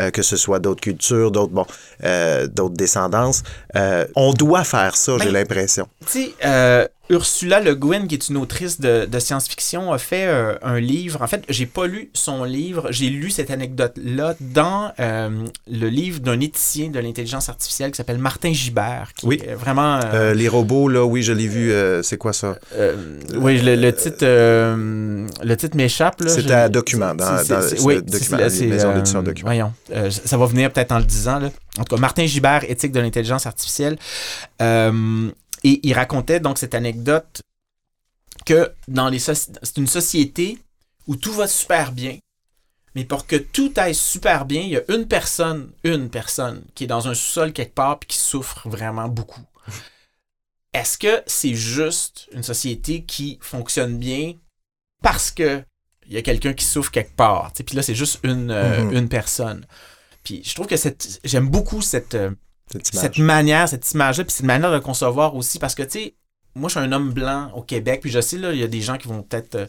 euh, 0.00 0.10
que 0.10 0.20
ce 0.22 0.36
soit 0.36 0.58
d'autres 0.58 0.80
cultures, 0.82 1.30
d'autres 1.30 1.52
bon, 1.52 1.66
euh, 2.04 2.46
d'autres 2.46 2.74
descendances. 2.76 3.42
Euh, 3.74 4.06
on 4.16 4.32
doit 4.34 4.64
faire 4.64 4.96
ça, 4.96 5.16
j'ai 5.18 5.26
Ben, 5.26 5.45
l'impression. 5.48 5.88
Tu 6.06 6.06
sais, 6.24 6.34
euh, 6.44 6.86
Ursula 7.08 7.60
Le 7.60 7.74
Guin, 7.76 8.06
qui 8.08 8.14
est 8.16 8.28
une 8.28 8.36
autrice 8.36 8.80
de, 8.80 9.04
de 9.06 9.18
science-fiction, 9.20 9.92
a 9.92 9.98
fait 9.98 10.26
euh, 10.26 10.56
un 10.62 10.80
livre. 10.80 11.22
En 11.22 11.28
fait, 11.28 11.44
j'ai 11.48 11.66
pas 11.66 11.86
lu 11.86 12.10
son 12.14 12.42
livre, 12.42 12.88
j'ai 12.90 13.08
lu 13.10 13.30
cette 13.30 13.50
anecdote-là 13.52 14.34
dans 14.40 14.92
euh, 14.98 15.30
le 15.70 15.88
livre 15.88 16.18
d'un 16.20 16.40
éthicien 16.40 16.88
de 16.88 16.98
l'intelligence 16.98 17.48
artificielle 17.48 17.92
qui 17.92 17.96
s'appelle 17.96 18.18
Martin 18.18 18.52
Gibert, 18.52 19.12
qui 19.14 19.26
Oui. 19.26 19.40
est 19.46 19.54
vraiment. 19.54 20.00
euh, 20.12 20.34
les 20.34 20.48
robots, 20.48 20.88
là, 20.88 21.04
oui, 21.04 21.22
je 21.22 21.32
l'ai 21.32 21.46
vu. 21.46 21.72
c'est 22.02 22.16
quoi 22.18 22.32
ça? 22.32 22.56
Oui, 23.36 23.60
le, 23.60 23.76
le 23.76 23.92
titre, 23.94 24.24
le 24.24 25.54
titre 25.56 25.76
m'échappe. 25.76 26.22
Je- 26.26 26.52
à 26.52 26.68
Document, 26.68 27.14
dans- 27.14 27.38
c'est- 27.38 27.52
dans- 27.54 27.62
c'est- 27.62 27.76
c'est 27.76 27.82
oui, 27.82 27.96
document, 28.02 28.38
c'est- 28.38 28.50
c'est, 28.50 28.66
maisons 28.66 28.90
euh, 28.90 28.94
d'édition 28.94 29.22
Document. 29.22 29.48
Voyons, 29.50 29.72
ça 30.10 30.36
va 30.36 30.46
venir 30.46 30.72
peut-être 30.72 30.92
en 30.92 30.98
le 30.98 31.04
disant. 31.04 31.38
Là. 31.38 31.50
En 31.78 31.84
tout 31.84 31.94
cas, 31.96 32.00
Martin 32.00 32.26
Gibert, 32.26 32.64
éthique 32.70 32.92
de 32.92 33.00
l'intelligence 33.00 33.46
artificielle. 33.46 33.98
Euh, 34.62 35.30
et 35.64 35.80
il 35.82 35.92
racontait 35.94 36.40
donc 36.40 36.58
cette 36.58 36.74
anecdote 36.74 37.42
que 38.44 38.72
dans 38.88 39.08
les 39.08 39.18
c'est 39.18 39.76
une 39.76 39.86
société 39.86 40.58
où 41.06 41.16
tout 41.16 41.32
va 41.32 41.46
super 41.48 41.92
bien, 41.92 42.18
mais 42.94 43.04
pour 43.04 43.26
que 43.26 43.36
tout 43.36 43.72
aille 43.76 43.94
super 43.94 44.44
bien, 44.44 44.62
il 44.62 44.70
y 44.70 44.76
a 44.76 44.82
une 44.88 45.06
personne, 45.06 45.70
une 45.84 46.08
personne 46.10 46.62
qui 46.74 46.84
est 46.84 46.86
dans 46.86 47.08
un 47.08 47.14
sous-sol 47.14 47.52
quelque 47.52 47.74
part 47.74 47.98
puis 47.98 48.08
qui 48.08 48.18
souffre 48.18 48.68
vraiment 48.68 49.08
beaucoup. 49.08 49.42
Est-ce 50.72 50.98
que 50.98 51.22
c'est 51.26 51.54
juste 51.54 52.28
une 52.32 52.42
société 52.42 53.02
qui 53.02 53.38
fonctionne 53.40 53.98
bien 53.98 54.34
parce 55.02 55.30
que 55.30 55.62
il 56.08 56.12
y 56.14 56.18
a 56.18 56.22
quelqu'un 56.22 56.52
qui 56.52 56.64
souffre 56.64 56.90
quelque 56.90 57.16
part? 57.16 57.52
Puis 57.52 57.74
là, 57.74 57.82
c'est 57.82 57.94
juste 57.94 58.20
une, 58.22 58.50
euh, 58.50 58.82
Mhm. 58.84 58.92
une 58.96 59.08
personne. 59.08 59.66
Puis 60.26 60.42
je 60.44 60.54
trouve 60.56 60.66
que 60.66 60.76
cette, 60.76 61.20
j'aime 61.22 61.48
beaucoup 61.48 61.80
cette, 61.82 62.16
euh, 62.16 62.32
Cette 62.82 63.18
manière, 63.18 63.68
cette 63.68 63.88
image-là, 63.92 64.24
puis 64.24 64.32
cette 64.32 64.44
manière 64.44 64.72
de 64.72 64.80
concevoir 64.80 65.36
aussi, 65.36 65.60
parce 65.60 65.76
que, 65.76 65.84
tu 65.84 65.90
sais, 65.90 66.14
moi, 66.56 66.68
je 66.68 66.78
suis 66.78 66.84
un 66.84 66.90
homme 66.90 67.12
blanc 67.12 67.52
au 67.54 67.62
Québec, 67.62 68.00
puis 68.00 68.10
je 68.10 68.20
sais, 68.20 68.36
là, 68.38 68.52
il 68.52 68.58
y 68.58 68.64
a 68.64 68.66
des 68.66 68.80
gens 68.80 68.96
qui 68.98 69.06
vont 69.06 69.22
peut-être... 69.22 69.54
euh, 69.54 69.66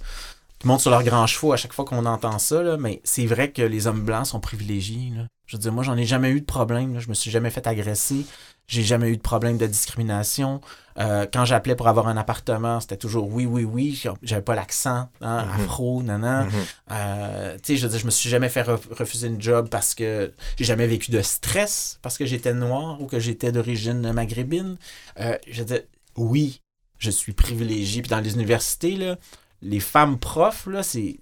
qui 0.57 0.65
montent 0.65 0.81
sur 0.81 0.89
leurs 0.89 1.03
grands 1.03 1.27
chevaux 1.27 1.53
à 1.53 1.57
chaque 1.57 1.73
fois 1.73 1.85
qu'on 1.85 2.07
entend 2.07 2.39
ça, 2.39 2.63
là, 2.63 2.77
mais 2.77 2.99
c'est 3.03 3.27
vrai 3.27 3.51
que 3.51 3.61
les 3.61 3.85
hommes 3.85 4.01
blancs 4.03 4.25
sont 4.25 4.39
privilégiés. 4.39 5.11
Là. 5.15 5.27
Je 5.45 5.55
veux 5.55 5.61
dire, 5.61 5.71
moi, 5.71 5.83
j'en 5.83 5.95
ai 5.95 6.05
jamais 6.05 6.31
eu 6.31 6.41
de 6.41 6.45
problème. 6.45 6.95
là. 6.95 6.99
Je 6.99 7.09
me 7.09 7.13
suis 7.13 7.29
jamais 7.29 7.51
fait 7.51 7.67
agresser. 7.67 8.25
J'ai 8.67 8.83
jamais 8.83 9.09
eu 9.09 9.15
de 9.17 9.21
problème 9.21 9.57
de 9.57 9.65
discrimination. 9.65 10.59
Euh, 10.99 11.25
quand 11.31 11.45
j'appelais 11.45 11.75
pour 11.75 11.87
avoir 11.87 12.07
un 12.09 12.17
appartement, 12.17 12.81
c'était 12.81 12.97
toujours 12.97 13.31
oui, 13.31 13.45
oui, 13.45 13.63
oui. 13.63 14.03
J'avais 14.23 14.41
pas 14.41 14.55
l'accent 14.55 15.09
hein, 15.21 15.47
afro, 15.55 16.03
nanan. 16.03 16.47
Mhm. 16.47 16.51
Euh, 16.91 17.57
tu 17.63 17.77
sais, 17.77 17.87
je 17.97 18.05
me 18.05 18.11
suis 18.11 18.29
jamais 18.29 18.49
fait 18.49 18.63
ref- 18.63 18.91
refuser 18.91 19.27
une 19.27 19.41
job 19.41 19.69
parce 19.69 19.95
que 19.95 20.33
j'ai 20.57 20.65
jamais 20.65 20.87
vécu 20.87 21.11
de 21.11 21.21
stress 21.21 21.97
parce 22.01 22.17
que 22.17 22.25
j'étais 22.25 22.53
noir 22.53 22.99
ou 23.01 23.05
que 23.05 23.19
j'étais 23.19 23.53
d'origine 23.53 24.11
maghrébine. 24.11 24.75
Euh, 25.19 25.37
je 25.49 25.63
dire, 25.63 25.81
oui, 26.17 26.61
je 26.97 27.09
suis 27.11 27.31
privilégié. 27.33 28.01
Puis 28.01 28.09
dans 28.09 28.19
les 28.19 28.33
universités, 28.33 28.97
là, 28.97 29.17
les 29.61 29.79
femmes 29.79 30.19
profs, 30.19 30.65
là, 30.65 30.83
c'est 30.83 31.19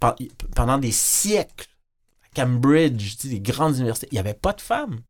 pen- 0.00 0.14
pendant 0.54 0.78
des 0.78 0.92
siècles, 0.92 1.68
à 2.24 2.42
Cambridge, 2.44 3.16
tu 3.18 3.22
sais, 3.22 3.28
des 3.28 3.40
grandes 3.40 3.76
universités, 3.76 4.08
il 4.10 4.14
n'y 4.14 4.20
avait 4.20 4.32
pas 4.32 4.54
de 4.54 4.60
femmes. 4.62 5.00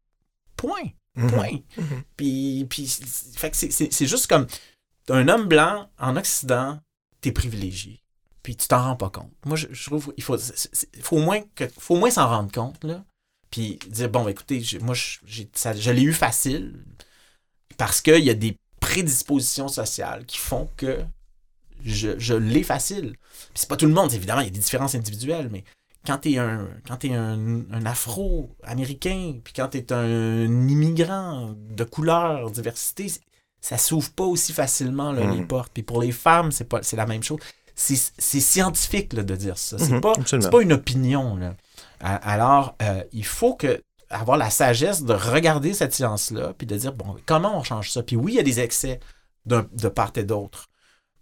Point. 0.56 0.90
Mhm. 1.18 1.30
Point. 1.30 1.58
Puis, 2.16 2.66
puis 2.70 2.86
c'est- 2.86 3.38
fait 3.38 3.50
que 3.50 3.56
c'est- 3.56 3.70
c'est 3.70 3.92
c'est 3.92 4.06
juste 4.06 4.26
comme 4.28 4.46
un 5.10 5.28
homme 5.28 5.46
blanc 5.46 5.88
en 5.98 6.16
Occident, 6.16 6.80
t'es 7.20 7.32
privilégié. 7.32 8.00
Puis 8.42 8.56
tu 8.56 8.68
t'en 8.68 8.82
rends 8.82 8.96
pas 8.96 9.10
compte. 9.10 9.32
Moi, 9.44 9.56
je, 9.56 9.66
je 9.70 9.84
trouve 9.86 10.12
qu'il 10.14 10.24
faut, 10.24 10.36
faut 11.02 11.16
au 11.16 11.22
moins, 11.22 11.40
que- 11.54 11.68
faut 11.78 11.96
au 11.96 11.98
moins 11.98 12.10
s'en 12.10 12.28
rendre 12.28 12.50
compte, 12.52 12.82
là. 12.84 13.04
Puis 13.50 13.78
dire, 13.88 14.08
bon, 14.10 14.28
écoutez, 14.28 14.62
moi, 14.80 14.94
ça- 15.54 15.74
je 15.74 15.90
l'ai 15.90 16.02
eu 16.02 16.12
facile 16.12 16.84
parce 17.76 18.00
qu'il 18.00 18.24
y 18.24 18.30
a 18.30 18.34
des 18.34 18.56
prédispositions 18.80 19.68
sociales 19.68 20.24
qui 20.26 20.38
font 20.38 20.68
que 20.76 21.04
je, 21.84 22.18
je 22.18 22.34
l'ai 22.34 22.62
facile. 22.62 23.16
Puis 23.20 23.52
c'est 23.54 23.68
pas 23.68 23.76
tout 23.76 23.86
le 23.86 23.92
monde, 23.92 24.12
évidemment, 24.12 24.40
il 24.40 24.44
y 24.46 24.48
a 24.48 24.52
des 24.52 24.58
différences 24.60 24.94
individuelles, 24.94 25.48
mais 25.50 25.64
quand 26.08 26.18
t'es 26.18 26.38
un, 26.38 26.66
quand 26.86 26.96
t'es 26.96 27.12
un, 27.14 27.38
un 27.70 27.86
afro-américain, 27.86 29.34
puis 29.44 29.52
quand 29.54 29.68
t'es 29.68 29.92
un 29.92 30.44
immigrant 30.68 31.54
de 31.70 31.84
couleur, 31.84 32.50
diversité, 32.50 33.12
ça 33.60 33.78
s'ouvre 33.78 34.10
pas 34.12 34.24
aussi 34.24 34.52
facilement 34.52 35.12
là, 35.12 35.22
les 35.30 35.40
Mhm. 35.40 35.46
portes. 35.48 35.72
Puis 35.72 35.82
pour 35.82 36.00
les 36.00 36.12
femmes, 36.12 36.50
c'est 36.52 36.64
pas 36.64 36.82
c'est 36.82 36.96
la 36.96 37.06
même 37.06 37.22
chose. 37.22 37.40
C'est 37.74 38.40
scientifique 38.40 39.12
là, 39.12 39.22
de 39.22 39.36
dire 39.36 39.56
ça. 39.56 39.78
C'est 39.78 39.92
Mhm, 39.92 40.00
pas, 40.00 40.12
pas 40.50 40.62
une 40.62 40.72
opinion. 40.72 41.36
Là. 41.36 41.54
Alors, 42.00 42.74
euh, 42.82 43.02
il 43.12 43.24
faut 43.24 43.54
que 43.54 43.82
avoir 44.10 44.36
la 44.38 44.50
sagesse 44.50 45.02
de 45.04 45.12
regarder 45.12 45.74
cette 45.74 45.92
science-là, 45.94 46.54
puis 46.56 46.66
de 46.66 46.76
dire, 46.76 46.92
bon, 46.94 47.16
comment 47.26 47.58
on 47.58 47.62
change 47.62 47.90
ça? 47.90 48.02
Puis 48.02 48.16
oui, 48.16 48.32
il 48.32 48.36
y 48.36 48.40
a 48.40 48.42
des 48.42 48.58
excès 48.60 48.98
de 49.46 49.88
part 49.88 50.12
et 50.16 50.24
d'autre. 50.24 50.68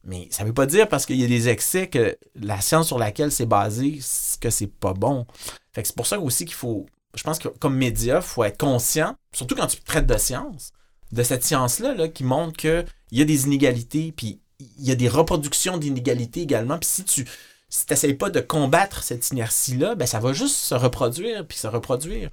Mais 0.07 0.29
ça 0.31 0.45
veut 0.45 0.53
pas 0.53 0.67
dire 0.67 0.89
parce 0.89 1.05
qu'il 1.05 1.21
y 1.21 1.25
a 1.25 1.27
des 1.27 1.49
excès 1.49 1.89
que 1.89 2.17
la 2.37 2.61
science 2.61 2.87
sur 2.87 2.99
laquelle 2.99 3.33
c'est 3.33 3.47
basé, 3.47 3.99
que 4.41 4.51
c'est 4.51 4.69
pas 4.69 4.95
bon. 4.95 5.27
Fait 5.73 5.83
que 5.83 5.89
c'est 5.89 5.97
pour 5.97 6.07
ça 6.07 6.21
aussi 6.21 6.45
qu'il 6.45 6.55
faut, 6.55 6.87
je 7.15 7.23
pense 7.25 7.41
que 7.41 7.49
comme 7.49 7.77
média, 7.77 8.17
il 8.17 8.23
faut 8.23 8.45
être 8.45 8.57
conscient, 8.57 9.17
surtout 9.33 9.57
quand 9.57 9.67
tu 9.67 9.81
traites 9.81 10.07
de 10.07 10.17
science, 10.17 10.73
de 11.11 11.23
cette 11.23 11.43
science-là 11.45 11.95
là, 11.95 12.09
qui 12.09 12.23
montre 12.23 12.57
qu'il 12.57 12.87
y 13.11 13.21
a 13.21 13.25
des 13.25 13.45
inégalités, 13.47 14.13
puis 14.17 14.41
il 14.79 14.87
y 14.87 14.93
a 14.93 14.95
des 14.95 15.09
reproductions 15.09 15.77
d'inégalités 15.77 16.41
également. 16.41 16.79
Puis 16.79 16.89
si 16.89 17.05
tu 17.05 17.27
si 17.69 17.85
n'essayes 17.91 18.15
pas 18.15 18.31
de 18.31 18.41
combattre 18.41 19.03
cette 19.03 19.29
inertie-là, 19.31 19.97
ben 19.97 20.07
ça 20.07 20.21
va 20.21 20.33
juste 20.33 20.57
se 20.57 20.75
reproduire, 20.75 21.45
puis 21.47 21.59
se 21.59 21.67
reproduire. 21.67 22.31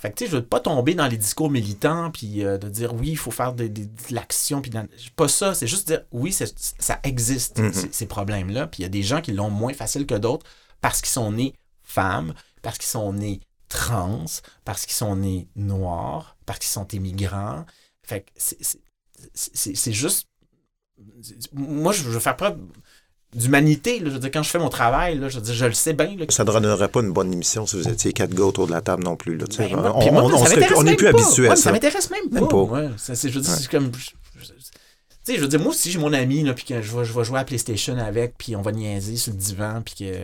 Fait 0.00 0.10
que 0.10 0.16
tu 0.16 0.24
sais, 0.24 0.30
je 0.30 0.36
veux 0.36 0.44
pas 0.44 0.60
tomber 0.60 0.94
dans 0.94 1.06
les 1.06 1.18
discours 1.18 1.50
militants, 1.50 2.10
puis 2.10 2.42
euh, 2.44 2.56
de 2.58 2.68
dire 2.68 2.94
oui, 2.94 3.10
il 3.10 3.16
faut 3.18 3.30
faire 3.30 3.52
de, 3.52 3.66
de- 3.66 3.84
de 3.84 3.90
l'action, 4.10 4.62
puis 4.62 4.70
pas 5.16 5.28
ça, 5.28 5.54
c'est 5.54 5.66
juste 5.66 5.88
dire 5.88 6.02
oui, 6.10 6.32
ça 6.32 7.00
existe, 7.02 7.58
Mhm. 7.58 7.72
ces, 7.72 7.92
ces 7.92 8.06
problèmes-là, 8.06 8.66
puis 8.66 8.80
il 8.80 8.82
y 8.84 8.86
a 8.86 8.90
des 8.90 9.02
gens 9.02 9.20
qui 9.20 9.32
l'ont 9.32 9.50
moins 9.50 9.74
facile 9.74 10.06
que 10.06 10.14
d'autres 10.14 10.46
parce 10.80 11.00
qu'ils 11.02 11.10
sont 11.10 11.32
nés 11.32 11.54
femmes, 11.82 12.32
parce 12.62 12.78
qu'ils 12.78 12.88
sont 12.88 13.12
nés 13.12 13.40
trans, 13.68 14.24
parce 14.64 14.86
qu'ils 14.86 14.94
sont 14.94 15.16
nés 15.16 15.48
noirs, 15.54 16.36
parce 16.46 16.58
qu'ils 16.60 16.68
sont 16.70 16.88
immigrants. 16.88 17.66
Fait 18.02 18.22
que 18.22 18.30
c'est 19.34 19.92
juste. 19.92 20.26
Moi, 21.52 21.92
je 21.92 22.02
veux 22.04 22.20
faire 22.20 22.36
preuve 22.36 22.58
d'humanité. 23.34 24.00
Je 24.04 24.10
veux 24.10 24.18
dire, 24.18 24.30
quand 24.32 24.42
je 24.42 24.50
fais 24.50 24.58
mon 24.58 24.68
travail, 24.68 25.18
là, 25.18 25.28
je 25.28 25.36
veux 25.36 25.42
dire, 25.42 25.54
je 25.54 25.64
le 25.66 25.72
sais 25.72 25.92
bien. 25.92 26.16
là, 26.18 26.24
Ça 26.28 26.44
ne 26.44 26.50
donnerait 26.50 26.88
pas 26.88 27.00
une 27.00 27.12
bonne 27.12 27.32
émission 27.32 27.66
si 27.66 27.76
vous 27.76 27.88
étiez 27.88 28.12
quatre 28.12 28.34
gars 28.34 28.44
autour 28.44 28.66
de 28.66 28.72
la 28.72 28.80
table 28.80 29.04
non 29.04 29.16
plus. 29.16 29.36
Là. 29.36 29.44
Ben, 29.58 29.68
moi, 29.70 29.92
on 29.96 30.12
moi, 30.12 30.22
on- 30.24 30.44
serait- 30.46 30.74
on 30.76 30.82
même 30.82 30.96
plus 30.96 31.06
habitué 31.08 31.48
à 31.48 31.56
ça. 31.56 31.62
Ça 31.64 31.72
m'intéresse 31.72 32.10
même 32.10 32.28
pas. 32.28 32.40
Même 32.40 32.48
pas. 32.48 32.62
Ouais, 32.62 32.88
ça, 32.96 33.14
c'est- 33.14 33.28
je 33.28 33.34
veux 33.34 33.40
dire, 33.44 33.52
c'est 33.52 33.70
comme. 33.70 33.90
je- 33.96 34.10
je- 34.42 34.46
tu 34.46 34.52
sais, 35.24 35.36
je 35.36 35.40
veux 35.42 35.48
dire, 35.48 35.60
moi 35.60 35.70
aussi, 35.70 35.90
j'ai 35.90 35.98
mon 35.98 36.12
ami, 36.12 36.42
là, 36.42 36.54
puis 36.54 36.64
que 36.64 36.80
je 36.82 36.96
vais, 36.96 37.04
je 37.04 37.12
vais 37.12 37.24
jouer 37.24 37.38
à 37.38 37.44
PlayStation 37.44 37.96
avec, 37.98 38.34
puis 38.38 38.56
on 38.56 38.62
va 38.62 38.72
niaiser 38.72 39.16
sur 39.16 39.32
le 39.32 39.38
divan, 39.38 39.82
puis 39.84 39.94
que. 40.06 40.14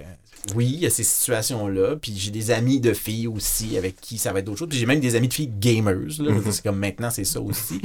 Oui, 0.54 0.70
il 0.74 0.80
y 0.80 0.86
a 0.86 0.90
ces 0.90 1.02
situations-là, 1.02 1.96
puis 2.00 2.14
j'ai 2.16 2.30
des 2.30 2.52
amis 2.52 2.78
de 2.78 2.92
filles 2.92 3.26
aussi 3.26 3.76
avec 3.76 4.00
qui 4.00 4.16
ça 4.16 4.32
va 4.32 4.38
être 4.38 4.44
d'autres 4.44 4.60
choses, 4.60 4.68
puis 4.68 4.78
j'ai 4.78 4.86
même 4.86 5.00
des 5.00 5.16
amis 5.16 5.26
de 5.26 5.34
filles 5.34 5.50
gamers, 5.58 5.96
là. 6.20 6.32
Dire, 6.32 6.52
C'est 6.52 6.62
comme 6.62 6.78
maintenant, 6.78 7.10
c'est 7.10 7.24
ça 7.24 7.40
aussi. 7.40 7.80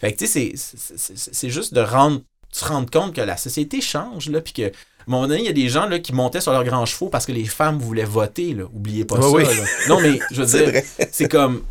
fait 0.00 0.12
que, 0.12 0.18
tu 0.18 0.26
sais, 0.26 0.52
c'est 0.56 1.50
juste 1.50 1.74
de 1.74 1.80
rendre, 1.80 2.22
se 2.56 2.64
rendre 2.64 2.90
compte 2.90 3.14
que 3.14 3.20
la 3.20 3.36
société 3.36 3.80
change, 3.80 4.28
là, 4.28 4.40
puis 4.40 4.52
que. 4.52 4.62
À 4.62 5.12
un 5.12 5.12
moment 5.12 5.28
donné, 5.28 5.40
il 5.40 5.46
y 5.46 5.48
a 5.48 5.52
des 5.52 5.68
gens 5.68 5.86
là, 5.86 6.00
qui 6.00 6.12
montaient 6.12 6.40
sur 6.40 6.50
leurs 6.50 6.64
grands 6.64 6.84
chevaux 6.84 7.08
parce 7.08 7.26
que 7.26 7.32
les 7.32 7.44
femmes 7.44 7.78
voulaient 7.78 8.02
voter. 8.02 8.54
Là. 8.54 8.64
Oubliez 8.74 9.04
pas 9.04 9.20
ça. 9.20 9.28
oui. 9.28 9.44
là. 9.44 9.50
Non, 9.88 10.00
mais 10.00 10.18
je 10.32 10.42
veux 10.42 10.46
dire, 10.72 10.82
c'est 11.12 11.28
comme. 11.28 11.62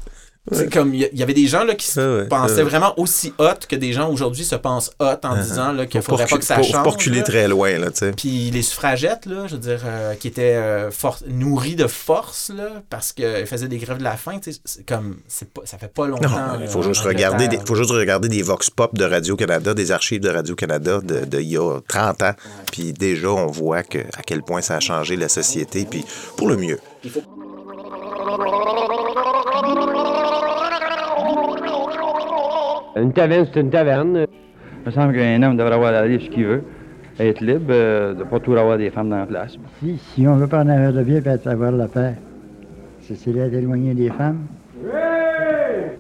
C'est 0.52 0.72
comme, 0.72 0.94
il 0.94 1.02
y, 1.02 1.10
il 1.12 1.20
y 1.20 1.24
avait 1.24 1.34
des 1.34 1.48
gens 1.48 1.64
là, 1.64 1.74
qui 1.74 1.88
se 1.88 2.00
Ouais, 2.00 2.22
ouais, 2.22 2.28
pensaient 2.28 2.58
ouais. 2.58 2.64
vraiment 2.64 2.94
aussi 3.00 3.34
hot 3.40 3.66
que 3.68 3.76
des 3.76 3.94
gens 3.94 4.12
aujourd'hui 4.12 4.44
se 4.46 4.54
pensent 4.56 4.92
hot 5.00 5.16
en 5.24 5.36
disant 5.38 5.72
là, 5.72 5.86
qu'il 5.88 6.00
Uh-huh. 6.00 6.04
Faut 6.04 6.12
faudrait 6.12 6.28
pas 6.28 6.38
que 6.38 6.44
ça 6.46 6.58
faut- 6.58 6.64
change. 6.64 6.72
faut 6.78 6.84
pas 6.84 6.90
reculer 6.92 7.18
là. 7.18 7.24
très 7.24 7.48
loin. 7.48 7.80
Là. 7.80 7.88
Puis 8.16 8.52
les 8.52 8.62
suffragettes, 8.62 9.26
là, 9.26 9.48
je 9.48 9.54
veux 9.56 9.60
dire, 9.62 9.82
euh, 9.86 10.14
qui 10.16 10.28
étaient 10.28 10.54
euh, 10.56 10.92
nourries 11.28 11.76
de 11.76 11.88
force, 11.88 12.52
là, 12.56 12.68
parce 12.92 13.12
qu'elles 13.12 13.48
faisaient 13.48 13.68
des 13.68 13.78
grèves 13.80 13.98
de 13.98 14.04
la 14.04 14.18
faim, 14.18 14.40
c'est 14.44 14.86
comme, 14.86 15.18
c'est 15.28 15.50
pas, 15.50 15.62
ça 15.66 15.78
fait 15.80 15.92
pas 15.92 16.06
longtemps. 16.08 16.30
Non, 16.30 16.60
il 16.62 16.68
faut 16.68 16.82
là, 16.82 16.90
juste, 16.90 17.02
en 17.06 17.08
regarder 17.10 17.48
des, 17.48 17.56
Angleterre. 17.58 17.68
faut 17.68 17.76
juste 17.76 17.92
regarder 17.92 18.28
des 18.30 18.42
vox 18.44 18.70
pop 18.70 18.94
de 18.96 19.04
Radio-Canada, 19.06 19.74
des 19.74 19.92
archives 19.92 20.22
de 20.22 20.30
Radio-Canada 20.30 21.00
de, 21.04 21.26
de 21.26 21.40
il 21.40 21.50
y 21.50 21.58
a 21.58 21.80
30 21.88 22.22
ans. 22.22 22.34
Puis 22.72 22.94
déjà, 22.94 23.30
on 23.32 23.48
voit 23.48 23.82
que, 23.84 24.00
à 24.16 24.22
quel 24.26 24.44
point 24.44 24.62
ça 24.62 24.76
a 24.76 24.80
changé 24.80 25.16
la 25.16 25.30
société, 25.30 25.88
puis 25.90 26.06
pour 26.38 26.48
le 26.50 26.58
mieux. 26.58 26.80
Une 32.96 33.12
taverne, 33.12 33.46
c'est 33.54 33.60
une 33.60 33.70
taverne. 33.70 34.26
Il 34.26 34.86
me 34.86 34.92
semble 34.92 35.14
qu'un 35.14 35.44
homme 35.44 35.58
devrait 35.58 35.74
avoir 35.74 35.92
la 35.92 36.04
ce 36.04 36.30
qu'il 36.30 36.46
veut, 36.46 36.64
être 37.20 37.42
libre, 37.42 37.66
euh, 37.70 38.14
de 38.14 38.24
pas 38.24 38.40
toujours 38.40 38.62
avoir 38.62 38.78
des 38.78 38.90
femmes 38.90 39.10
dans 39.10 39.18
la 39.18 39.26
place. 39.26 39.58
Si, 39.80 39.98
si 39.98 40.26
on 40.28 40.38
veut 40.38 40.48
pas 40.48 40.64
en 40.64 40.70
avoir 40.70 40.94
de 40.94 41.04
bien 41.04 41.22
et 41.22 41.48
avoir 41.48 41.72
la 41.74 41.88
paix, 41.88 42.14
c'est 43.02 43.34
d'être 43.34 43.54
éloigné 43.54 43.94
des 43.94 44.10
femmes. 44.10 44.46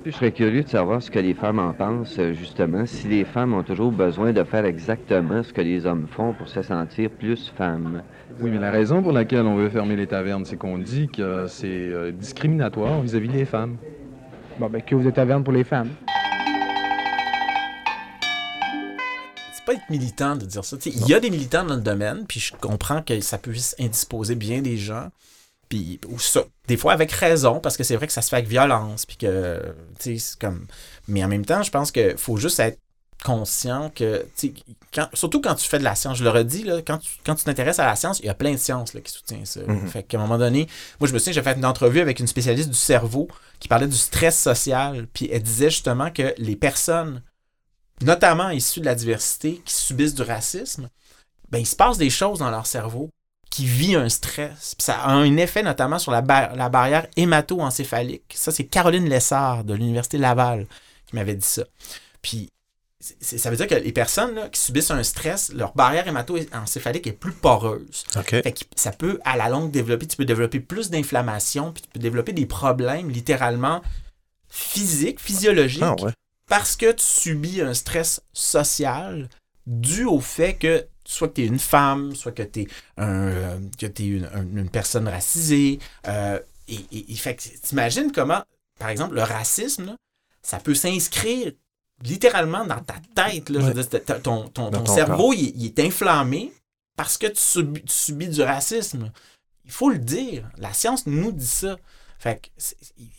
Je 0.05 0.11
serais 0.11 0.31
curieux 0.31 0.61
de 0.63 0.69
savoir 0.69 1.01
ce 1.01 1.11
que 1.11 1.19
les 1.19 1.33
femmes 1.33 1.59
en 1.59 1.73
pensent, 1.73 2.17
euh, 2.19 2.31
justement, 2.33 2.85
si 2.85 3.07
les 3.07 3.25
femmes 3.25 3.55
ont 3.55 3.63
toujours 3.63 3.91
besoin 3.91 4.31
de 4.31 4.43
faire 4.43 4.63
exactement 4.63 5.43
ce 5.43 5.51
que 5.51 5.61
les 5.61 5.85
hommes 5.85 6.05
font 6.09 6.31
pour 6.31 6.47
se 6.47 6.61
sentir 6.61 7.09
plus 7.09 7.51
femmes. 7.57 8.03
Oui, 8.39 8.51
mais 8.53 8.59
la 8.59 8.71
raison 8.71 9.01
pour 9.01 9.11
laquelle 9.11 9.45
on 9.47 9.55
veut 9.55 9.69
fermer 9.69 9.95
les 9.95 10.07
tavernes, 10.07 10.45
c'est 10.45 10.57
qu'on 10.57 10.77
dit 10.77 11.09
que 11.09 11.45
c'est 11.47 11.67
euh, 11.67 12.11
discriminatoire 12.11 13.01
vis-à-vis 13.01 13.29
des 13.29 13.45
femmes. 13.45 13.75
Bon, 14.59 14.69
ben, 14.69 14.81
que 14.81 14.95
vous 14.95 15.07
êtes 15.07 15.15
taverne 15.15 15.43
pour 15.43 15.53
les 15.53 15.63
femmes. 15.63 15.89
Pas 19.65 19.73
être 19.73 19.89
militant 19.89 20.35
de 20.35 20.45
dire 20.45 20.63
ça. 20.63 20.77
Il 20.85 21.07
y 21.07 21.13
a 21.13 21.19
des 21.19 21.29
militants 21.29 21.65
dans 21.65 21.75
le 21.75 21.81
domaine, 21.81 22.25
puis 22.27 22.39
je 22.39 22.53
comprends 22.53 23.01
que 23.01 23.19
ça 23.21 23.37
puisse 23.37 23.75
indisposer 23.79 24.35
bien 24.35 24.61
des 24.61 24.77
gens. 24.77 25.09
Puis, 25.67 25.99
ou 26.07 26.19
ça, 26.19 26.43
des 26.67 26.77
fois 26.77 26.93
avec 26.93 27.11
raison, 27.11 27.59
parce 27.59 27.75
que 27.75 27.83
c'est 27.83 27.95
vrai 27.95 28.05
que 28.05 28.13
ça 28.13 28.21
se 28.21 28.29
fait 28.29 28.35
avec 28.35 28.47
violence, 28.47 29.05
puis 29.05 29.17
que, 29.17 29.59
tu 29.99 30.17
sais, 30.17 30.17
c'est 30.19 30.39
comme... 30.39 30.67
Mais 31.07 31.23
en 31.23 31.27
même 31.27 31.45
temps, 31.45 31.63
je 31.63 31.71
pense 31.71 31.91
qu'il 31.91 32.17
faut 32.17 32.37
juste 32.37 32.59
être 32.59 32.77
conscient 33.23 33.91
que, 33.95 34.27
quand- 34.93 35.09
surtout 35.13 35.41
quand 35.41 35.55
tu 35.55 35.67
fais 35.67 35.79
de 35.79 35.83
la 35.83 35.95
science, 35.95 36.19
je 36.19 36.23
le 36.23 36.29
redis, 36.29 36.63
là, 36.63 36.81
quand 36.85 36.99
tu 36.99 37.09
quand 37.25 37.33
tu 37.33 37.43
t'intéresses 37.45 37.79
à 37.79 37.85
la 37.85 37.95
science, 37.95 38.19
il 38.19 38.27
y 38.27 38.29
a 38.29 38.35
plein 38.35 38.51
de 38.51 38.57
sciences 38.57 38.93
là, 38.93 39.01
qui 39.01 39.11
soutiennent 39.11 39.45
ça. 39.47 39.61
Mhm. 39.65 39.87
Fait 39.87 40.03
qu'à 40.03 40.17
un 40.17 40.21
moment 40.21 40.37
donné, 40.37 40.67
moi, 40.99 41.07
je 41.07 41.13
me 41.13 41.17
souviens, 41.17 41.33
j'ai 41.33 41.41
fait 41.41 41.55
une 41.57 41.65
entrevue 41.65 42.01
avec 42.01 42.19
une 42.19 42.27
spécialiste 42.27 42.69
du 42.69 42.77
cerveau 42.77 43.27
qui 43.59 43.67
parlait 43.67 43.87
du 43.87 43.97
stress 43.97 44.39
social, 44.39 45.07
puis 45.11 45.27
elle 45.31 45.41
disait 45.41 45.71
justement 45.71 46.11
que 46.11 46.35
les 46.37 46.55
personnes 46.55 47.23
notamment 48.01 48.49
issus 48.49 48.79
de 48.81 48.85
la 48.85 48.95
diversité, 48.95 49.61
qui 49.65 49.73
subissent 49.73 50.15
du 50.15 50.21
racisme, 50.21 50.89
ben, 51.49 51.59
il 51.59 51.65
se 51.67 51.75
passe 51.75 51.97
des 51.97 52.09
choses 52.09 52.39
dans 52.39 52.49
leur 52.51 52.65
cerveau 52.65 53.09
qui 53.49 53.65
vit 53.65 53.95
un 53.95 54.09
stress. 54.09 54.75
Puis 54.77 54.83
ça 54.83 54.99
a 54.99 55.11
un 55.13 55.37
effet 55.37 55.63
notamment 55.63 55.99
sur 55.99 56.11
la, 56.11 56.21
ba- 56.21 56.51
la 56.55 56.67
barrière 56.69 57.07
hémato-encéphalique. 57.15 58.33
Ça, 58.33 58.51
c'est 58.51 58.65
Caroline 58.65 59.07
Lessard 59.07 59.63
de 59.63 59.73
l'Université 59.73 60.17
Laval 60.17 60.65
qui 61.07 61.15
m'avait 61.15 61.35
dit 61.35 61.45
ça. 61.45 61.63
Puis 62.21 62.49
ça 63.21 63.51
veut 63.51 63.55
dire 63.55 63.67
que 63.67 63.75
les 63.75 63.91
personnes 63.91 64.33
là, 64.35 64.49
qui 64.49 64.59
subissent 64.59 64.89
un 64.89 65.03
stress, 65.03 65.53
leur 65.53 65.73
barrière 65.73 66.07
hémato-encéphalique 66.07 67.05
est 67.07 67.13
plus 67.13 67.31
poreuse. 67.33 68.03
OK. 68.17 68.29
Fait 68.29 68.51
que 68.51 68.65
ça 68.75 68.91
peut, 68.91 69.19
à 69.23 69.37
la 69.37 69.47
longue, 69.47 69.69
développer, 69.71 70.07
tu 70.07 70.17
peux 70.17 70.25
développer 70.25 70.59
plus 70.59 70.89
d'inflammation, 70.89 71.71
puis 71.71 71.83
tu 71.83 71.89
peux 71.89 71.99
développer 71.99 72.33
des 72.33 72.47
problèmes 72.47 73.09
littéralement 73.11 73.81
physiques, 74.49 75.19
physiologiques, 75.19 75.83
Ah, 75.83 75.95
ouais. 76.01 76.11
Parce 76.47 76.75
que 76.75 76.91
tu 76.91 77.03
subis 77.03 77.61
un 77.61 77.73
stress 77.73 78.21
social 78.33 79.29
dû 79.65 80.05
au 80.05 80.19
fait 80.19 80.55
que 80.55 80.85
soit 81.03 81.27
que 81.29 81.33
tu 81.35 81.43
es 81.43 81.47
une 81.47 81.59
femme, 81.59 82.15
soit 82.15 82.31
que 82.31 82.43
tu 82.43 82.61
es, 82.61 82.67
un, 82.97 83.59
que 83.79 83.85
t'es 83.87 84.05
une, 84.07 84.25
un- 84.25 84.41
une 84.57 84.69
personne 84.69 85.07
racisée. 85.07 85.79
euh, 86.07 86.39
et, 86.67 86.79
et- 86.91 87.11
et 87.11 87.15
fait 87.15 87.35
que 87.35 87.43
t'imagines 87.61 88.11
comment, 88.11 88.41
par 88.79 88.89
exemple, 88.89 89.15
le 89.15 89.21
racisme, 89.23 89.85
là, 89.85 89.95
ça 90.41 90.57
peut 90.59 90.73
s'inscrire 90.75 91.51
littéralement 92.03 92.65
dans 92.65 92.81
ta 92.81 92.95
tête. 93.15 93.49
Là, 93.49 93.59
Je 93.59 93.65
veux 93.65 93.67
Ouais. 93.67 93.73
dire, 93.73 93.87
c'est- 93.89 93.99
ta- 94.05 94.19
ton, 94.19 94.47
ton- 94.49 94.69
Dans 94.69 94.79
ton 94.79 94.83
ton 94.85 94.95
cerveau, 94.95 95.33
il, 95.33 95.53
il 95.55 95.65
est 95.67 95.79
inflammé 95.79 96.51
parce 96.97 97.17
que 97.17 97.27
tu 97.27 97.37
subis, 97.41 97.81
tu 97.83 97.93
subis 97.93 98.27
du 98.27 98.41
racisme. 98.41 99.11
Il 99.63 99.71
faut 99.71 99.89
le 99.89 99.97
dire. 99.99 100.49
La 100.57 100.73
science 100.73 101.05
nous 101.07 101.31
dit 101.31 101.45
ça. 101.47 101.77
Fait 102.17 102.35
que 102.41 102.47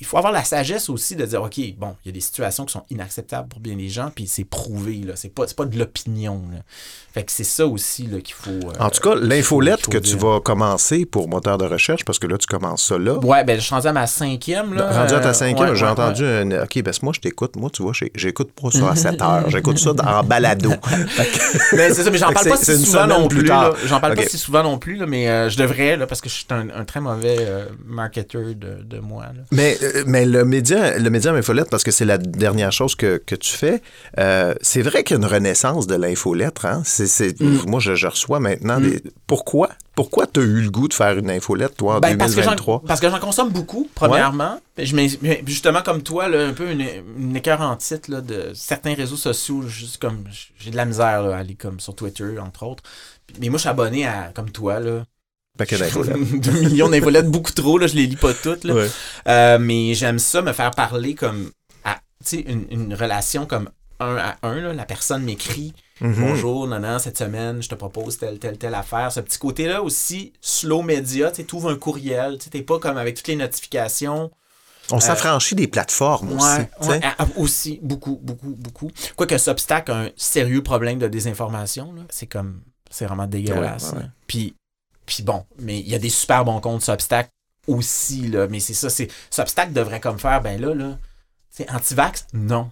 il 0.00 0.06
faut 0.06 0.16
avoir 0.18 0.32
la 0.32 0.42
sagesse 0.42 0.88
aussi 0.88 1.14
de 1.16 1.24
dire, 1.24 1.42
OK, 1.42 1.60
bon, 1.78 1.94
il 2.04 2.08
y 2.08 2.10
a 2.10 2.12
des 2.12 2.20
situations 2.20 2.64
qui 2.64 2.72
sont 2.72 2.82
inacceptables 2.90 3.48
pour 3.48 3.60
bien 3.60 3.76
des 3.76 3.88
gens, 3.88 4.10
puis 4.14 4.26
c'est 4.26 4.44
prouvé, 4.44 4.96
là. 5.04 5.12
C'est 5.14 5.28
pas, 5.32 5.44
pas 5.56 5.64
de 5.64 5.78
l'opinion. 5.78 6.42
Fait 7.14 7.22
que 7.22 7.30
c'est 7.30 7.44
ça 7.44 7.66
aussi, 7.66 8.06
là, 8.06 8.20
qu'il 8.20 8.34
faut... 8.34 8.50
euh, 8.50 8.72
En 8.80 8.90
tout 8.90 9.00
cas, 9.00 9.14
l'infolette 9.14 9.86
que 9.86 9.98
tu 9.98 10.16
vas 10.16 10.40
commencer 10.40 11.06
pour 11.06 11.28
moteur 11.28 11.56
de 11.56 11.64
recherche, 11.66 12.04
parce 12.04 12.18
que 12.18 12.26
là, 12.26 12.36
tu 12.36 12.46
commences 12.46 12.84
ça 12.84 12.98
là. 12.98 13.14
Ouais, 13.18 13.44
ben, 13.44 13.58
je 13.58 13.64
suis 13.64 13.74
rendu 13.74 13.86
à 13.86 13.92
ma 13.92 14.06
cinquième, 14.06 14.74
là. 14.74 14.90
Rendu 14.90 15.14
à 15.14 15.20
ta 15.20 15.28
Euh, 15.28 15.32
cinquième, 15.32 15.70
ouais, 15.70 15.76
j'ai 15.76 15.84
ouais, 15.84 15.90
entendu 15.90 16.22
ouais. 16.22 16.54
un. 16.54 16.62
OK, 16.64 16.82
que 16.82 17.04
moi, 17.04 17.12
je 17.14 17.20
t'écoute. 17.20 17.56
Moi, 17.56 17.70
tu 17.70 17.82
vois, 17.82 17.92
j'écoute 18.14 18.50
pas 18.52 18.70
ça 18.70 18.90
à 18.90 18.96
7 18.96 19.22
heures. 19.22 19.48
J'écoute 19.50 19.78
ça 19.78 19.90
en 20.04 20.24
balado. 20.24 20.70
Que- 20.80 21.76
Mais 21.76 21.92
c'est 21.92 22.02
ça, 22.02 22.10
mais 22.10 22.18
j'en 22.18 22.32
parle 22.32 22.48
pas 22.48 22.56
si 22.56 22.76
souvent 22.84 23.06
non 23.06 23.28
plus. 23.28 23.46
J'en 23.46 24.00
parle 24.00 24.14
pas 24.16 24.26
si 24.26 24.38
souvent 24.38 24.62
non 24.62 24.78
plus, 24.78 24.96
là, 24.96 25.06
mais 25.06 25.28
euh, 25.28 25.48
je 25.48 25.56
devrais, 25.58 25.96
là, 25.96 26.06
parce 26.06 26.20
que 26.20 26.28
je 26.28 26.34
suis 26.34 26.46
un, 26.50 26.68
un 26.70 26.84
très 26.84 27.00
mauvais 27.00 27.36
euh, 27.40 27.66
marketeur 27.84 28.42
de, 28.54 28.82
de 28.88 28.98
moi. 28.98 29.24
là. 29.26 29.42
Mais, 29.52 29.76
euh, 29.82 30.04
mais 30.06 30.24
le 30.24 30.44
média, 30.44 30.98
le 30.98 31.10
média 31.10 31.32
infolette, 31.32 31.68
parce 31.70 31.82
que 31.84 31.90
c'est 31.90 32.04
la 32.04 32.18
dernière 32.18 32.72
chose 32.72 32.94
que, 32.94 33.16
que 33.18 33.34
tu 33.34 33.52
fais, 33.52 33.82
euh, 34.18 34.54
c'est 34.60 34.82
vrai 34.82 35.04
qu'il 35.04 35.16
y 35.16 35.20
a 35.20 35.22
une 35.22 35.30
renaissance 35.30 35.86
de 35.86 35.94
l'infolettre. 35.94 36.64
Hein? 36.66 36.82
C'est, 36.84 37.06
c'est- 37.06 37.40
Mm. 37.40 37.62
Moi, 37.66 37.80
je, 37.80 37.94
je 37.94 38.06
reçois 38.06 38.40
maintenant 38.40 38.80
des. 38.80 39.02
Pourquoi? 39.26 39.68
Pourquoi 39.94 40.26
tu 40.26 40.40
as 40.40 40.42
eu 40.42 40.60
le 40.62 40.70
goût 40.70 40.88
de 40.88 40.94
faire 40.94 41.16
une 41.18 41.30
infolette, 41.30 41.76
toi, 41.76 41.96
en 41.96 42.00
Ben, 42.00 42.16
parce 42.18 42.34
que 42.34 42.42
j'en- 42.42 42.50
2023? 42.50 42.82
Parce 42.86 43.00
que 43.00 43.08
j'en 43.10 43.18
consomme 43.18 43.50
beaucoup, 43.50 43.88
premièrement. 43.94 44.60
Je 44.78 44.94
mais 44.94 45.08
justement, 45.46 45.80
comme 45.82 46.02
toi, 46.02 46.28
là, 46.28 46.46
un 46.46 46.52
peu 46.52 46.70
une, 46.70 46.84
une 47.18 47.34
écœur 47.36 47.60
en 47.62 47.76
titre 47.76 48.10
là, 48.10 48.20
de 48.20 48.52
certains 48.54 48.94
réseaux 48.94 49.16
sociaux. 49.16 49.62
Juste 49.66 49.96
comme 49.98 50.24
j'ai 50.58 50.70
de 50.70 50.76
la 50.76 50.84
misère 50.84 51.22
là, 51.22 51.36
à 51.36 51.38
aller 51.38 51.54
comme 51.54 51.80
sur 51.80 51.94
Twitter, 51.94 52.38
entre 52.38 52.64
autres. 52.64 52.82
Mais 53.40 53.48
moi, 53.48 53.56
je 53.56 53.62
suis 53.62 53.68
abonné 53.70 54.06
à, 54.06 54.30
comme 54.34 54.50
toi, 54.50 54.80
là. 54.80 55.04
Paquet 55.56 55.78
d'infolettes. 55.78 56.40
2 56.40 56.52
millions 56.52 56.88
d'infolettes, 56.88 57.28
beaucoup 57.30 57.52
trop, 57.52 57.78
là, 57.78 57.86
je 57.86 57.94
les 57.94 58.06
lis 58.06 58.16
pas 58.16 58.34
toutes. 58.34 58.64
Là. 58.64 58.74
Ouais. 58.74 58.88
Euh, 59.28 59.58
mais 59.58 59.94
j'aime 59.94 60.18
ça, 60.18 60.42
me 60.42 60.52
faire 60.52 60.70
parler 60.70 61.14
comme 61.14 61.50
à, 61.84 61.94
tu 62.24 62.36
sais, 62.36 62.40
une, 62.40 62.66
une 62.70 62.94
relation 62.94 63.46
comme 63.46 63.70
un 64.00 64.16
à 64.16 64.36
un. 64.42 64.60
là. 64.60 64.72
La 64.72 64.84
personne 64.84 65.22
m'écrit 65.22 65.72
Mhm. 66.00 66.14
Bonjour, 66.20 66.66
Nana, 66.66 66.98
cette 66.98 67.16
semaine, 67.16 67.62
je 67.62 67.68
te 67.68 67.74
propose 67.74 68.18
telle, 68.18 68.38
telle, 68.38 68.58
telle 68.58 68.74
affaire. 68.74 69.10
Ce 69.10 69.20
petit 69.20 69.38
côté-là 69.38 69.82
aussi, 69.82 70.34
slow 70.42 70.82
média, 70.82 71.30
tu 71.30 71.46
ouvres 71.54 71.70
un 71.70 71.76
courriel, 71.76 72.36
tu 72.38 72.54
n'es 72.54 72.62
pas 72.62 72.78
comme 72.78 72.98
avec 72.98 73.16
toutes 73.16 73.28
les 73.28 73.36
notifications. 73.36 74.30
On 74.92 75.00
s'affranchit 75.00 75.54
des 75.54 75.66
plateformes 75.66 76.32
aussi. 76.32 76.46
Ouais, 76.46 76.70
ouais, 76.88 77.00
ah, 77.02 77.26
aussi, 77.36 77.80
beaucoup, 77.82 78.20
beaucoup, 78.22 78.54
beaucoup. 78.56 78.90
Quoique 79.16 79.36
Substack 79.36 79.88
a 79.88 79.96
un 79.96 80.10
sérieux 80.16 80.62
problème 80.62 80.98
de 80.98 81.08
désinformation, 81.08 81.92
là. 81.94 82.02
c'est 82.10 82.26
comme, 82.26 82.60
c'est 82.90 83.06
vraiment 83.06 83.26
dégueulasse. 83.26 83.94
Puis, 84.26 84.54
puis 85.06 85.22
bon, 85.22 85.44
mais 85.60 85.78
il 85.78 85.88
y 85.88 85.94
a 85.94 85.98
des 85.98 86.10
super 86.10 86.44
bons 86.44 86.60
comptes 86.60 86.82
Substack 86.82 87.30
aussi, 87.66 88.28
là. 88.28 88.46
Mais 88.48 88.60
c'est 88.60 88.74
ça, 88.74 88.90
c'est, 88.90 89.08
Substack 89.30 89.72
devrait 89.72 90.00
comme 90.00 90.18
faire, 90.18 90.40
ben 90.40 90.60
là, 90.60 90.74
là, 90.74 90.98
c'est 91.50 91.70
anti-vax? 91.70 92.26
Non. 92.32 92.70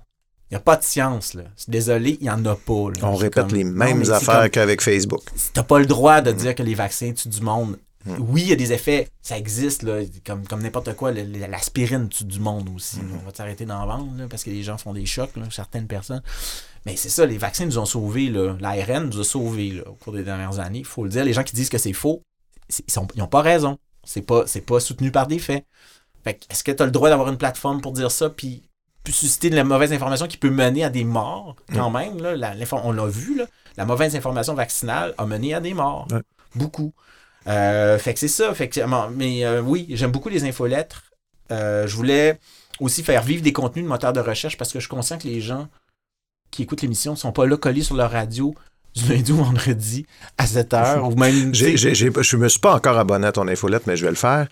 Il 0.51 0.55
n'y 0.55 0.57
a 0.59 0.61
pas 0.61 0.77
de 0.77 0.85
science, 0.85 1.35
là. 1.35 1.45
Désolé, 1.69 2.19
il 2.21 2.25
n'y 2.25 2.31
en 2.31 2.45
a 2.45 2.55
pas. 2.55 2.91
là. 2.91 3.01
On 3.09 3.15
répète 3.17 3.45
comme- 3.47 3.55
les 3.57 3.65
mêmes 3.65 4.09
affaires 4.11 4.51
qu'avec 4.51 4.83
Facebook. 4.83 5.23
T'as 5.53 5.63
pas 5.63 5.79
le 5.79 5.87
droit 5.87 6.21
de 6.21 6.33
dire 6.33 6.55
que 6.55 6.63
les 6.63 6.75
vaccins 6.75 7.13
tuent 7.13 7.29
du 7.29 7.41
monde. 7.41 7.79
Oui, 8.19 8.43
il 8.43 8.49
y 8.49 8.53
a 8.53 8.57
des 8.57 8.73
effets, 8.73 9.09
ça 9.23 9.39
existe, 9.39 9.83
là, 9.83 10.01
comme, 10.27 10.47
comme 10.47 10.63
n'importe 10.63 10.95
quoi, 10.95 11.11
l'aspirine 11.13 12.09
tue 12.09 12.25
du 12.25 12.39
monde 12.39 12.69
aussi. 12.75 12.99
Mm-hmm. 12.99 13.21
On 13.23 13.27
va 13.27 13.35
s'arrêter 13.35 13.65
d'en 13.65 13.87
vendre 13.87 14.17
là, 14.19 14.27
parce 14.29 14.45
que 14.45 14.51
les 14.51 14.63
gens 14.63 14.77
font 14.77 14.93
des 14.93 15.07
chocs, 15.07 15.37
là, 15.37 15.45
certaines 15.51 15.87
personnes. 15.87 16.23
Mais 16.87 16.97
c'est 16.97 17.09
ça, 17.09 17.25
les 17.25 17.39
vaccins 17.39 17.65
nous 17.65 17.79
ont 17.79 17.87
sauvés. 17.87 18.29
L'ARN 18.29 19.09
nous 19.09 19.21
a 19.21 19.25
sauvés 19.25 19.83
au 19.87 19.95
cours 19.95 20.13
des 20.13 20.23
dernières 20.23 20.59
années. 20.59 20.81
Il 20.81 20.85
faut 20.85 21.05
le 21.05 21.11
dire. 21.11 21.25
Les 21.25 21.33
gens 21.33 21.43
qui 21.43 21.55
disent 21.55 21.71
que 21.71 21.79
c'est 21.79 21.95
faux, 21.95 22.23
ils 22.71 23.19
n'ont 23.19 23.27
pas 23.27 23.41
raison. 23.41 23.79
C'est 24.05 24.21
pas, 24.21 24.45
pas 24.67 24.81
soutenu 24.81 25.11
par 25.11 25.27
des 25.27 25.39
faits. 25.39 25.65
Fait 26.25 26.39
est-ce 26.51 26.63
que 26.63 26.73
tu 26.73 26.83
as 26.83 26.87
le 26.87 26.93
droit 26.93 27.09
d'avoir 27.09 27.31
une 27.31 27.39
plateforme 27.39 27.81
pour 27.81 27.93
dire 27.93 28.11
ça, 28.11 28.29
puis 28.29 28.69
puis 29.03 29.13
susciter 29.13 29.51
de 29.51 29.55
la 29.55 29.65
mauvaise 29.65 29.93
information 29.93 30.27
qui 30.27 30.39
peut 30.39 30.49
mener 30.49 30.83
à 30.83 30.89
des 30.89 31.05
morts, 31.05 31.57
quand 31.75 31.91
même, 31.91 32.23
là, 32.23 32.35
la- 32.37 32.55
on 32.83 32.91
l'a 32.91 33.07
vu, 33.07 33.37
là, 33.37 33.45
la 33.77 33.85
mauvaise 33.85 34.17
information 34.17 34.55
vaccinale 34.55 35.15
a 35.19 35.27
mené 35.27 35.53
à 35.53 35.61
des 35.61 35.75
morts. 35.75 36.09
Beaucoup. 36.55 36.95
Euh, 37.47 37.99
fait 37.99 38.15
que 38.15 38.21
c'est 38.21 38.29
ça. 38.29 38.55
Fait 38.55 38.69
que, 38.69 38.81
mais 39.15 39.45
euh, 39.45 39.61
oui, 39.61 39.87
j'aime 39.91 40.11
beaucoup 40.13 40.29
les 40.29 40.45
infolettres. 40.45 41.03
Euh, 41.51 41.87
je 41.87 41.95
voulais 41.97 42.39
aussi 42.81 43.03
faire 43.03 43.23
vivre 43.23 43.43
des 43.43 43.53
contenus 43.53 43.85
de 43.85 43.89
moteurs 43.89 44.13
de 44.13 44.21
recherche 44.21 44.57
parce 44.57 44.73
que 44.73 44.79
je 44.81 44.85
suis 44.85 44.91
conscient 44.91 45.19
que 45.19 45.29
les 45.29 45.41
gens 45.41 45.69
qui 46.51 46.63
écoutent 46.63 46.83
l'émission 46.83 47.13
ne 47.13 47.17
sont 47.17 47.33
pas 47.33 47.47
là 47.47 47.57
collés 47.57 47.83
sur 47.83 47.97
leur 47.97 48.11
radio 48.11 48.55
du 48.95 49.09
lundi 49.13 49.33
au 49.33 49.37
vendredi 49.37 50.07
à 50.39 50.47
7 50.47 50.75
heures 50.75 51.09
ou 51.09 51.17
même. 51.17 51.53
Je 51.55 52.37
me 52.37 52.49
suis 52.49 52.61
pas 52.61 52.75
encore 52.75 52.97
abonné 52.97 53.27
à 53.27 53.33
ton 53.33 53.47
infolette, 53.49 53.87
mais 53.87 53.97
je 53.97 54.05
vais 54.05 54.11
le 54.11 54.17
faire. 54.17 54.47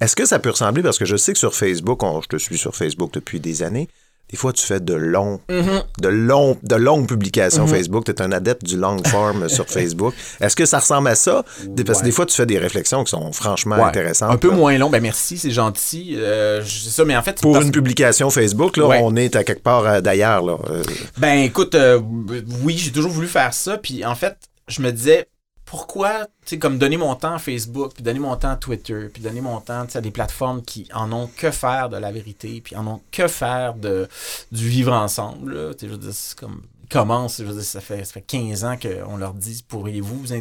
Est-ce 0.00 0.14
que 0.14 0.24
ça 0.24 0.38
peut 0.38 0.50
ressembler, 0.50 0.82
parce 0.82 0.98
que 0.98 1.04
je 1.04 1.16
sais 1.16 1.32
que 1.32 1.38
sur 1.38 1.54
Facebook, 1.54 2.02
on- 2.04 2.20
je 2.22 2.28
te 2.28 2.36
suis 2.36 2.56
sur 2.56 2.76
Facebook 2.76 3.12
depuis 3.12 3.40
des 3.40 3.62
années, 3.62 3.88
des 4.30 4.36
fois 4.36 4.52
tu 4.52 4.64
fais 4.66 4.80
de 4.80 4.94
longs, 4.94 5.40
Mhm. 5.48 5.82
de 6.00 6.08
longs, 6.08 6.56
de 6.62 6.74
longues 6.76 7.06
publications 7.08 7.64
Mhm. 7.64 7.70
Facebook. 7.70 8.04
Tu 8.04 8.12
es 8.12 8.20
un 8.22 8.32
adepte 8.32 8.64
du 8.64 8.76
long 8.76 9.02
form 9.04 9.48
sur 9.48 9.66
Facebook. 9.66 10.14
Est-ce 10.40 10.54
que 10.56 10.66
ça 10.66 10.78
ressemble 10.80 11.08
à 11.08 11.14
ça? 11.14 11.44
Parce 11.86 12.00
que 12.00 12.04
des 12.04 12.12
fois, 12.12 12.26
tu 12.26 12.34
fais 12.36 12.46
des 12.46 12.58
réflexions 12.58 13.04
qui 13.04 13.10
sont 13.10 13.32
franchement 13.32 13.76
Ouais. 13.76 13.82
intéressantes. 13.84 14.30
Un 14.32 14.36
peu 14.36 14.50
là. 14.50 14.56
moins 14.56 14.76
long. 14.78 14.90
Ben 14.90 15.02
merci, 15.02 15.38
c'est 15.38 15.50
gentil. 15.50 16.14
Euh, 16.16 16.62
je- 16.64 16.88
ça, 16.88 17.04
mais 17.04 17.16
en 17.16 17.22
fait. 17.22 17.40
Pour 17.40 17.52
parce- 17.52 17.64
une 17.64 17.72
publication 17.72 18.30
Facebook, 18.30 18.76
là, 18.76 18.86
Ouais. 18.86 19.00
on 19.02 19.16
est 19.16 19.34
à 19.36 19.44
quelque 19.44 19.62
part 19.62 19.86
euh, 19.86 20.00
d'ailleurs. 20.00 20.44
Euh, 20.70 20.82
Ben 21.16 21.38
écoute, 21.38 21.74
euh, 21.74 22.00
oui, 22.62 22.76
j'ai 22.76 22.90
toujours 22.92 23.10
voulu 23.12 23.26
faire 23.28 23.54
ça. 23.54 23.78
Puis 23.78 24.04
en 24.04 24.14
fait, 24.14 24.36
je 24.68 24.82
me 24.82 24.90
disais, 24.92 25.26
pourquoi, 25.70 26.24
tu 26.24 26.30
sais, 26.46 26.58
comme 26.58 26.78
donner 26.78 26.96
mon 26.96 27.14
temps 27.14 27.34
à 27.34 27.38
Facebook, 27.38 27.92
puis 27.94 28.02
donner 28.02 28.18
mon 28.18 28.34
temps 28.36 28.50
à 28.50 28.56
Twitter, 28.56 29.08
puis 29.12 29.22
donner 29.22 29.40
mon 29.42 29.60
temps 29.60 29.84
tu 29.84 29.92
sais, 29.92 29.98
à 29.98 30.00
des 30.00 30.10
plateformes 30.10 30.62
qui 30.62 30.88
en 30.94 31.12
ont 31.12 31.28
que 31.36 31.50
faire 31.50 31.90
de 31.90 31.96
la 31.96 32.10
vérité, 32.10 32.60
puis 32.62 32.74
en 32.74 32.86
ont 32.86 33.00
que 33.10 33.28
faire 33.28 33.74
de, 33.74 34.08
du 34.50 34.68
vivre 34.68 34.92
ensemble. 34.92 35.74
Tu 35.76 35.80
sais, 35.80 35.86
je 35.86 35.92
veux 35.92 35.98
dire, 35.98 36.14
c'est 36.14 36.38
comme. 36.38 36.62
Ils 36.84 36.88
commencent, 36.88 37.38
je 37.38 37.44
veux 37.44 37.52
dire, 37.52 37.62
ça 37.62 37.82
fait, 37.82 38.02
ça 38.02 38.14
fait 38.14 38.22
15 38.22 38.64
ans 38.64 38.76
qu'on 38.80 39.18
leur 39.18 39.34
dit 39.34 39.62
pourriez-vous 39.68 40.24
vous, 40.24 40.34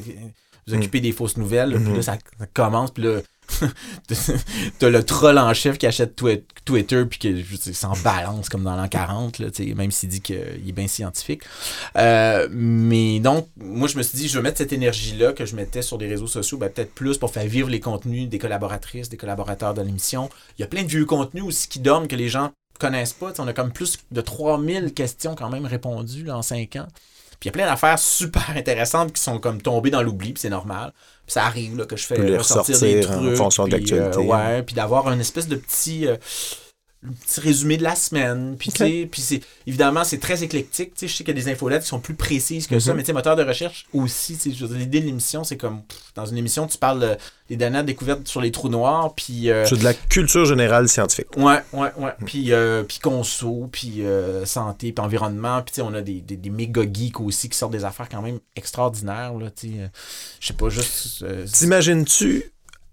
vous 0.65 0.73
occuper 0.73 1.01
des 1.01 1.11
fausses 1.11 1.35
nouvelles, 1.35 1.71
là, 1.71 1.79
puis 1.79 1.93
là, 1.93 2.01
ça, 2.01 2.17
ça 2.39 2.45
commence, 2.53 2.91
puis 2.91 3.03
là. 3.03 3.19
T'as 4.79 4.89
le 4.89 5.03
troll 5.03 5.37
en 5.37 5.53
chef 5.53 5.77
qui 5.77 5.87
achète 5.87 6.15
Twi- 6.15 6.43
Twitter 6.65 7.05
puis 7.05 7.19
qui 7.19 7.45
s'en 7.73 7.93
balance 8.03 8.49
comme 8.49 8.63
dans 8.63 8.75
l'an 8.75 8.87
40, 8.87 9.39
là, 9.39 9.47
même 9.75 9.91
s'il 9.91 10.09
dit 10.09 10.21
qu'il 10.21 10.35
est 10.35 10.71
bien 10.73 10.87
scientifique. 10.87 11.43
Euh, 11.97 12.47
mais 12.51 13.19
donc, 13.19 13.47
moi, 13.57 13.87
je 13.87 13.97
me 13.97 14.03
suis 14.03 14.17
dit, 14.17 14.27
je 14.27 14.37
vais 14.37 14.43
mettre 14.43 14.57
cette 14.57 14.73
énergie-là 14.73 15.33
que 15.33 15.45
je 15.45 15.55
mettais 15.55 15.81
sur 15.81 15.97
les 15.97 16.07
réseaux 16.07 16.27
sociaux, 16.27 16.57
ben, 16.57 16.69
peut-être 16.69 16.93
plus 16.93 17.17
pour 17.17 17.31
faire 17.31 17.47
vivre 17.47 17.69
les 17.69 17.79
contenus 17.79 18.29
des 18.29 18.39
collaboratrices, 18.39 19.09
des 19.09 19.17
collaborateurs 19.17 19.73
de 19.73 19.81
l'émission. 19.81 20.29
Il 20.57 20.61
y 20.61 20.65
a 20.65 20.67
plein 20.67 20.83
de 20.83 20.87
vieux 20.89 21.05
contenus 21.05 21.43
aussi 21.43 21.67
qui 21.67 21.79
dorment 21.79 22.07
que 22.07 22.15
les 22.15 22.29
gens 22.29 22.51
connaissent 22.79 23.13
pas. 23.13 23.33
On 23.39 23.47
a 23.47 23.53
comme 23.53 23.71
plus 23.71 23.97
de 24.11 24.21
3000 24.21 24.93
questions 24.93 25.35
quand 25.35 25.49
même 25.49 25.65
répondues 25.65 26.29
en 26.29 26.41
5 26.41 26.75
ans. 26.75 26.87
Puis 27.39 27.47
il 27.47 27.47
y 27.47 27.49
a 27.49 27.51
plein 27.53 27.65
d'affaires 27.65 27.99
super 27.99 28.49
intéressantes 28.55 29.13
qui 29.13 29.21
sont 29.21 29.39
comme 29.39 29.61
tombées 29.61 29.91
dans 29.91 30.01
l'oubli, 30.01 30.33
puis 30.33 30.41
c'est 30.41 30.49
normal. 30.49 30.91
Puis 31.25 31.33
ça 31.33 31.45
arrive 31.45 31.77
là, 31.77 31.85
que 31.85 31.95
je 31.95 32.05
fais 32.05 32.15
ressortir 32.37 32.79
des 32.79 32.99
ressortir 33.01 33.11
en 33.11 33.23
trucs. 33.23 33.35
fonction 33.35 33.63
de 33.65 33.75
puis, 33.75 33.79
l'actualité. 33.79 34.17
euh, 34.19 34.55
ouais, 34.55 34.63
puis 34.63 34.75
d'avoir 34.75 35.07
un 35.07 35.19
espèce 35.19 35.47
de 35.47 35.55
petit, 35.55 36.07
euh, 36.07 36.17
petit 37.03 37.39
résumé 37.39 37.77
de 37.77 37.83
la 37.83 37.95
semaine. 37.95 38.55
Puis, 38.57 38.71
sais, 38.71 39.07
puis 39.11 39.21
c'est, 39.21 39.41
évidemment, 39.67 40.03
c'est 40.03 40.17
très 40.17 40.43
éclectique. 40.43 40.93
Je 40.99 41.07
sais 41.07 41.23
qu'il 41.23 41.27
y 41.27 41.31
a 41.39 41.41
des 41.43 41.49
infolettes 41.51 41.83
qui 41.83 41.89
sont 41.89 41.99
plus 41.99 42.15
précises 42.15 42.67
que 42.67 42.79
ça, 42.79 42.91
Mhm. 42.93 43.03
mais 43.07 43.13
moteur 43.13 43.35
de 43.35 43.43
recherche 43.43 43.85
aussi. 43.93 44.37
L'idée 44.45 44.99
de 45.01 45.05
l'émission, 45.05 45.43
c'est 45.43 45.57
comme, 45.57 45.83
pff, 45.83 45.99
dans 46.15 46.25
une 46.25 46.37
émission, 46.37 46.65
tu 46.67 46.77
parles 46.77 47.03
euh, 47.03 47.15
des 47.49 47.55
dernières 47.55 47.83
découvertes 47.83 48.27
sur 48.27 48.41
les 48.41 48.51
trous 48.51 48.69
noirs, 48.69 49.13
puis... 49.15 49.49
euh, 49.49 49.63
de 49.69 49.83
la 49.83 49.93
culture 49.93 50.45
générale 50.45 50.89
scientifique. 50.89 51.27
Ouais, 51.37 51.61
ouais, 51.73 51.91
ouais. 51.97 52.11
Puis, 52.25 52.51
euh, 52.51 52.83
puis 52.83 52.99
conso, 52.99 53.69
puis 53.71 54.01
euh, 54.05 54.45
santé, 54.45 54.91
puis 54.91 55.05
environnement. 55.05 55.61
Puis, 55.61 55.81
on 55.81 55.93
a 55.93 56.01
des, 56.01 56.21
des, 56.21 56.35
des 56.35 56.49
méga 56.49 56.81
geeks 56.91 57.19
aussi 57.21 57.47
qui 57.47 57.57
sortent 57.57 57.71
des 57.73 57.85
affaires 57.85 58.09
quand 58.09 58.21
même 58.21 58.39
extraordinaires, 58.55 59.31
euh, 59.35 59.87
Je 60.39 60.47
sais 60.47 60.53
pas, 60.53 60.69
juste... 60.69 61.21
euh, 61.21 61.45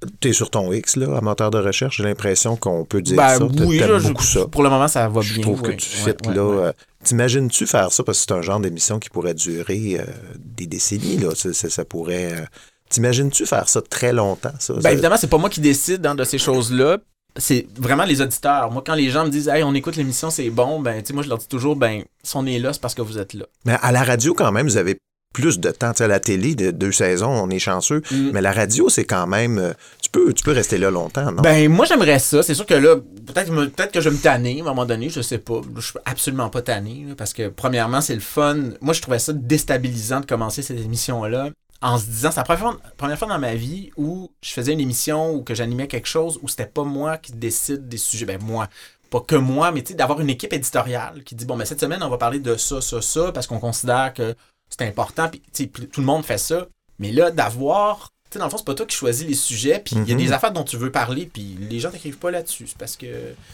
T'imagines-tu, 0.05 0.18
t'es 0.20 0.32
sur 0.32 0.50
ton 0.50 0.72
X, 0.72 0.96
là, 0.96 1.16
amateur 1.16 1.50
de 1.50 1.59
recherche, 1.59 1.96
j'ai 1.98 2.02
l'impression 2.05 2.57
qu'on 2.57 2.84
peut 2.84 3.02
dire 3.02 3.16
Ben 3.16 3.38
ça. 3.38 3.44
Oui, 3.44 3.78
là, 3.78 3.98
je- 3.98 4.09
beaucoup 4.09 4.22
ça. 4.22 4.46
pour 4.46 4.62
le 4.62 4.70
moment, 4.70 4.88
ça 4.88 5.09
va 5.09 5.20
Je 5.20 5.34
bien. 5.34 5.42
trouve 5.42 5.62
que 5.62 5.72
tu 5.72 5.88
fites 5.88 6.26
là. 6.26 6.40
euh, 6.42 6.72
T'imagines-tu 7.02 7.66
faire 7.66 7.92
ça? 7.92 8.02
Parce 8.02 8.18
que 8.20 8.24
c'est 8.28 8.32
un 8.38 8.42
genre 8.42 8.61
d'émission 8.61 8.98
qui 8.98 9.11
pourrait 9.11 9.34
durer 9.34 9.98
euh, 10.00 10.05
des 10.38 10.66
décennies, 10.66 11.18
là. 11.18 11.34
Ça, 11.34 11.52
ça- 11.52 11.68
ça 11.70 11.84
pourrait. 11.84 12.32
euh, 12.32 12.44
T'imagines-tu 12.90 13.44
faire 13.46 13.68
ça 13.68 13.80
très 13.82 14.12
longtemps, 14.12 14.52
ça? 14.59 14.74
Ben, 14.74 14.82
Ça- 14.82 14.92
évidemment, 14.92 15.16
c'est 15.18 15.26
pas 15.30 15.38
moi 15.38 15.50
qui 15.50 15.61
décide 15.61 16.05
hein, 16.07 16.14
de 16.14 16.24
ces 16.24 16.38
choses-là. 16.38 16.98
C'est 17.36 17.66
vraiment 17.76 18.05
les 18.05 18.20
auditeurs. 18.20 18.70
Moi, 18.70 18.82
quand 18.86 18.94
les 18.94 19.11
gens 19.11 19.24
me 19.24 19.30
disent, 19.30 19.48
hey, 19.48 19.64
on 19.64 19.74
écoute 19.74 19.96
l'émission, 19.96 20.30
c'est 20.30 20.50
bon, 20.50 20.80
ben, 20.80 21.00
tu 21.02 21.09
sais, 21.09 21.12
moi, 21.12 21.22
je 21.24 21.28
leur 21.28 21.38
dis 21.38 21.48
toujours, 21.48 21.74
ben, 21.76 22.05
si 22.22 22.36
on 22.36 22.46
est 22.46 22.59
là, 22.61 22.72
c'est 22.72 22.80
parce 22.80 22.94
que 22.94 23.02
vous 23.02 23.18
êtes 23.18 23.34
là. 23.34 23.46
Mais 23.64 23.76
à 23.82 23.90
la 23.90 24.05
radio, 24.05 24.34
quand 24.34 24.52
même, 24.52 24.66
vous 24.66 24.76
avez 24.76 24.96
plus 25.35 25.61
de 25.61 25.70
temps. 25.70 25.91
À 25.91 26.07
la 26.07 26.20
télé, 26.20 26.55
de 26.55 26.70
deux 26.70 26.93
saisons, 26.93 27.28
on 27.28 27.51
est 27.51 27.59
chanceux. 27.59 28.01
Mm. 28.11 28.30
Mais 28.32 28.41
la 28.41 28.53
radio, 28.53 28.89
c'est 28.89 29.05
quand 29.05 29.26
même. 29.26 29.59
euh, 29.59 29.72
Tu 30.01 30.09
peux, 30.09 30.32
tu 30.32 30.43
peux 30.43 30.53
rester 30.53 30.78
là 30.78 30.91
longtemps, 30.91 31.30
non? 31.30 31.43
Ben, 31.43 31.68
moi, 31.68 31.85
j'aimerais 31.85 32.18
ça. 32.18 32.43
C'est 32.43 32.55
sûr 32.55 32.64
que 32.64 32.74
là, 32.74 32.97
peut-être 32.97 33.53
peut-être 33.53 33.93
que 33.93 34.01
je 34.01 34.09
vais 34.09 34.16
me 34.16 34.20
tanner 34.20 34.61
à 34.61 34.62
un 34.62 34.66
moment 34.68 34.87
donné, 34.87 35.11
je 35.11 35.20
sais 35.20 35.39
pas. 35.39 35.61
Je 35.76 35.80
suis 35.82 35.99
absolument 36.07 36.49
pas 36.49 36.62
tanné, 36.62 37.05
là, 37.09 37.14
parce 37.14 37.35
que, 37.35 37.49
premièrement, 37.49 38.01
c'est 38.01 38.14
le 38.14 38.20
fun. 38.20 38.57
Moi, 38.80 38.95
je 38.95 39.03
trouvais 39.03 39.18
ça 39.18 39.32
déstabilisant 39.35 40.20
de 40.20 40.26
commencer 40.26 40.62
cette 40.62 40.78
émission-là 40.78 41.51
en 41.82 41.99
se 41.99 42.07
disant, 42.07 42.30
c'est 42.30 42.39
la 42.39 42.45
première 42.45 42.62
fois, 42.62 42.78
première 42.97 43.18
fois 43.18 43.28
dans 43.28 43.39
ma 43.39 43.55
vie 43.55 43.91
où 43.99 44.30
je 44.43 44.53
faisais 44.53 44.72
une 44.72 44.80
émission 44.80 45.35
ou 45.35 45.43
que 45.43 45.55
j'animais 45.55 45.87
quelque 45.87 46.09
chose 46.09 46.39
où 46.43 46.49
c'était 46.49 46.64
pas 46.66 46.85
moi 46.85 47.18
qui 47.18 47.32
décide 47.32 47.89
des 47.89 47.99
sujets. 47.99 48.24
Ben, 48.24 48.39
moi. 48.43 48.68
Pas 49.11 49.20
que 49.20 49.37
moi, 49.37 49.70
mais 49.70 49.82
tu 49.82 49.93
sais, 49.93 49.95
d'avoir 49.95 50.20
une 50.20 50.30
équipe 50.30 50.53
éditoriale 50.53 51.22
qui 51.24 51.37
dit, 51.37 51.45
bon, 51.45 51.55
mais 51.55 51.66
cette 51.66 51.78
semaine, 51.78 52.03
on 52.03 52.09
va 52.09 52.18
parler 52.18 52.41
de 52.41 52.57
ça, 52.57 52.80
ça, 52.80 53.01
ça, 53.01 53.30
parce 53.32 53.47
qu'on 53.47 53.61
considère 53.61 54.12
que 54.12 54.35
c'est 54.69 54.83
important, 54.83 55.29
puis 55.29 55.69
tout 55.69 56.01
le 56.01 56.07
monde 56.07 56.25
fait 56.25 56.39
ça. 56.39 56.67
Mais 56.99 57.12
là, 57.12 57.31
d'avoir. 57.31 58.11
Tu 58.31 58.37
sais, 58.37 58.39
dans 58.39 58.47
le 58.47 58.51
fond, 58.51 58.59
c'est 58.59 58.65
pas 58.65 58.75
toi 58.75 58.87
qui 58.87 58.97
choisis 58.97 59.27
les 59.27 59.35
sujets, 59.35 59.81
puis 59.85 59.95
il 59.97 60.09
y 60.09 60.12
a 60.12 60.17
des 60.17 60.33
affaires 60.33 60.53
dont 60.53 60.65
tu 60.65 60.77
veux 60.77 60.91
parler, 60.91 61.29
puis 61.33 61.57
les 61.61 61.79
gens 61.79 61.91
t'écrivent 61.91 62.19
pas 62.19 62.31
là-dessus. 62.31 62.67
C'est 62.67 62.79
parce 62.79 62.97
que. 62.97 63.07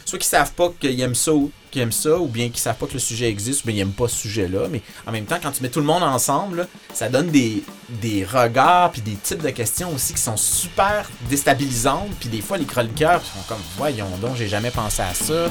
Soit 0.04 0.18
qu'ils 0.18 0.28
savent 0.28 0.52
pas 0.52 0.72
qu'ils 0.78 1.00
aiment 1.00 1.14
ça 1.14 1.34
ou 1.34 1.50
qu'ils 1.70 1.82
aiment 1.82 1.92
ça, 1.92 2.18
ou 2.18 2.26
bien 2.26 2.48
qu'ils 2.48 2.58
savent 2.58 2.76
pas 2.76 2.86
que 2.86 2.94
le 2.94 2.98
sujet 2.98 3.28
existe, 3.28 3.64
ou 3.64 3.66
bien 3.66 3.76
ils 3.76 3.80
aiment 3.80 3.92
pas 3.92 4.08
ce 4.08 4.16
sujet-là. 4.16 4.68
Mais 4.70 4.80
en 5.06 5.12
même 5.12 5.26
temps, 5.26 5.38
quand 5.42 5.52
tu 5.52 5.62
mets 5.62 5.68
tout 5.68 5.80
le 5.80 5.86
monde 5.86 6.02
ensemble, 6.02 6.58
là, 6.58 6.66
ça 6.94 7.08
donne 7.08 7.30
des, 7.30 7.62
des 8.00 8.24
regards, 8.24 8.92
puis 8.92 9.02
des 9.02 9.16
types 9.16 9.42
de 9.42 9.50
questions 9.50 9.92
aussi 9.94 10.14
qui 10.14 10.22
sont 10.22 10.36
super 10.36 11.10
déstabilisantes, 11.28 12.14
puis 12.20 12.28
des 12.28 12.40
fois, 12.40 12.56
les 12.56 12.66
chroniqueurs 12.66 13.22
sont 13.22 13.42
comme, 13.48 13.62
voyons 13.76 14.16
donc, 14.22 14.36
j'ai 14.36 14.48
jamais 14.48 14.70
pensé 14.70 15.02
à 15.02 15.12
ça. 15.12 15.50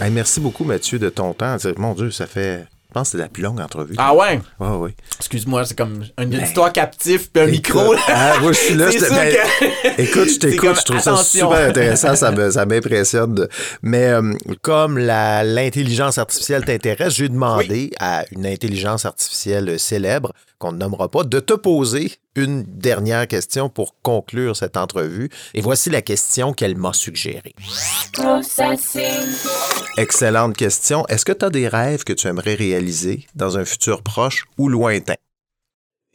Hey, 0.00 0.10
merci 0.10 0.40
beaucoup, 0.40 0.64
Mathieu, 0.64 0.98
de 0.98 1.08
ton 1.08 1.32
temps. 1.34 1.56
Mon 1.76 1.94
Dieu, 1.94 2.10
ça 2.10 2.26
fait. 2.26 2.66
Je 2.88 2.94
pense 2.94 3.08
que 3.08 3.12
c'est 3.12 3.18
la 3.22 3.28
plus 3.28 3.42
longue 3.42 3.60
entrevue. 3.60 3.94
Ah 3.98 4.14
ouais? 4.14 4.40
Ouais, 4.58 4.68
ouais. 4.76 4.94
Excuse-moi, 5.18 5.66
c'est 5.66 5.76
comme 5.76 6.04
une 6.18 6.32
histoire 6.32 6.72
captive, 6.72 7.28
puis 7.30 7.42
un 7.42 7.46
micro. 7.46 7.92
là. 7.92 8.00
Ah, 8.08 8.34
moi, 8.40 8.52
je 8.52 8.58
suis 8.58 8.74
là. 8.74 8.90
Je 8.90 8.98
te- 8.98 9.10
ben, 9.10 9.34
que- 9.34 10.00
Écoute, 10.02 10.28
je 10.30 10.38
t'écoute, 10.38 10.76
je 10.78 10.84
trouve 10.84 11.00
ça 11.00 11.16
super 11.22 11.68
intéressant, 11.68 12.16
ça 12.16 12.30
me- 12.30 12.50
ça 12.52 12.64
m'impressionne. 12.64 13.46
Mais 13.82 14.04
euh, 14.06 14.32
comme 14.62 14.96
la- 14.96 15.44
l'intelligence 15.44 16.16
artificielle 16.16 16.64
t'intéresse, 16.64 17.14
j'ai 17.14 17.28
demandé 17.28 17.90
à 18.00 18.24
une 18.30 18.46
intelligence 18.46 19.04
artificielle 19.04 19.78
célèbre, 19.78 20.32
qu'on 20.58 20.72
ne 20.72 20.78
nommera 20.78 21.10
pas, 21.10 21.24
de 21.24 21.40
te 21.40 21.52
poser 21.52 22.12
une 22.36 22.62
dernière 22.62 23.28
question 23.28 23.68
pour 23.68 23.96
conclure 24.02 24.56
cette 24.56 24.78
entrevue. 24.78 25.28
Et 25.52 25.60
voici 25.60 25.90
la 25.90 26.00
question 26.00 26.54
qu'elle 26.54 26.76
m'a 26.76 26.94
suggérée. 26.94 27.54
Excellente 29.98 30.56
question. 30.56 31.04
Est-ce 31.08 31.24
que 31.24 31.32
tu 31.32 31.44
as 31.44 31.50
des 31.50 31.66
rêves 31.66 32.04
que 32.04 32.12
tu 32.12 32.28
aimerais 32.28 32.54
réaliser 32.54 33.26
dans 33.34 33.58
un 33.58 33.64
futur 33.64 34.04
proche 34.04 34.44
ou 34.56 34.68
lointain? 34.68 35.16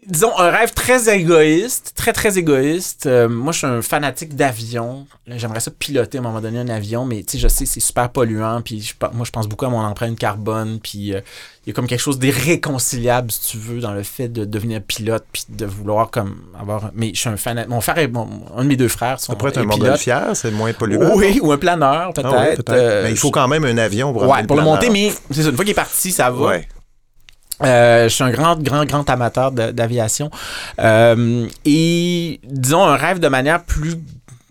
Disons, 0.08 0.38
un 0.38 0.50
rêve 0.50 0.74
très 0.74 1.14
égoïste, 1.16 1.94
très, 1.96 2.14
très 2.14 2.38
égoïste. 2.38 3.06
Euh, 3.06 3.28
moi, 3.30 3.52
je 3.54 3.60
suis 3.60 3.68
un 3.68 3.82
fanatique 3.82 4.36
d'avion. 4.36 5.06
J'aimerais 5.28 5.60
ça 5.60 5.72
piloter 5.72 6.18
à 6.18 6.22
un 6.22 6.24
moment 6.24 6.42
donné 6.42 6.60
un 6.60 6.70
avion, 6.70 7.06
mais 7.06 7.24
tu 7.24 7.34
sais, 7.34 7.38
je 7.40 7.48
sais, 7.48 7.66
c'est 7.66 7.80
super 7.80 8.10
polluant. 8.10 8.62
Puis 8.62 8.82
je 8.82 8.94
moi, 9.14 9.26
je 9.26 9.32
pense 9.32 9.48
beaucoup 9.48 9.66
à 9.66 9.70
mon 9.70 9.80
empreinte 9.82 10.18
carbone. 10.18 10.80
Puis 10.82 11.14
euh, 11.14 11.22
il 11.66 11.70
y 11.70 11.72
a 11.72 11.74
comme 11.74 11.88
quelque 11.88 12.02
chose 12.02 12.20
d'irréconciliable, 12.20 13.32
si 13.32 13.52
tu 13.52 13.58
veux, 13.58 13.80
dans 13.80 13.94
le 13.94 14.04
fait 14.04 14.28
de 14.28 14.46
devenir 14.46 14.82
pilote, 14.82 15.26
puis 15.32 15.44
de 15.50 15.66
vouloir 15.66 16.10
comme 16.12 16.36
avoir. 16.60 16.92
Mais 16.94 17.12
je 17.14 17.20
suis 17.20 17.30
un 17.30 17.38
fan. 17.38 17.66
Mon 17.70 17.82
frère, 17.82 17.98
est, 17.98 18.08
mon- 18.08 18.28
un 18.56 18.64
de 18.64 18.68
mes 18.70 18.76
deux 18.76 18.88
frères 18.88 19.20
sont 19.20 19.32
Ça 19.34 19.36
pourrait 19.38 19.52
être 19.52 19.58
un 19.60 19.62
pilote. 19.64 19.80
montgolfière, 19.80 20.30
c'est 20.36 20.52
moins 20.52 20.74
polluant. 20.74 21.12
Oui, 21.16 21.40
ou 21.42 21.52
un 21.52 21.58
planeur, 21.58 22.14
peut-être. 22.14 22.30
Ah 22.34 22.46
peut-être. 22.56 22.70
Euh, 22.74 23.04
Mais 23.04 23.12
il 23.12 23.18
faut 23.18 23.32
quand 23.32 23.48
même 23.48 23.64
un 23.66 23.78
avion 23.78 24.12
pour, 24.14 24.24
Ouais, 24.28 24.44
pour 24.44 24.58
le 24.58 24.64
monter, 24.64 24.90
mais 24.90 25.14
c'est 25.32 25.44
ça, 25.44 25.50
une 25.50 25.56
fois 25.56 25.64
qu'il 25.66 25.72
est 25.72 25.76
parti, 25.76 26.12
ça 26.12 26.30
va. 26.30 26.46
Ouais. 26.48 26.68
Euh, 27.64 28.04
je 28.04 28.14
suis 28.14 28.24
un 28.24 28.32
grand, 28.32 28.62
grand, 28.62 28.86
grand 28.86 29.10
amateur 29.10 29.52
d'aviation. 29.52 30.30
Euh, 30.80 31.48
et 31.66 32.40
disons 32.44 32.84
un 32.84 32.96
rêve 32.96 33.20
de 33.20 33.28
manière 33.28 33.64
plus, 33.64 33.96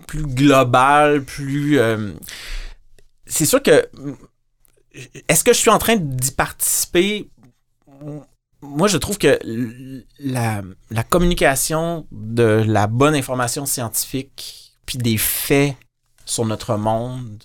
plus 0.07 0.23
globale, 0.23 1.23
plus. 1.23 1.79
euh, 1.79 2.13
c'est 3.27 3.47
sûr 3.47 3.63
que. 3.63 3.87
Est-ce 5.29 5.43
que 5.43 5.53
je 5.53 5.59
suis 5.59 5.71
en 5.71 5.79
train 5.79 5.97
d'y 5.97 6.33
participer? 6.33 7.31
Moi, 8.61 8.89
je 8.89 8.99
trouve 8.99 9.17
que 9.19 9.39
la, 10.21 10.61
la 10.91 11.03
communication 11.03 12.07
de 12.13 12.63
la 12.67 12.87
bonne 12.87 13.15
information 13.15 13.65
scientifique 13.67 14.73
puis 14.85 14.99
des 14.99 15.17
faits 15.17 15.75
sur 16.27 16.45
notre 16.45 16.77
monde, 16.77 17.43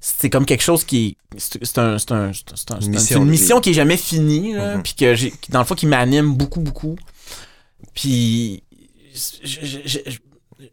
c'est 0.00 0.30
comme 0.30 0.46
quelque 0.46 0.62
chose 0.62 0.84
qui 0.84 1.16
c'est 1.36 1.78
un, 1.78 1.98
c'est 1.98 2.10
un- 2.12 2.32
c'est 2.32 2.70
un- 2.72 2.80
Une 3.22 3.28
mission 3.28 3.60
qui 3.60 3.70
est 3.70 3.74
jamais 3.74 3.96
finie 3.98 4.54
là, 4.54 4.76
Mhm. 4.76 4.82
puis 4.82 4.94
que 4.94 5.14
j'ai 5.14 5.32
dans 5.50 5.58
le 5.60 5.64
fond 5.64 5.74
qui 5.74 5.86
m'anime 5.86 6.34
beaucoup 6.34 6.60
beaucoup 6.60 6.96
puis 7.94 8.62
je- 9.14 9.46
je- 9.84 9.98
je- 10.10 10.18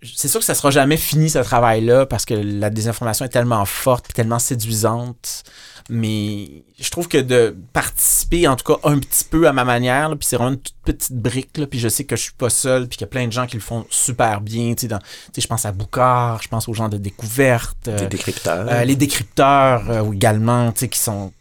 c'est 0.03 0.27
sûr 0.27 0.39
que 0.39 0.45
ça 0.45 0.53
sera 0.55 0.69
jamais 0.71 0.97
fini 0.97 1.29
ce 1.29 1.39
travail 1.39 1.83
là 1.85 2.05
parce 2.05 2.25
que 2.25 2.33
la 2.33 2.69
désinformation 2.69 3.25
est 3.25 3.29
tellement 3.29 3.65
forte 3.65 4.13
tellement 4.13 4.39
séduisante 4.39 5.43
mais 5.89 6.63
je 6.79 6.89
trouve 6.89 7.07
que 7.07 7.17
de 7.17 7.55
participer 7.71 8.45
en 8.47 8.57
tout 8.57 8.73
cas 8.73 8.79
un 8.89 8.99
petit 8.99 9.23
peu 9.23 9.47
à 9.47 9.53
ma 9.53 9.63
manière 9.63 10.09
puis 10.09 10.27
c'est 10.27 10.35
vraiment 10.35 10.51
une 10.51 10.59
toute 10.59 10.75
petite 10.83 11.13
brique 11.15 11.57
là, 11.57 11.65
puis 11.65 11.79
je 11.79 11.88
sais 11.88 12.03
que 12.03 12.17
je 12.17 12.23
suis 12.23 12.33
pas 12.33 12.49
seul 12.49 12.88
puis 12.89 12.97
qu'il 12.97 13.05
y 13.05 13.09
a 13.09 13.11
plein 13.11 13.25
de 13.25 13.31
gens 13.31 13.45
qui 13.47 13.55
le 13.55 13.61
font 13.61 13.85
super 13.89 14.41
bien 14.41 14.73
tu 14.75 14.81
sais 14.81 14.88
dans- 14.88 14.99
je 15.38 15.47
pense 15.47 15.65
à 15.65 15.71
Boucard 15.71 16.41
je 16.41 16.49
pense 16.49 16.67
aux 16.67 16.73
gens 16.73 16.89
de 16.89 16.97
découverte 16.97 17.88
euh, 17.88 17.97
Des 17.99 18.07
décrypteurs. 18.07 18.67
euh, 18.69 18.83
les 18.83 18.95
décrypteurs 18.97 19.89
euh, 19.89 20.11
également, 20.11 20.71
tu 20.73 20.79
sais, 20.81 20.88
qui 20.89 20.99
sont 20.99 21.31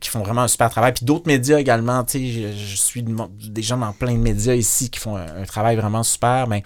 qui 0.00 0.08
font 0.08 0.20
vraiment 0.20 0.42
un 0.42 0.48
super 0.48 0.70
travail. 0.70 0.92
Puis 0.94 1.04
d'autres 1.04 1.26
médias 1.26 1.58
également, 1.58 2.02
tu 2.04 2.12
sais, 2.18 2.52
je, 2.56 2.56
je 2.56 2.76
suis 2.76 3.02
des 3.04 3.62
gens 3.62 3.76
dans 3.76 3.92
plein 3.92 4.12
de 4.14 4.18
médias 4.18 4.54
ici 4.54 4.88
qui 4.90 4.98
font 4.98 5.16
un, 5.16 5.42
un 5.42 5.44
travail 5.44 5.76
vraiment 5.76 6.02
super. 6.02 6.46
Mais 6.48 6.62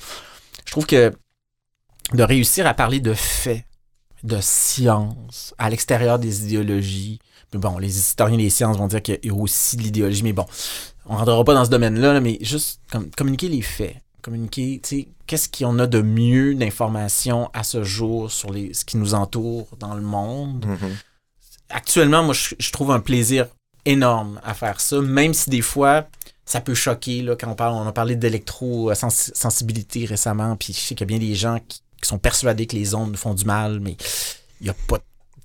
je 0.66 0.72
trouve 0.72 0.86
que 0.86 1.12
de 2.12 2.22
réussir 2.22 2.66
à 2.66 2.74
parler 2.74 3.00
de 3.00 3.14
faits, 3.14 3.64
de 4.22 4.38
science, 4.40 5.54
à 5.58 5.70
l'extérieur 5.70 6.18
des 6.18 6.44
idéologies. 6.44 7.20
Mais 7.52 7.60
bon, 7.60 7.78
les 7.78 7.98
historiens 7.98 8.38
des 8.38 8.50
sciences 8.50 8.76
vont 8.76 8.88
dire 8.88 9.02
qu'il 9.02 9.18
y 9.22 9.30
a 9.30 9.34
aussi 9.34 9.76
de 9.76 9.82
l'idéologie, 9.82 10.22
mais 10.22 10.32
bon, 10.32 10.46
on 11.06 11.14
ne 11.14 11.18
rentrera 11.18 11.44
pas 11.44 11.54
dans 11.54 11.64
ce 11.64 11.70
domaine-là, 11.70 12.14
là, 12.14 12.20
mais 12.20 12.38
juste 12.40 12.80
comme, 12.90 13.10
communiquer 13.10 13.48
les 13.48 13.62
faits. 13.62 13.96
Communiquer, 14.22 14.80
tu 14.82 14.88
sais, 14.88 15.08
qu'est-ce 15.26 15.48
qu'on 15.48 15.78
a 15.78 15.86
de 15.86 16.02
mieux 16.02 16.54
d'informations 16.54 17.48
à 17.52 17.62
ce 17.62 17.84
jour 17.84 18.30
sur 18.30 18.52
les, 18.52 18.74
ce 18.74 18.84
qui 18.84 18.96
nous 18.96 19.14
entoure 19.14 19.68
dans 19.78 19.94
le 19.94 20.02
monde? 20.02 20.66
Mhm. 20.66 20.96
Actuellement, 21.68 22.24
moi, 22.24 22.34
je, 22.34 22.56
je 22.58 22.72
trouve 22.72 22.90
un 22.90 23.00
plaisir 23.00 23.46
énorme 23.84 24.40
à 24.44 24.54
faire 24.54 24.80
ça, 24.80 25.00
même 25.00 25.32
si 25.32 25.48
des 25.48 25.62
fois, 25.62 26.08
ça 26.46 26.60
peut 26.60 26.74
choquer, 26.74 27.20
là, 27.22 27.36
quand 27.38 27.50
on 27.50 27.54
parle, 27.54 27.74
on 27.74 27.86
a 27.86 27.92
parlé 27.92 28.16
d'électro-sensibilité 28.16 30.04
récemment, 30.06 30.56
puis 30.56 30.72
je 30.72 30.78
sais 30.78 30.94
qu'il 30.94 31.00
y 31.10 31.12
a 31.14 31.18
bien 31.18 31.28
des 31.28 31.34
gens 31.34 31.58
qui, 31.66 31.82
qui 32.00 32.08
sont 32.08 32.18
persuadés 32.18 32.66
que 32.66 32.76
les 32.76 32.94
ondes 32.94 33.10
nous 33.10 33.16
font 33.16 33.34
du 33.34 33.44
mal, 33.44 33.80
mais 33.80 33.96
il 34.60 34.64
n'y 34.64 34.70
a 34.70 34.74
pas 34.88 34.98
de- 34.98 35.02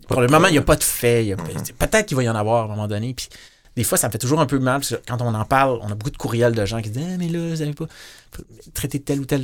pour 0.08 0.22
le 0.22 0.28
moment, 0.28 0.48
il 0.48 0.52
n'y 0.54 0.58
a 0.58 0.62
pas 0.64 0.76
de 0.76 0.84
fait. 0.84 1.26
il 1.28 1.36
Peut-être 1.80 2.06
qu'il 2.06 2.18
va 2.18 2.24
y 2.24 2.30
en 2.30 2.36
avoir 2.36 2.64
à 2.64 2.66
un 2.66 2.68
moment 2.68 2.88
donné. 2.88 3.14
Puis 3.14 3.30
des 3.78 3.84
fois, 3.86 3.98
ça 3.98 4.08
me 4.08 4.12
fait 4.12 4.18
toujours 4.18 4.42
un 4.42 4.46
peu 4.46 4.60
mal 4.60 4.82
parce 4.82 4.90
que 4.90 5.02
quand 5.08 5.22
on 5.22 5.34
en 5.34 5.46
parle, 5.46 5.80
on 5.82 5.90
a 5.90 5.96
beaucoup 5.96 6.10
de 6.12 6.18
courriels 6.18 6.54
de 6.54 6.66
gens 6.66 6.82
qui 6.82 6.90
disent 6.90 7.06
Ah, 7.14 7.18
mais 7.18 7.30
là, 7.30 7.40
vous 7.40 7.56
n'avez 7.56 7.74
pas 7.74 7.86
traité 8.74 9.00
tel 9.00 9.22
ou 9.22 9.26
tel. 9.26 9.44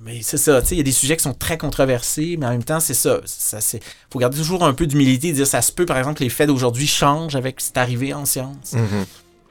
Mais 0.00 0.20
c'est 0.22 0.36
ça, 0.36 0.60
tu 0.60 0.68
sais, 0.68 0.74
il 0.74 0.78
y 0.78 0.80
a 0.82 0.84
des 0.84 0.92
sujets 0.92 1.16
qui 1.16 1.22
sont 1.22 1.32
très 1.32 1.56
controversés, 1.56 2.36
mais 2.38 2.44
en 2.46 2.50
même 2.50 2.64
temps, 2.64 2.80
c'est 2.80 2.92
ça. 2.94 3.20
c'est 3.24 3.82
faut 4.12 4.18
garder 4.18 4.36
toujours 4.36 4.62
un 4.64 4.74
peu 4.74 4.86
d'humilité 4.86 5.28
et 5.28 5.32
dire 5.32 5.46
ça 5.46 5.62
se 5.62 5.72
peut, 5.72 5.86
par 5.86 5.96
exemple, 5.96 6.18
que 6.18 6.24
les 6.24 6.30
faits 6.30 6.48
d'aujourd'hui 6.48 6.86
changent 6.86 7.36
avec 7.36 7.60
ce 7.62 7.70
qui 7.70 7.72
est 7.72 7.78
arrivé 7.78 8.12
en 8.12 8.26
science. 8.26 8.72
Mhm. 8.74 9.06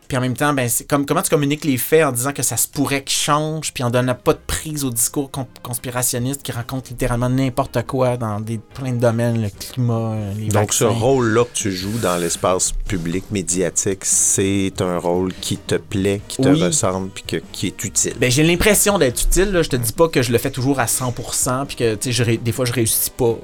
Puis 0.10 0.18
en 0.18 0.22
même 0.22 0.36
temps, 0.36 0.54
ben, 0.54 0.68
c'est 0.68 0.86
comme 0.86 1.06
comment 1.06 1.22
tu 1.22 1.30
communiques 1.30 1.64
les 1.64 1.78
faits 1.78 2.04
en 2.04 2.12
disant 2.12 2.34
que 2.34 2.42
ça 2.42 2.58
se 2.58 2.68
pourrait 2.68 3.04
qu'ils 3.04 3.16
changent, 3.18 3.72
puis 3.72 3.84
en 3.84 3.92
donnant 3.92 4.16
pas 4.16 4.34
de 4.34 4.40
prise 4.46 4.84
au 4.84 4.90
discours 4.90 5.30
con- 5.30 5.46
conspirationniste 5.62 6.42
qui 6.44 6.52
raconte 6.52 6.90
littéralement 6.90 7.30
n'importe 7.30 7.84
quoi 7.86 8.18
dans 8.18 8.40
des 8.40 8.58
plein 8.58 8.92
de 8.94 8.98
domaines, 9.00 9.42
le 9.42 9.50
climat, 9.50 9.94
euh, 10.16 10.34
les 10.36 10.48
Donc, 10.48 10.74
ce 10.74 10.84
rôle-là 10.84 11.46
que 11.46 11.54
tu 11.54 11.72
joues 11.72 12.00
dans 12.02 12.18
l'espace 12.18 12.72
public 12.88 13.24
médiatique, 13.32 14.04
c'est 14.04 14.74
un 14.82 14.98
rôle 14.98 15.32
qui 15.42 15.58
te 15.58 15.76
plaît, 15.76 16.22
qui 16.28 16.38
te 16.42 16.50
Oui. 16.50 16.64
ressemble, 16.64 17.10
puis 17.12 17.24
que- 17.28 17.44
qui 17.52 17.68
est 17.68 17.84
utile. 17.84 18.16
Ben, 18.20 18.30
j'ai 18.32 18.44
l'impression 18.44 18.98
d'être 18.98 19.22
utile. 19.24 19.52
Là. 19.52 19.62
Je 19.62 19.70
te 19.70 19.76
dis 19.76 19.94
pas 19.94 20.08
que 20.10 20.22
je 20.24 20.32
le 20.32 20.40
fais 20.40 20.50
toujours 20.52 20.80
à 20.80 20.88
100%, 20.88 21.66
puis 21.68 21.76
que 21.76 21.98
je 22.04 22.24
des 22.24 22.52
fois 22.52 22.66
je 22.66 22.74
réussis 22.74 23.12
pas. 23.12 23.36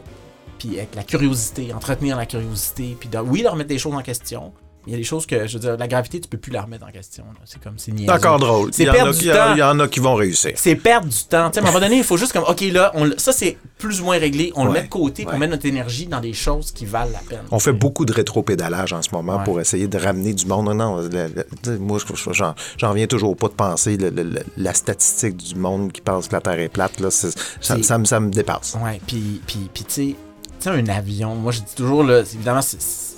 Puis 0.57 0.77
avec 0.77 0.95
la 0.95 1.03
curiosité, 1.03 1.73
entretenir 1.73 2.17
la 2.17 2.25
curiosité, 2.25 2.97
puis 2.99 3.07
de, 3.07 3.19
oui, 3.19 3.43
de 3.43 3.47
remettre 3.49 3.69
des 3.69 3.77
choses 3.77 3.93
en 3.93 4.01
question. 4.01 4.51
Il 4.87 4.91
y 4.91 4.95
a 4.95 4.97
des 4.97 5.03
choses 5.03 5.25
que, 5.25 5.47
je 5.47 5.53
veux 5.53 5.59
dire, 5.59 5.77
la 5.77 5.87
gravité, 5.87 6.19
tu 6.19 6.27
peux 6.27 6.37
plus 6.37 6.51
la 6.51 6.61
remettre 6.61 6.85
en 6.85 6.91
question. 6.91 7.23
là. 7.25 7.39
C'est 7.45 7.61
comme, 7.61 7.77
c'est 7.77 7.91
niaiseux. 7.91 8.13
Drôle. 8.39 8.69
C'est 8.73 8.83
Il 8.83 8.85
y, 8.85 8.89
en 8.89 8.93
a, 8.93 8.95
perdre 8.95 9.11
du 9.13 9.17
qui- 9.17 9.25
il 9.25 9.29
y 9.29 9.31
en- 9.31 9.35
temps. 9.35 9.53
il 9.53 9.59
y 9.59 9.63
en 9.63 9.79
a 9.79 9.87
qui 9.87 9.99
vont 9.99 10.15
réussir. 10.15 10.51
C'est 10.55 10.75
perdre 10.75 11.07
du 11.07 11.23
temps. 11.23 11.49
Tu 11.49 11.55
sais, 11.55 11.59
à 11.59 11.63
un 11.63 11.65
moment 11.71 11.79
donné, 11.79 11.97
il 11.97 12.03
faut 12.03 12.17
juste 12.17 12.33
comme, 12.33 12.43
OK, 12.47 12.61
là, 12.71 12.91
on 12.95 13.05
le- 13.05 13.17
ça 13.17 13.31
c'est 13.31 13.57
plus 13.77 14.01
ou 14.01 14.05
moins 14.05 14.17
réglé. 14.19 14.51
On 14.55 14.63
le 14.65 14.69
Ouais, 14.71 14.81
met 14.81 14.83
de 14.83 14.89
côté 14.89 15.23
pour 15.23 15.33
ouais. 15.33 15.39
mettre 15.39 15.51
notre 15.53 15.65
énergie 15.65 16.05
dans 16.07 16.19
des 16.19 16.33
choses 16.33 16.71
qui 16.71 16.85
valent 16.85 17.11
la 17.11 17.19
peine. 17.19 17.45
On 17.51 17.59
fait 17.59 17.71
beaucoup 17.73 18.05
de 18.05 18.13
rétro-pédalage 18.13 18.93
en 18.93 19.01
ce 19.01 19.09
moment 19.11 19.37
Ouais. 19.37 19.43
pour 19.43 19.59
essayer 19.59 19.87
de 19.87 19.97
ramener 19.97 20.33
du 20.33 20.45
monde. 20.45 20.65
Non, 20.65 20.75
non, 20.75 20.97
le- 20.97 21.09
le- 21.09 21.47
tu 21.63 21.71
sais, 21.71 21.77
moi, 21.77 21.97
je- 21.99 22.15
je- 22.15 22.33
j'en 22.33 22.53
j'en 22.77 22.93
viens 22.93 23.07
toujours 23.07 23.35
pas 23.35 23.47
de 23.47 23.53
penser 23.53 23.97
le- 23.97 24.09
le- 24.09 24.23
le- 24.23 24.43
la 24.57 24.73
statistique 24.73 25.37
du 25.37 25.55
monde 25.55 25.91
qui 25.91 26.01
pense 26.01 26.27
que 26.27 26.33
la 26.33 26.41
Terre 26.41 26.59
est 26.59 26.69
plate. 26.69 26.99
Là, 26.99 27.09
c'est- 27.11 27.31
ça, 27.61 27.75
C'est- 27.77 27.83
ça 27.83 27.97
me- 27.97 28.05
ça 28.05 28.19
me 28.19 28.29
dépasse. 28.29 28.77
Ouais, 28.83 28.99
puis, 29.07 29.41
puis, 29.47 29.69
puis 29.73 29.83
tu 29.83 29.93
sais, 29.93 30.01
tu 30.11 30.15
sais, 30.59 30.69
un 30.69 30.87
avion, 30.87 31.35
moi 31.35 31.51
je 31.51 31.59
dis 31.59 31.75
toujours, 31.75 32.03
là, 32.03 32.23
c'est- 32.25 32.35
évidemment, 32.35 32.61
c'est- 32.61 32.81
c'est- 32.81 33.14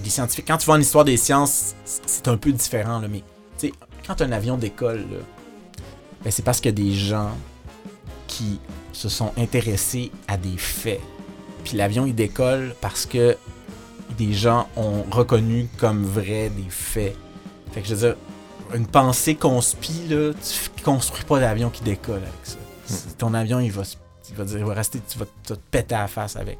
des 0.00 0.10
scientifiques. 0.10 0.46
Quand 0.46 0.56
tu 0.58 0.66
vas 0.66 0.74
en 0.74 0.80
histoire 0.80 1.04
des 1.04 1.16
sciences, 1.16 1.74
c'est- 1.84 2.28
un 2.28 2.36
peu 2.36 2.52
différent, 2.52 2.98
là, 2.98 3.08
mais 3.08 3.22
tu 3.58 3.68
sais, 3.68 3.72
quand 4.06 4.20
un 4.22 4.32
avion 4.32 4.56
décolle, 4.56 5.04
ben, 6.22 6.30
c'est 6.30 6.42
parce 6.44 6.60
qu'il 6.60 6.70
y 6.70 6.74
a 6.74 6.84
des 6.84 6.94
gens 6.94 7.30
qui 8.26 8.60
se 8.92 9.08
sont 9.08 9.32
intéressés 9.36 10.10
à 10.28 10.36
des 10.36 10.56
faits. 10.56 11.00
Puis 11.64 11.76
l'avion, 11.76 12.06
il 12.06 12.14
décolle 12.14 12.74
parce 12.80 13.06
que 13.06 13.36
des 14.18 14.32
gens 14.32 14.68
ont 14.76 15.04
reconnu 15.10 15.68
comme 15.78 16.04
vrai 16.04 16.50
des 16.50 16.68
faits. 16.70 17.16
Fait 17.72 17.80
que 17.82 17.88
je 17.88 17.94
veux 17.94 18.08
dire, 18.08 18.16
une 18.74 18.86
pensée 18.86 19.34
conspi, 19.34 20.06
là, 20.08 20.32
tu 20.34 20.82
construis 20.82 21.24
pas 21.24 21.40
d'avion 21.40 21.70
qui 21.70 21.82
décolle 21.82 22.22
avec 22.22 22.32
ça. 22.44 22.56
Mhm. 22.90 23.14
Ton 23.18 23.34
avion, 23.34 23.60
il 23.60 23.72
va, 23.72 23.84
se- 23.84 23.96
il 24.30 24.36
va, 24.36 24.44
dire, 24.44 24.58
il 24.58 24.64
va 24.64 24.74
rester, 24.74 25.00
tu 25.08 25.18
vas 25.18 25.26
te 25.44 25.54
péter 25.70 25.94
à 25.94 26.02
la 26.02 26.08
face 26.08 26.36
avec. 26.36 26.58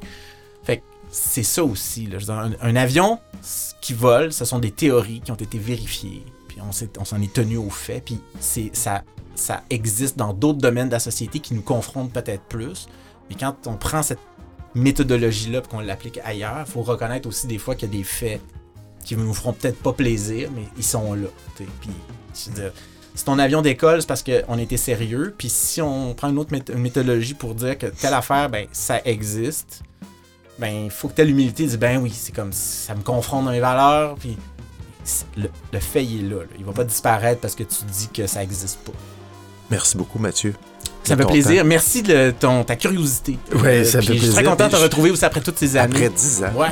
Fait 0.64 0.78
que 0.78 0.82
c'est 1.10 1.42
ça 1.42 1.64
aussi. 1.64 2.06
Là. 2.06 2.18
Je 2.18 2.26
veux 2.26 2.32
dire, 2.32 2.38
un, 2.38 2.52
un 2.62 2.76
avion 2.76 3.18
ce 3.42 3.74
qui 3.80 3.94
vole, 3.94 4.32
ce 4.32 4.44
sont 4.44 4.58
des 4.58 4.70
théories 4.70 5.20
qui 5.20 5.32
ont 5.32 5.36
été 5.36 5.58
vérifiées. 5.58 6.24
Puis 6.48 6.58
on 6.60 7.04
s'en 7.04 7.22
est 7.22 7.32
tenu 7.32 7.56
aux 7.56 7.70
faits. 7.70 8.04
Puis 8.04 8.18
c'est, 8.38 8.70
ça, 8.74 9.02
ça 9.34 9.62
existe 9.70 10.18
dans 10.18 10.32
d'autres 10.32 10.58
domaines 10.58 10.88
de 10.88 10.92
la 10.92 11.00
société 11.00 11.40
qui 11.40 11.54
nous 11.54 11.62
confrontent 11.62 12.12
peut-être 12.12 12.42
plus. 12.44 12.88
Mais 13.28 13.36
quand 13.38 13.66
on 13.66 13.76
prend 13.76 14.02
cette 14.02 14.18
méthodologie-là 14.74 15.58
et 15.58 15.68
qu'on 15.68 15.80
l'applique 15.80 16.20
ailleurs, 16.24 16.64
il 16.66 16.70
faut 16.70 16.82
reconnaître 16.82 17.28
aussi 17.28 17.46
des 17.46 17.58
fois 17.58 17.74
qu'il 17.74 17.88
y 17.88 17.94
a 17.94 17.98
des 17.98 18.04
faits 18.04 18.40
qui 19.04 19.16
nous 19.16 19.32
feront 19.32 19.52
peut-être 19.52 19.78
pas 19.78 19.92
plaisir, 19.92 20.50
mais 20.54 20.64
ils 20.76 20.84
sont 20.84 21.14
là. 21.14 21.28
Puis, 21.56 21.66
si 22.32 22.50
ton 23.24 23.38
avion 23.38 23.62
décolle, 23.62 24.00
c'est 24.02 24.06
parce 24.06 24.22
qu'on 24.22 24.58
était 24.58 24.76
sérieux. 24.76 25.34
Puis 25.36 25.48
si 25.48 25.80
on 25.80 26.14
prend 26.14 26.28
une 26.28 26.38
autre 26.38 26.54
méthodologie 26.74 27.34
pour 27.34 27.54
dire 27.54 27.78
que 27.78 27.86
telle 27.86 28.14
affaire, 28.14 28.50
ben, 28.50 28.66
ça 28.72 29.00
existe, 29.04 29.82
ben, 30.60 30.84
il 30.84 30.90
faut 30.90 31.08
que 31.08 31.14
tu 31.14 31.22
aies 31.22 31.24
l'humilité 31.24 31.64
de 31.64 31.68
dire, 31.70 31.78
ben 31.78 31.96
oui, 31.98 32.12
c'est 32.14 32.34
comme 32.34 32.52
ça 32.52 32.94
me 32.94 33.02
confronte 33.02 33.46
dans 33.46 33.50
mes 33.50 33.60
valeurs. 33.60 34.14
Puis 34.16 34.36
le, 35.36 35.48
le 35.72 35.78
fait, 35.80 36.04
il 36.04 36.26
est 36.26 36.28
là, 36.28 36.42
là. 36.42 36.48
Il 36.58 36.64
va 36.64 36.72
pas 36.72 36.84
disparaître 36.84 37.40
parce 37.40 37.54
que 37.54 37.62
tu 37.64 37.84
dis 37.90 38.08
que 38.12 38.26
ça 38.26 38.42
existe 38.42 38.78
pas. 38.80 38.92
Merci 39.70 39.96
beaucoup, 39.96 40.18
Mathieu. 40.18 40.54
Ça 41.04 41.16
me 41.16 41.22
fait 41.22 41.28
plaisir. 41.28 41.62
temps. 41.62 41.68
Merci 41.68 42.02
de 42.02 42.32
ton, 42.38 42.62
ta 42.64 42.76
curiosité. 42.76 43.38
Ouais, 43.54 43.84
ça 43.84 43.98
me 43.98 44.02
fait 44.02 44.14
Je 44.14 44.18
suis 44.18 44.28
très 44.32 44.42
plaisir. 44.42 44.50
content 44.50 44.66
de 44.66 44.72
te 44.72 44.76
retrouver 44.76 45.10
aussi 45.10 45.24
après 45.24 45.40
toutes 45.40 45.58
ces 45.58 45.76
années. 45.76 45.94
Après 45.96 46.10
10 46.10 46.44
ans. 46.44 46.52
Ouais. 46.56 46.68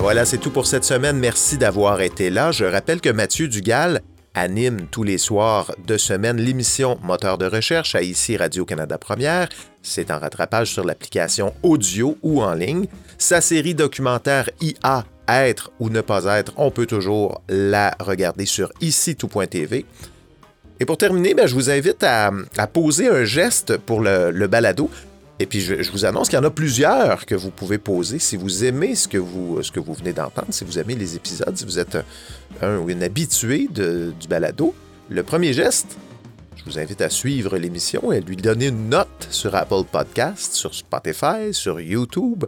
Ben 0.00 0.04
voilà, 0.04 0.24
c'est 0.24 0.38
tout 0.38 0.50
pour 0.50 0.66
cette 0.66 0.84
semaine. 0.84 1.18
Merci 1.18 1.58
d'avoir 1.58 2.00
été 2.00 2.30
là. 2.30 2.52
Je 2.52 2.64
rappelle 2.64 3.02
que 3.02 3.10
Mathieu 3.10 3.48
Dugal 3.48 4.00
anime 4.32 4.86
tous 4.90 5.02
les 5.02 5.18
soirs 5.18 5.74
de 5.86 5.98
semaine 5.98 6.38
l'émission 6.38 6.98
Moteur 7.02 7.36
de 7.36 7.44
recherche 7.44 7.94
à 7.94 8.00
ici 8.00 8.38
Radio-Canada 8.38 8.96
Première. 8.96 9.50
C'est 9.82 10.10
en 10.10 10.18
rattrapage 10.18 10.72
sur 10.72 10.84
l'application 10.84 11.52
audio 11.62 12.16
ou 12.22 12.42
en 12.42 12.54
ligne. 12.54 12.86
Sa 13.18 13.42
série 13.42 13.74
documentaire 13.74 14.48
IA 14.62 15.04
être 15.28 15.70
ou 15.80 15.90
ne 15.90 16.00
pas 16.00 16.24
être, 16.38 16.54
on 16.56 16.70
peut 16.70 16.86
toujours 16.86 17.42
la 17.50 17.94
regarder 18.00 18.46
sur 18.46 18.72
ici. 18.80 19.14
Et 20.80 20.86
pour 20.86 20.96
terminer, 20.96 21.34
ben, 21.34 21.46
je 21.46 21.54
vous 21.54 21.68
invite 21.68 22.02
à, 22.04 22.30
poser 22.72 23.08
un 23.08 23.24
geste 23.24 23.76
pour 23.76 24.00
le 24.00 24.46
balado. 24.46 24.88
Et 25.40 25.46
puis, 25.46 25.62
je, 25.62 25.90
vous 25.90 26.04
annonce 26.04 26.28
qu'il 26.28 26.38
y 26.38 26.40
en 26.40 26.44
a 26.44 26.50
plusieurs 26.50 27.24
que 27.24 27.34
vous 27.34 27.50
pouvez 27.50 27.78
poser 27.78 28.18
si 28.18 28.36
vous 28.36 28.62
aimez 28.62 28.94
ce 28.94 29.08
que 29.08 29.16
vous, 29.16 29.62
ce 29.62 29.72
que 29.72 29.80
vous 29.80 29.94
venez 29.94 30.12
d'entendre, 30.12 30.48
si 30.50 30.64
vous 30.64 30.78
aimez 30.78 30.94
les 30.94 31.16
épisodes, 31.16 31.56
si 31.56 31.64
vous 31.64 31.78
êtes 31.78 31.96
un, 32.60 32.76
ou 32.76 32.90
une 32.90 33.02
habitué 33.02 33.66
du 33.72 34.28
balado. 34.28 34.74
Le 35.08 35.22
premier 35.22 35.54
geste, 35.54 35.96
je 36.56 36.64
vous 36.64 36.78
invite 36.78 37.00
à 37.00 37.08
suivre 37.08 37.56
l'émission 37.56 38.12
et 38.12 38.18
à 38.18 38.20
lui 38.20 38.36
donner 38.36 38.66
une 38.66 38.90
note 38.90 39.28
sur 39.30 39.54
Apple 39.54 39.84
Podcast, 39.90 40.52
sur 40.52 40.74
Spotify, 40.74 41.52
sur 41.54 41.80
YouTube 41.80 42.44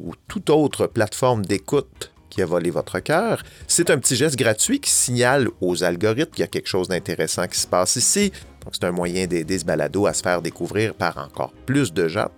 ou 0.00 0.14
toute 0.26 0.50
autre 0.50 0.88
plateforme 0.88 1.46
d'écoute 1.46 2.10
qui 2.30 2.42
a 2.42 2.46
volé 2.46 2.70
votre 2.70 2.98
cœur. 2.98 3.44
C'est 3.68 3.90
un 3.90 3.98
petit 3.98 4.16
geste 4.16 4.36
gratuit 4.36 4.80
qui 4.80 4.90
signale 4.90 5.48
aux 5.60 5.84
algorithmes 5.84 6.32
qu'il 6.32 6.40
y 6.40 6.42
a 6.42 6.48
quelque 6.48 6.68
chose 6.68 6.88
d'intéressant 6.88 7.46
qui 7.46 7.60
se 7.60 7.68
passe 7.68 7.94
ici. 7.94 8.32
Donc, 8.64 8.74
c'est 8.74 8.84
un 8.84 8.92
moyen 8.92 9.26
d'aider 9.26 9.58
ce 9.58 9.64
balado 9.64 10.06
à 10.06 10.12
se 10.12 10.22
faire 10.22 10.42
découvrir 10.42 10.94
par 10.94 11.18
encore 11.18 11.52
plus 11.66 11.92
de 11.92 12.08
gens. 12.08 12.28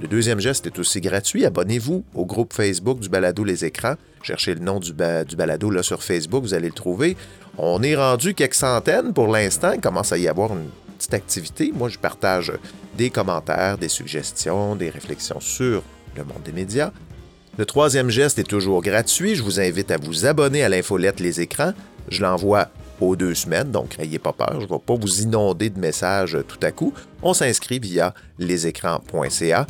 Le 0.00 0.06
deuxième 0.06 0.38
geste 0.38 0.66
est 0.66 0.78
aussi 0.78 1.00
gratuit. 1.00 1.44
Abonnez-vous 1.44 2.04
au 2.14 2.24
groupe 2.24 2.52
Facebook 2.52 3.00
du 3.00 3.08
balado 3.08 3.42
Les 3.42 3.64
Écrans. 3.64 3.96
Cherchez 4.22 4.54
le 4.54 4.60
nom 4.60 4.78
du, 4.78 4.92
ba 4.92 5.24
du 5.24 5.34
balado 5.34 5.70
là, 5.70 5.82
sur 5.82 6.02
Facebook, 6.02 6.42
vous 6.42 6.54
allez 6.54 6.68
le 6.68 6.74
trouver. 6.74 7.16
On 7.56 7.82
est 7.82 7.96
rendu 7.96 8.34
quelques 8.34 8.54
centaines 8.54 9.12
pour 9.12 9.26
l'instant. 9.26 9.72
Il 9.72 9.80
commence 9.80 10.12
à 10.12 10.18
y 10.18 10.28
avoir 10.28 10.52
une 10.52 10.70
petite 10.96 11.14
activité. 11.14 11.72
Moi, 11.74 11.88
je 11.88 11.98
partage 11.98 12.52
des 12.96 13.10
commentaires, 13.10 13.76
des 13.76 13.88
suggestions, 13.88 14.76
des 14.76 14.90
réflexions 14.90 15.40
sur 15.40 15.82
le 16.16 16.24
monde 16.24 16.42
des 16.44 16.52
médias. 16.52 16.92
Le 17.56 17.66
troisième 17.66 18.08
geste 18.08 18.38
est 18.38 18.44
toujours 18.44 18.82
gratuit. 18.82 19.34
Je 19.34 19.42
vous 19.42 19.58
invite 19.58 19.90
à 19.90 19.96
vous 19.96 20.26
abonner 20.26 20.62
à 20.62 20.68
l'infolette 20.68 21.18
Les 21.18 21.40
Écrans. 21.40 21.72
Je 22.08 22.22
l'envoie 22.22 22.68
aux 23.00 23.16
deux 23.16 23.34
semaines, 23.34 23.70
donc 23.70 23.98
n'ayez 23.98 24.18
pas 24.18 24.32
peur, 24.32 24.54
je 24.60 24.66
ne 24.66 24.68
vais 24.68 24.78
pas 24.78 24.94
vous 24.94 25.22
inonder 25.22 25.70
de 25.70 25.78
messages 25.78 26.36
tout 26.46 26.58
à 26.62 26.70
coup. 26.70 26.92
On 27.22 27.34
s'inscrit 27.34 27.78
via 27.78 28.14
lesécrans.ca. 28.38 29.66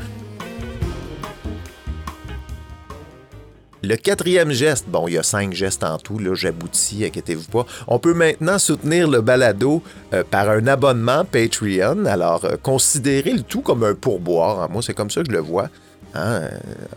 Le 3.85 3.95
quatrième 3.95 4.51
geste, 4.51 4.87
bon, 4.89 5.07
il 5.07 5.15
y 5.15 5.19
a 5.19 5.23
cinq 5.23 5.53
gestes 5.55 5.85
en 5.85 5.99
tout, 5.99 6.19
là, 6.19 6.35
j'aboutis, 6.35 7.05
inquiétez-vous 7.05 7.49
pas. 7.49 7.65
On 7.87 8.01
peut 8.01 8.13
maintenant 8.13 8.59
soutenir 8.59 9.09
le 9.09 9.21
balado 9.21 9.83
euh, 10.13 10.25
par 10.29 10.51
un 10.51 10.67
abonnement 10.67 11.25
Patreon. 11.25 12.05
Alors, 12.07 12.45
euh, 12.45 12.57
considérez 12.61 13.33
le 13.33 13.43
tout 13.43 13.61
comme 13.61 13.85
un 13.85 13.95
pourboire. 13.95 14.63
Hein. 14.63 14.69
Moi, 14.73 14.83
c'est 14.83 14.95
comme 14.95 15.11
ça 15.11 15.23
que 15.23 15.29
je 15.29 15.33
le 15.33 15.41
vois. 15.41 15.69
Hein, 16.15 16.41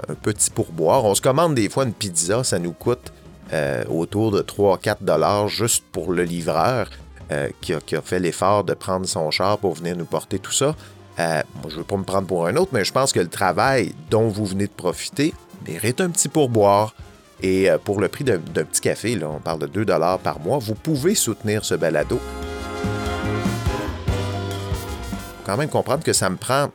un 0.09 0.15
petit 0.15 0.49
pourboire. 0.49 1.05
On 1.05 1.13
se 1.13 1.21
commande 1.21 1.53
des 1.53 1.69
fois 1.69 1.83
une 1.83 1.93
pizza, 1.93 2.43
ça 2.43 2.57
nous 2.57 2.73
coûte 2.73 3.11
euh, 3.53 3.83
autour 3.89 4.31
de 4.31 4.41
3-4 4.41 4.97
dollars 5.01 5.49
juste 5.49 5.83
pour 5.91 6.13
le 6.13 6.23
livreur 6.23 6.89
euh, 7.31 7.49
qui, 7.59 7.73
a, 7.73 8.01
fait 8.01 8.19
l'effort 8.19 8.63
de 8.63 8.73
prendre 8.73 9.05
son 9.05 9.29
char 9.29 9.57
pour 9.57 9.73
venir 9.73 9.97
nous 9.97 10.05
porter 10.05 10.39
tout 10.39 10.53
ça. 10.53 10.75
Euh, 11.19 11.41
moi, 11.55 11.65
je 11.67 11.73
ne 11.73 11.79
veux 11.79 11.83
pas 11.83 11.97
me 11.97 12.03
prendre 12.03 12.27
pour 12.27 12.47
un 12.47 12.55
autre, 12.55 12.71
mais 12.73 12.85
je 12.85 12.93
pense 12.93 13.11
que 13.11 13.19
le 13.19 13.27
travail 13.27 13.93
dont 14.09 14.29
vous 14.29 14.45
venez 14.45 14.67
de 14.67 14.71
profiter 14.71 15.33
mérite 15.67 15.99
un 15.99 16.09
petit 16.09 16.29
pourboire. 16.29 16.93
Et 17.43 17.69
pour 17.83 17.99
le 17.99 18.07
prix 18.07 18.23
d'un 18.23 18.37
petit 18.37 18.81
café, 18.81 19.15
là, 19.15 19.27
on 19.27 19.39
parle 19.39 19.59
de 19.59 19.65
2 19.65 19.83
dollars 19.83 20.19
par 20.19 20.39
mois, 20.39 20.59
vous 20.59 20.75
pouvez 20.75 21.15
soutenir 21.15 21.65
ce 21.65 21.73
balado. 21.73 22.19
Faut 25.39 25.45
quand 25.47 25.57
même 25.57 25.69
comprendre 25.69 26.03
que 26.03 26.13
ça 26.13 26.29
me 26.29 26.35
prend 26.35 26.69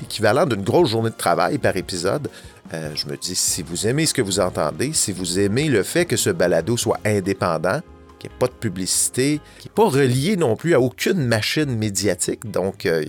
l'équivalent 0.00 0.46
d'une 0.46 0.62
grosse 0.62 0.90
journée 0.90 1.10
de 1.10 1.14
travail 1.14 1.58
par 1.58 1.76
épisode. 1.76 2.28
Euh, 2.72 2.90
je 2.94 3.06
me 3.06 3.16
dis, 3.16 3.34
si 3.34 3.62
vous 3.62 3.86
aimez 3.86 4.06
ce 4.06 4.14
que 4.14 4.22
vous 4.22 4.40
entendez, 4.40 4.92
si 4.92 5.12
vous 5.12 5.38
aimez 5.38 5.68
le 5.68 5.82
fait 5.82 6.06
que 6.06 6.16
ce 6.16 6.30
balado 6.30 6.76
soit 6.76 6.98
indépendant, 7.04 7.80
qu'il 8.18 8.30
n'y 8.30 8.36
ait 8.36 8.38
pas 8.38 8.46
de 8.46 8.52
publicité, 8.52 9.40
qu'il 9.58 9.70
n'est 9.70 9.74
pas 9.74 9.88
relié 9.88 10.36
non 10.36 10.56
plus 10.56 10.74
à 10.74 10.80
aucune 10.80 11.26
machine 11.26 11.76
médiatique, 11.76 12.50
donc 12.50 12.86
euh, 12.86 13.04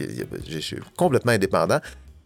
je 0.48 0.60
suis 0.60 0.78
complètement 0.98 1.32
indépendant, 1.32 1.80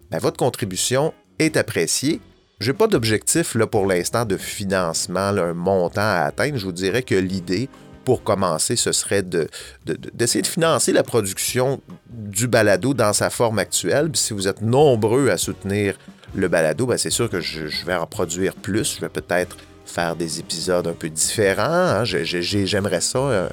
ben, 0.09 0.17
votre 0.17 0.37
contribution 0.37 1.13
est 1.37 1.55
appréciée. 1.55 2.19
Je 2.59 2.71
n'ai 2.71 2.77
pas 2.77 2.87
d'objectif 2.87 3.55
pour 3.71 3.85
l'instant 3.85 4.25
de 4.25 4.35
financement, 4.35 5.29
un 5.29 5.53
montant 5.53 6.01
à 6.01 6.25
atteindre. 6.25 6.57
Je 6.57 6.65
vous 6.65 6.73
dirais 6.73 7.03
que 7.03 7.15
l'idée, 7.15 7.69
pour 8.03 8.23
commencer, 8.23 8.75
ce 8.75 8.91
serait 8.91 9.21
d'essayer 9.21 10.41
de, 10.41 10.47
financer 10.47 10.91
la 10.91 11.03
production 11.03 11.79
du 12.09 12.47
balado 12.47 12.93
dans 12.93 13.13
sa 13.13 13.29
forme 13.29 13.59
actuelle. 13.59 14.09
Si 14.15 14.33
vous 14.33 14.47
êtes 14.47 14.61
nombreux 14.61 15.29
à 15.29 15.37
soutenir 15.37 15.95
le 16.35 16.47
balado, 16.47 16.85
ben 16.85 16.97
c'est 16.97 17.09
sûr 17.09 17.29
que 17.29 17.41
je, 17.41 17.85
vais 17.85 17.95
en 17.95 18.05
produire 18.05 18.53
plus. 18.55 18.95
Je 18.95 19.01
vais 19.01 19.09
peut-être 19.09 19.57
faire 19.85 20.15
des 20.15 20.39
épisodes 20.39 20.87
un 20.87 20.93
peu 20.93 21.09
différents. 21.09 21.63
Hein. 21.63 22.03
J'aimerais 22.03 23.01
ça 23.01 23.19
euh, 23.19 23.49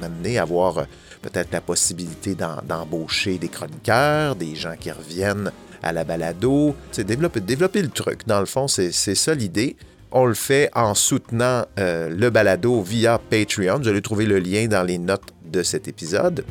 m'amener 0.00 0.38
à 0.38 0.42
avoir 0.42 0.78
euh, 0.78 0.84
peut-être 1.22 1.52
la 1.52 1.60
possibilité 1.60 2.34
d'embaucher 2.34 3.38
des 3.38 3.48
chroniqueurs, 3.48 4.36
des 4.36 4.54
gens 4.54 4.74
qui 4.78 4.90
reviennent 4.90 5.50
à 5.82 5.92
la 5.92 6.04
balado. 6.04 6.74
C'est 6.92 7.04
développer, 7.04 7.40
développer 7.40 7.82
le 7.82 7.88
truc. 7.88 8.26
Dans 8.26 8.40
le 8.40 8.46
fond, 8.46 8.68
c'est 8.68 8.92
ça 8.92 9.34
l'idée. 9.34 9.76
On 10.12 10.26
le 10.26 10.34
fait 10.34 10.70
en 10.74 10.94
soutenant 10.94 11.64
euh, 11.78 12.08
le 12.08 12.30
balado 12.30 12.82
via 12.82 13.18
Patreon. 13.18 13.78
Vous 13.78 13.88
allez 13.88 14.02
trouver 14.02 14.26
le 14.26 14.38
lien 14.38 14.66
dans 14.66 14.82
les 14.82 14.98
notes 14.98 15.32
de 15.44 15.62
cet 15.62 15.88
épisode. 15.88 16.44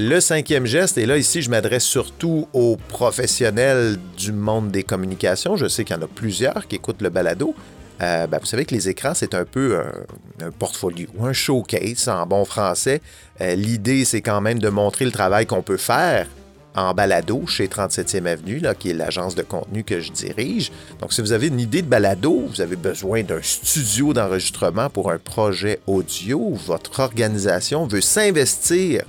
Le 0.00 0.20
cinquième 0.20 0.64
geste, 0.64 0.96
et 0.96 1.06
là 1.06 1.18
ici 1.18 1.42
je 1.42 1.50
m'adresse 1.50 1.82
surtout 1.82 2.46
aux 2.52 2.76
professionnels 2.76 3.96
du 4.16 4.30
monde 4.30 4.70
des 4.70 4.84
communications. 4.84 5.56
Je 5.56 5.66
sais 5.66 5.84
qu'il 5.84 5.96
y 5.96 5.98
en 5.98 6.02
a 6.02 6.06
plusieurs 6.06 6.68
qui 6.68 6.76
écoutent 6.76 7.02
le 7.02 7.10
balado. 7.10 7.52
Euh, 8.00 8.28
ben, 8.28 8.38
vous 8.38 8.46
savez 8.46 8.64
que 8.64 8.76
les 8.76 8.88
écrans, 8.88 9.14
c'est 9.14 9.34
un 9.34 9.44
peu 9.44 9.80
un, 9.80 10.46
un, 10.46 10.50
portfolio, 10.52 11.08
un 11.20 11.32
showcase 11.32 12.08
en 12.08 12.24
bon 12.26 12.44
français. 12.44 13.00
Euh, 13.40 13.56
L'idée, 13.56 14.04
c'est 14.04 14.20
quand 14.20 14.40
même 14.40 14.60
de 14.60 14.68
montrer 14.68 15.04
le 15.04 15.10
travail 15.10 15.46
qu'on 15.46 15.62
peut 15.62 15.76
faire 15.76 16.28
en 16.76 16.94
balado 16.94 17.44
chez 17.48 17.66
37e 17.66 18.26
Avenue, 18.26 18.62
qui 18.78 18.90
est 18.90 18.94
l'agence 18.94 19.34
de 19.34 19.42
contenu 19.42 19.82
que 19.82 19.98
je 19.98 20.12
dirige. 20.12 20.70
Donc, 21.00 21.12
si 21.12 21.20
vous 21.22 21.32
avez 21.32 21.48
une 21.48 21.58
idée 21.58 21.82
de 21.82 21.88
balado, 21.88 22.44
vous 22.46 22.60
avez 22.60 22.76
besoin 22.76 23.24
d'un 23.24 23.42
studio 23.42 24.12
d'enregistrement 24.12 24.90
pour 24.90 25.10
un 25.10 25.18
projet 25.18 25.80
audio, 25.88 26.52
votre 26.54 27.00
organisation 27.00 27.88
veut 27.88 28.00
s'investir 28.00 29.02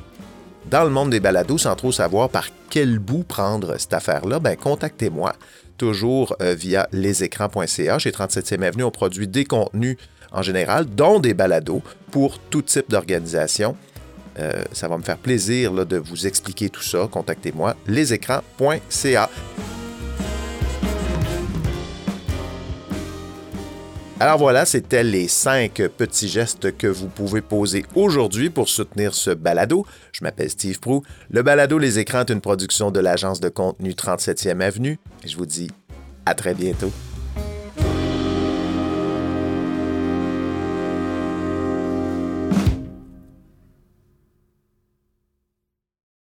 dans 0.69 0.83
le 0.83 0.89
monde 0.89 1.09
des 1.09 1.19
balados 1.19 1.57
sans 1.57 1.75
trop 1.75 1.91
savoir 1.91 2.29
par 2.29 2.47
quel 2.69 2.99
bout 2.99 3.23
prendre 3.23 3.77
cette 3.79 3.93
affaire-là, 3.93 4.39
ben 4.39 4.55
contactez-moi 4.55 5.33
toujours 5.77 6.35
euh, 6.41 6.53
via 6.53 6.87
lesécrans.ca. 6.91 7.99
Chez 7.99 8.11
37e 8.11 8.61
Avenue, 8.61 8.83
on 8.83 8.91
produit 8.91 9.27
des 9.27 9.45
contenus 9.45 9.97
en 10.31 10.43
général, 10.43 10.85
dont 10.85 11.19
des 11.19 11.33
balados 11.33 11.81
pour 12.11 12.37
tout 12.37 12.61
type 12.61 12.89
d'organisation. 12.89 13.75
Euh, 14.37 14.63
ça 14.71 14.87
va 14.87 14.97
me 14.97 15.03
faire 15.03 15.17
plaisir 15.17 15.85
de 15.85 15.97
vous 15.97 16.27
expliquer 16.27 16.69
tout 16.69 16.83
ça. 16.83 17.07
Contactez-moi 17.11 17.75
lesécrans.ca. 17.87 19.29
Alors 24.21 24.37
voilà, 24.37 24.65
c'était 24.65 25.03
les 25.05 25.29
cinq 25.29 25.75
petits 25.95 26.27
gestes 26.27 26.75
que 26.75 26.87
vous 26.87 27.07
pouvez 27.07 27.39
poser 27.39 27.85
aujourd'hui 27.95 28.49
pour 28.49 28.67
soutenir 28.67 29.13
ce 29.13 29.31
balado. 29.31 29.85
Je 30.11 30.25
m'appelle 30.25 30.49
Steve 30.49 30.77
Prou. 30.81 31.03
Le 31.31 31.41
balado 31.41 31.77
Les 31.77 31.99
Écrans 31.99 32.25
est 32.25 32.33
une 32.33 32.41
production 32.41 32.91
de 32.91 32.99
l'agence 32.99 33.39
de 33.39 33.47
contenu 33.47 33.91
37e 33.91 34.59
Avenue. 34.59 34.99
Je 35.25 35.37
vous 35.37 35.45
dis 35.45 35.71
à 36.25 36.35
très 36.35 36.53
bientôt. 36.53 36.91